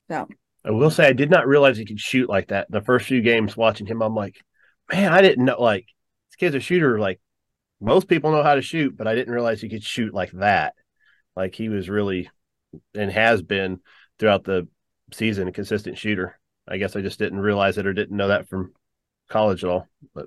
So 0.08 0.28
I 0.64 0.70
will 0.72 0.90
say 0.90 1.06
I 1.06 1.12
did 1.12 1.30
not 1.30 1.46
realize 1.46 1.76
he 1.76 1.84
could 1.84 2.00
shoot 2.00 2.28
like 2.28 2.48
that. 2.48 2.70
The 2.70 2.82
first 2.82 3.06
few 3.06 3.22
games 3.22 3.56
watching 3.56 3.86
him, 3.86 4.02
I'm 4.02 4.14
like, 4.14 4.36
man, 4.92 5.12
I 5.12 5.22
didn't 5.22 5.44
know. 5.44 5.60
Like 5.60 5.86
this 6.30 6.36
kid's 6.36 6.54
a 6.54 6.60
shooter. 6.60 6.98
Like 6.98 7.20
most 7.80 8.08
people 8.08 8.32
know 8.32 8.42
how 8.42 8.54
to 8.54 8.62
shoot, 8.62 8.96
but 8.96 9.06
I 9.06 9.14
didn't 9.14 9.32
realize 9.34 9.60
he 9.60 9.68
could 9.68 9.84
shoot 9.84 10.14
like 10.14 10.32
that. 10.32 10.74
Like 11.36 11.54
he 11.54 11.68
was 11.68 11.88
really 11.88 12.30
and 12.94 13.10
has 13.10 13.42
been 13.42 13.80
throughout 14.20 14.44
the 14.44 14.68
season 15.12 15.48
a 15.48 15.52
consistent 15.52 15.98
shooter. 15.98 16.38
I 16.68 16.76
guess 16.76 16.94
I 16.94 17.00
just 17.00 17.18
didn't 17.18 17.40
realize 17.40 17.78
it 17.78 17.86
or 17.86 17.92
didn't 17.92 18.16
know 18.16 18.28
that 18.28 18.48
from 18.48 18.72
college 19.28 19.64
at 19.64 19.70
all. 19.70 19.88
But 20.14 20.26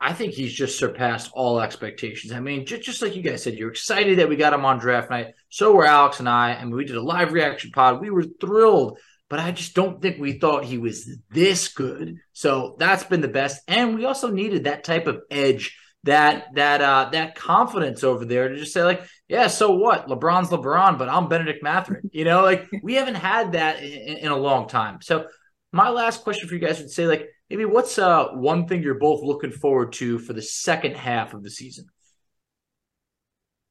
I 0.00 0.14
think 0.14 0.32
he's 0.32 0.54
just 0.54 0.78
surpassed 0.78 1.30
all 1.34 1.60
expectations. 1.60 2.32
I 2.32 2.40
mean, 2.40 2.64
just, 2.64 2.82
just 2.82 3.02
like 3.02 3.14
you 3.14 3.22
guys 3.22 3.42
said, 3.42 3.54
you're 3.54 3.70
excited 3.70 4.18
that 4.18 4.30
we 4.30 4.36
got 4.36 4.54
him 4.54 4.64
on 4.64 4.78
draft 4.78 5.10
night. 5.10 5.34
So 5.50 5.74
were 5.74 5.84
Alex 5.84 6.18
and 6.18 6.28
I. 6.28 6.54
I 6.54 6.64
mean, 6.64 6.74
we 6.74 6.86
did 6.86 6.96
a 6.96 7.02
live 7.02 7.34
reaction 7.34 7.72
pod. 7.72 8.00
We 8.00 8.08
were 8.08 8.24
thrilled 8.40 8.98
but 9.32 9.40
I 9.40 9.50
just 9.50 9.74
don't 9.74 10.02
think 10.02 10.20
we 10.20 10.34
thought 10.34 10.62
he 10.62 10.76
was 10.76 11.10
this 11.30 11.68
good. 11.68 12.18
So 12.34 12.76
that's 12.78 13.04
been 13.04 13.22
the 13.22 13.28
best. 13.28 13.62
And 13.66 13.94
we 13.94 14.04
also 14.04 14.30
needed 14.30 14.64
that 14.64 14.84
type 14.84 15.06
of 15.06 15.22
edge, 15.30 15.74
that 16.02 16.48
that 16.54 16.82
uh 16.82 17.08
that 17.12 17.34
confidence 17.34 18.04
over 18.04 18.26
there 18.26 18.50
to 18.50 18.56
just 18.56 18.74
say, 18.74 18.82
like, 18.82 19.00
yeah, 19.32 19.46
so 19.46 19.70
what? 19.70 20.08
LeBron's 20.08 20.50
LeBron, 20.50 20.98
but 20.98 21.08
I'm 21.08 21.26
Bennedict 21.26 21.62
Mathurin. 21.62 22.10
You 22.12 22.26
know, 22.26 22.42
like 22.42 22.68
we 22.82 22.92
haven't 22.94 23.14
had 23.14 23.52
that 23.52 23.82
in, 23.82 24.18
in 24.18 24.30
a 24.30 24.36
long 24.36 24.68
time. 24.68 25.00
So 25.00 25.26
my 25.72 25.88
last 25.88 26.22
question 26.22 26.46
for 26.46 26.54
you 26.54 26.60
guys 26.60 26.80
would 26.80 26.90
say, 26.90 27.06
like, 27.06 27.30
maybe 27.48 27.64
what's 27.64 27.98
uh 27.98 28.28
one 28.32 28.68
thing 28.68 28.82
you're 28.82 28.98
both 28.98 29.22
looking 29.22 29.50
forward 29.50 29.94
to 29.94 30.18
for 30.18 30.34
the 30.34 30.42
second 30.42 30.98
half 30.98 31.32
of 31.32 31.42
the 31.42 31.48
season? 31.48 31.86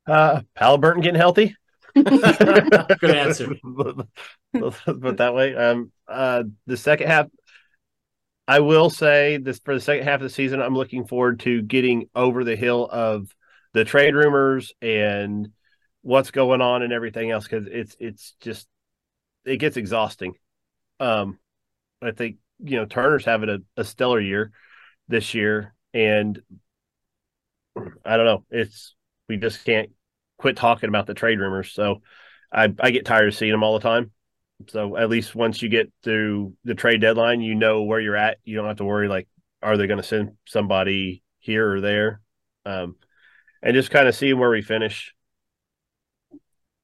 Uh 0.07 0.41
Haliburton 0.59 1.03
getting 1.03 1.20
healthy. 1.20 1.55
Good 1.93 3.16
answer. 3.16 3.53
but 3.64 5.18
that 5.18 5.34
way, 5.36 5.55
um, 5.55 5.91
uh, 6.07 6.43
the 6.66 6.78
second 6.78 7.07
half, 7.07 7.28
I 8.47 8.62
will 8.62 8.89
say 8.89 9.38
this 9.38 9.59
for 9.59 9.76
the 9.76 9.82
second 9.82 10.05
half 10.05 10.22
of 10.22 10.24
the 10.24 10.30
season, 10.30 10.59
I'm 10.59 10.74
looking 10.74 11.05
forward 11.05 11.41
to 11.41 11.62
getting 11.62 12.09
over 12.16 12.43
the 12.43 12.55
hill 12.55 12.89
of 12.91 13.28
the 13.74 13.86
trade 13.86 14.15
rumors 14.15 14.74
and 14.82 15.49
what's 16.01 16.32
going 16.32 16.61
on 16.61 16.82
and 16.82 16.93
everything 16.93 17.32
else 17.32 17.45
because 17.45 17.67
it's 17.67 17.95
it's 17.99 18.36
just 18.41 18.67
it 19.45 19.57
gets 19.57 19.78
exhausting. 19.78 20.34
Um, 20.99 21.39
I 22.01 22.11
think 22.11 22.38
you 22.59 22.78
know 22.78 22.86
Turner's 22.86 23.26
having 23.26 23.49
a, 23.49 23.59
a 23.78 23.84
stellar 23.84 24.19
year 24.19 24.51
this 25.07 25.34
year, 25.34 25.74
and 25.93 26.39
I 28.05 28.17
don't 28.17 28.26
know. 28.26 28.45
It's 28.49 28.95
we 29.28 29.38
just 29.38 29.63
can't 29.65 29.91
quit 30.38 30.57
talking 30.57 30.89
about 30.89 31.07
the 31.07 31.13
trade 31.13 31.39
rumors. 31.39 31.72
So 31.72 32.01
I, 32.51 32.74
I 32.80 32.91
get 32.91 33.05
tired 33.05 33.30
of 33.30 33.36
seeing 33.36 33.51
them 33.51 33.63
all 33.63 33.74
the 33.74 33.88
time. 33.88 34.11
So 34.67 34.97
at 34.97 35.09
least 35.09 35.36
once 35.36 35.61
you 35.61 35.69
get 35.69 35.91
through 36.03 36.53
the 36.63 36.76
trade 36.76 37.01
deadline, 37.01 37.41
you 37.41 37.55
know 37.55 37.84
where 37.84 37.99
you're 37.99 38.15
at. 38.15 38.38
You 38.43 38.57
don't 38.57 38.67
have 38.67 38.78
to 38.78 38.86
worry 38.86 39.07
like, 39.07 39.28
are 39.61 39.78
they 39.78 39.88
going 39.88 40.01
to 40.01 40.07
send 40.07 40.32
somebody 40.45 41.24
here 41.39 41.72
or 41.72 41.82
there? 41.82 42.22
Um, 42.65 42.95
and 43.62 43.74
just 43.74 43.91
kind 43.91 44.07
of 44.07 44.16
see 44.16 44.34
where 44.34 44.49
we 44.49 44.62
finish. 44.62 45.14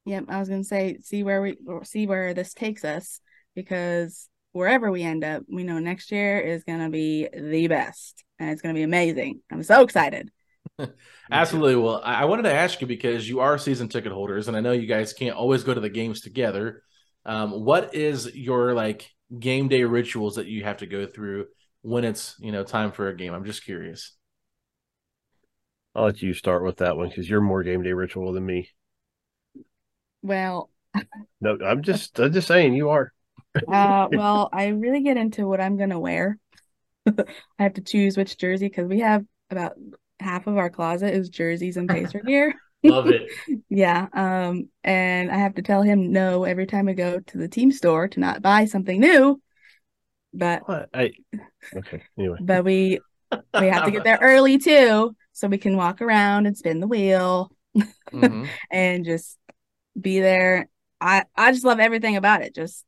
Yep, 0.06 0.26
I 0.30 0.40
was 0.40 0.48
going 0.48 0.62
to 0.62 0.68
say, 0.68 0.98
see 1.02 1.24
where 1.24 1.42
we 1.42 1.58
see 1.84 2.08
where 2.08 2.34
this 2.34 2.54
takes 2.54 2.86
us 2.86 3.20
because 3.56 4.30
wherever 4.54 4.90
we 4.90 5.04
end 5.04 5.24
up, 5.24 5.44
we 5.50 5.64
know 5.64 5.80
next 5.80 6.12
year 6.12 6.40
is 6.40 6.64
going 6.64 6.80
to 6.80 6.90
be 6.90 7.28
the 7.34 7.68
best 7.68 8.24
and 8.40 8.50
it's 8.50 8.62
going 8.62 8.74
to 8.74 8.80
be 8.80 8.84
amazing. 8.84 9.42
I'm 9.52 9.64
so 9.64 9.82
excited. 9.82 10.32
Absolutely. 11.32 11.76
Well, 11.76 12.02
I 12.04 12.26
wanted 12.26 12.44
to 12.44 12.54
ask 12.54 12.80
you 12.82 12.88
because 12.88 13.28
you 13.28 13.40
are 13.40 13.58
season 13.58 13.90
ticket 13.90 14.12
holders, 14.12 14.48
and 14.48 14.56
I 14.56 14.62
know 14.62 14.72
you 14.72 14.88
guys 14.88 15.14
can't 15.14 15.36
always 15.36 15.64
go 15.64 15.74
to 15.74 15.82
the 15.82 15.90
games 15.90 16.22
together. 16.22 16.84
Um, 17.26 17.66
what 17.66 17.94
is 17.96 18.34
your 18.36 18.74
like 18.74 19.10
game 19.38 19.68
day 19.68 19.84
rituals 19.84 20.36
that 20.36 20.48
you 20.48 20.64
have 20.64 20.78
to 20.78 20.86
go 20.86 21.06
through 21.06 21.48
when 21.82 22.04
it's 22.04 22.36
you 22.40 22.52
know 22.52 22.64
time 22.64 22.92
for 22.92 23.10
a 23.10 23.16
game? 23.16 23.34
I'm 23.34 23.46
just 23.46 23.64
curious. 23.64 24.17
I'll 25.98 26.06
let 26.06 26.22
you 26.22 26.36
start 26.36 26.64
with 26.64 26.78
that 26.78 26.96
one 26.96 27.10
because 27.10 27.28
you're 27.28 27.42
more 27.42 27.64
game 27.64 27.82
day 27.82 27.92
ritual 27.92 28.32
than 28.32 28.46
me. 28.46 28.70
Well, 30.22 30.70
no, 31.42 31.58
I'm 31.66 31.82
just 31.82 32.20
I'm 32.20 32.32
just 32.32 32.48
saying 32.48 32.76
you 32.76 32.90
are. 32.90 33.12
uh, 33.68 34.08
well, 34.12 34.50
I 34.54 34.68
really 34.68 35.02
get 35.02 35.18
into 35.18 35.48
what 35.48 35.60
I'm 35.60 35.76
gonna 35.76 36.00
wear. 36.00 36.38
I 37.08 37.24
have 37.64 37.74
to 37.74 37.82
choose 37.82 38.16
which 38.16 38.38
jersey 38.38 38.68
because 38.68 38.88
we 38.88 39.00
have 39.00 39.26
about 39.50 39.74
half 40.20 40.46
of 40.46 40.58
our 40.58 40.70
closet 40.70 41.16
is 41.16 41.30
jerseys 41.30 41.78
and 41.78 41.90
pacer 41.90 42.20
gear. 42.20 42.54
Love 42.84 43.08
it. 43.08 43.32
yeah. 43.70 44.08
Um, 44.14 44.70
and 44.84 45.32
I 45.32 45.38
have 45.38 45.56
to 45.56 45.64
tell 45.64 45.82
him 45.82 46.12
no 46.12 46.44
every 46.44 46.68
time 46.68 46.86
we 46.86 46.94
go 46.94 47.20
to 47.20 47.38
the 47.40 47.48
team 47.48 47.72
store 47.72 48.08
to 48.10 48.20
not 48.20 48.44
buy 48.44 48.66
something 48.66 49.00
new. 49.00 49.42
But 50.32 50.68
what? 50.70 50.90
I 50.94 51.14
okay. 51.76 52.04
Anyway. 52.20 52.38
But 52.40 52.66
we 52.66 53.00
we 53.32 53.68
have 53.68 53.86
to 53.86 53.92
get 53.92 54.04
there 54.04 54.20
early 54.22 54.60
too, 54.60 55.16
so 55.38 55.48
we 55.48 55.60
can 55.60 55.78
walk 55.78 56.02
around 56.02 56.48
and 56.48 56.58
spin 56.58 56.80
the 56.80 56.88
wheel 56.88 57.52
mm-hmm. 57.78 58.46
and 58.72 59.06
just 59.06 59.38
be 60.00 60.20
there. 60.20 60.68
I 61.00 61.26
I 61.36 61.52
just 61.52 61.64
love 61.64 61.80
everything 61.80 62.16
about 62.16 62.42
it. 62.42 62.56
Just 62.56 62.84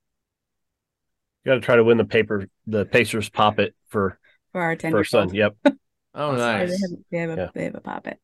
got 1.46 1.54
to 1.56 1.60
try 1.62 1.76
to 1.76 1.84
win 1.84 2.00
the 2.00 2.06
paper 2.06 2.48
the 2.66 2.86
Pacers 2.86 3.30
pop 3.30 3.60
it 3.60 3.76
for 3.90 4.18
for 4.52 4.62
our 4.62 4.76
10 4.76 4.92
for 4.92 5.04
son. 5.04 5.34
Yep. 5.34 5.56
Oh, 6.16 6.36
nice. 6.36 6.70
They 6.70 6.76
have, 6.76 6.90
they 7.12 7.18
have, 7.20 7.30
a, 7.30 7.36
yeah. 7.36 7.50
they 7.54 7.64
have 7.66 7.76
a 7.76 7.82
pop 7.82 8.08
it. 8.08 8.20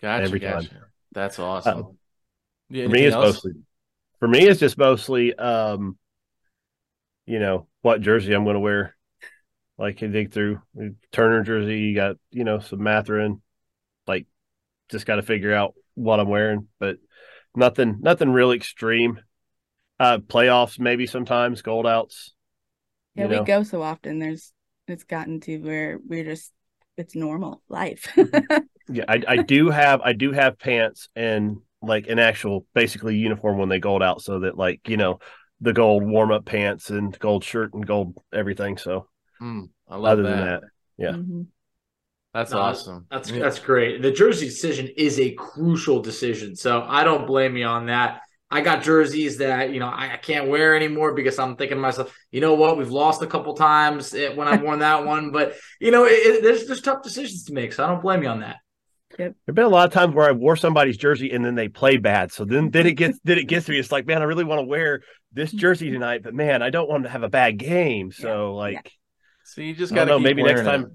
Gotcha. 0.00 0.24
Every 0.24 0.38
gotcha. 0.38 0.68
time. 0.68 0.78
That's 1.12 1.38
awesome. 1.38 1.78
Uh, 1.78 1.82
yeah, 2.68 2.84
for 2.84 2.90
me, 2.90 3.06
it's 3.06 3.14
else? 3.14 3.24
mostly 3.24 3.52
for 4.20 4.28
me. 4.28 4.46
It's 4.46 4.60
just 4.60 4.76
mostly, 4.76 5.34
um, 5.34 5.96
you 7.24 7.38
know, 7.38 7.66
what 7.80 8.02
jersey 8.02 8.34
I'm 8.34 8.44
going 8.44 8.54
to 8.54 8.60
wear. 8.60 8.94
Like 9.78 10.02
you 10.02 10.08
dig 10.08 10.32
through 10.32 10.60
Turner 11.12 11.42
jersey, 11.42 11.78
you 11.78 11.94
got 11.94 12.16
you 12.30 12.44
know 12.44 12.58
some 12.58 12.82
Mathurin. 12.82 13.40
Like, 14.90 14.98
just 14.98 15.06
got 15.06 15.16
to 15.16 15.22
figure 15.22 15.54
out 15.54 15.74
what 15.94 16.20
I'm 16.20 16.28
wearing, 16.28 16.68
but 16.78 16.96
nothing, 17.54 17.98
nothing 18.00 18.30
really 18.30 18.56
extreme. 18.56 19.20
Uh, 19.98 20.18
playoffs 20.18 20.78
maybe 20.78 21.06
sometimes 21.06 21.62
gold 21.62 21.86
outs. 21.86 22.32
Yeah, 23.14 23.26
we 23.26 23.36
know. 23.36 23.44
go 23.44 23.62
so 23.62 23.82
often. 23.82 24.18
There's 24.18 24.52
it's 24.88 25.04
gotten 25.04 25.40
to 25.40 25.58
where 25.58 25.98
we're 26.06 26.24
just 26.24 26.52
it's 26.96 27.14
normal 27.14 27.62
life. 27.68 28.08
yeah, 28.88 29.04
I, 29.06 29.22
I 29.28 29.36
do 29.42 29.70
have 29.70 30.00
I 30.00 30.12
do 30.12 30.32
have 30.32 30.58
pants 30.58 31.08
and 31.14 31.58
like 31.82 32.08
an 32.08 32.18
actual 32.18 32.66
basically 32.74 33.16
uniform 33.16 33.58
when 33.58 33.68
they 33.68 33.78
gold 33.78 34.02
out, 34.02 34.22
so 34.22 34.40
that 34.40 34.56
like 34.56 34.88
you 34.88 34.96
know 34.96 35.18
the 35.60 35.72
gold 35.72 36.02
warm 36.02 36.32
up 36.32 36.46
pants 36.46 36.90
and 36.90 37.18
gold 37.18 37.44
shirt 37.44 37.74
and 37.74 37.86
gold 37.86 38.16
everything. 38.32 38.78
So 38.78 39.08
mm, 39.40 39.68
I 39.88 39.96
love 39.96 40.12
other 40.12 40.22
that. 40.22 40.28
than 40.28 40.46
that, 40.46 40.62
yeah. 40.96 41.12
Mm-hmm. 41.12 41.42
That's 42.32 42.52
no, 42.52 42.58
awesome. 42.58 43.06
That's 43.10 43.30
yeah. 43.30 43.40
that's 43.40 43.58
great. 43.58 44.02
The 44.02 44.12
jersey 44.12 44.46
decision 44.46 44.88
is 44.96 45.18
a 45.18 45.32
crucial 45.32 46.00
decision, 46.00 46.54
so 46.54 46.84
I 46.86 47.02
don't 47.02 47.26
blame 47.26 47.56
you 47.56 47.66
on 47.66 47.86
that. 47.86 48.22
I 48.52 48.60
got 48.60 48.82
jerseys 48.82 49.38
that 49.38 49.72
you 49.72 49.80
know 49.80 49.88
I, 49.92 50.16
can't 50.16 50.48
wear 50.48 50.74
anymore 50.74 51.14
because 51.14 51.38
I'm 51.38 51.56
thinking 51.56 51.76
to 51.76 51.80
myself, 51.80 52.16
you 52.30 52.40
know 52.40 52.54
what, 52.54 52.76
we've 52.76 52.90
lost 52.90 53.22
a 53.22 53.26
couple 53.26 53.54
times 53.54 54.14
eh, 54.14 54.32
when 54.34 54.48
I've 54.48 54.62
worn 54.62 54.80
that 54.80 55.04
one, 55.04 55.30
but 55.30 55.54
you 55.80 55.90
know, 55.90 56.04
it, 56.04 56.10
it, 56.10 56.42
there's 56.42 56.66
there's 56.66 56.82
tough 56.82 57.02
decisions 57.02 57.44
to 57.44 57.52
make, 57.52 57.72
so 57.72 57.84
I 57.84 57.88
don't 57.88 58.02
blame 58.02 58.22
you 58.22 58.28
on 58.28 58.40
that. 58.40 58.56
Yep. 59.18 59.34
There've 59.44 59.54
been 59.54 59.64
a 59.64 59.68
lot 59.68 59.88
of 59.88 59.92
times 59.92 60.14
where 60.14 60.28
I 60.28 60.32
wore 60.32 60.56
somebody's 60.56 60.96
jersey 60.96 61.32
and 61.32 61.44
then 61.44 61.56
they 61.56 61.68
play 61.68 61.96
bad. 61.96 62.32
So 62.32 62.44
then 62.44 62.70
then 62.70 62.86
it 62.86 62.92
gets 62.92 63.18
then 63.24 63.38
it 63.38 63.48
gets 63.48 63.66
to 63.66 63.72
me. 63.72 63.78
It's 63.78 63.90
like, 63.90 64.06
man, 64.06 64.22
I 64.22 64.24
really 64.24 64.44
want 64.44 64.60
to 64.60 64.66
wear 64.66 65.02
this 65.32 65.50
jersey 65.50 65.90
tonight, 65.90 66.22
but 66.22 66.32
man, 66.32 66.62
I 66.62 66.70
don't 66.70 66.88
want 66.88 67.04
to 67.04 67.10
have 67.10 67.24
a 67.24 67.28
bad 67.28 67.58
game. 67.58 68.12
So 68.12 68.28
yeah. 68.28 68.56
like, 68.56 68.92
so 69.44 69.62
you 69.62 69.74
just 69.74 69.92
got 69.92 70.04
to 70.04 70.10
know. 70.10 70.18
Maybe 70.18 70.42
next 70.42 70.62
time. 70.62 70.82
It 70.84 70.90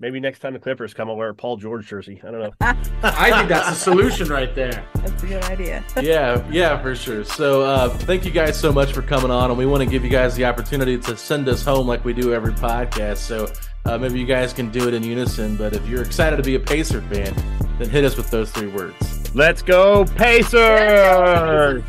maybe 0.00 0.20
next 0.20 0.38
time 0.38 0.52
the 0.52 0.58
Clippers 0.58 0.94
come, 0.94 1.08
I'll 1.10 1.16
wear 1.16 1.30
a 1.30 1.34
Paul 1.34 1.56
George 1.56 1.86
jersey. 1.86 2.20
I 2.24 2.30
don't 2.30 2.40
know. 2.40 2.52
I 3.02 3.30
think 3.36 3.48
that's 3.48 3.68
the 3.70 3.74
solution 3.74 4.28
right 4.28 4.54
there. 4.54 4.84
That's 4.96 5.22
a 5.22 5.26
good 5.26 5.42
idea. 5.44 5.84
yeah, 6.00 6.46
yeah, 6.50 6.80
for 6.80 6.94
sure. 6.94 7.24
So 7.24 7.62
uh, 7.62 7.88
thank 7.90 8.24
you 8.24 8.30
guys 8.30 8.58
so 8.58 8.72
much 8.72 8.92
for 8.92 9.02
coming 9.02 9.30
on, 9.30 9.50
and 9.50 9.58
we 9.58 9.66
want 9.66 9.82
to 9.82 9.88
give 9.88 10.04
you 10.04 10.10
guys 10.10 10.36
the 10.36 10.44
opportunity 10.44 10.98
to 10.98 11.16
send 11.16 11.48
us 11.48 11.64
home 11.64 11.86
like 11.86 12.04
we 12.04 12.12
do 12.12 12.32
every 12.32 12.52
podcast. 12.52 13.18
So 13.18 13.52
uh, 13.84 13.98
maybe 13.98 14.20
you 14.20 14.26
guys 14.26 14.52
can 14.52 14.70
do 14.70 14.86
it 14.88 14.94
in 14.94 15.02
unison. 15.02 15.56
But 15.56 15.74
if 15.74 15.86
you're 15.88 16.02
excited 16.02 16.36
to 16.36 16.42
be 16.42 16.54
a 16.54 16.60
Pacer 16.60 17.02
fan, 17.02 17.34
then 17.78 17.88
hit 17.88 18.04
us 18.04 18.16
with 18.16 18.30
those 18.30 18.50
three 18.50 18.68
words. 18.68 19.34
Let's 19.34 19.62
go, 19.62 20.04
Pacers! 20.04 21.82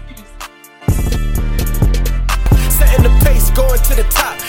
Setting 2.70 3.04
the 3.04 3.22
pace, 3.24 3.50
going 3.52 3.80
to 3.80 3.96
the 3.96 4.08
top 4.10 4.49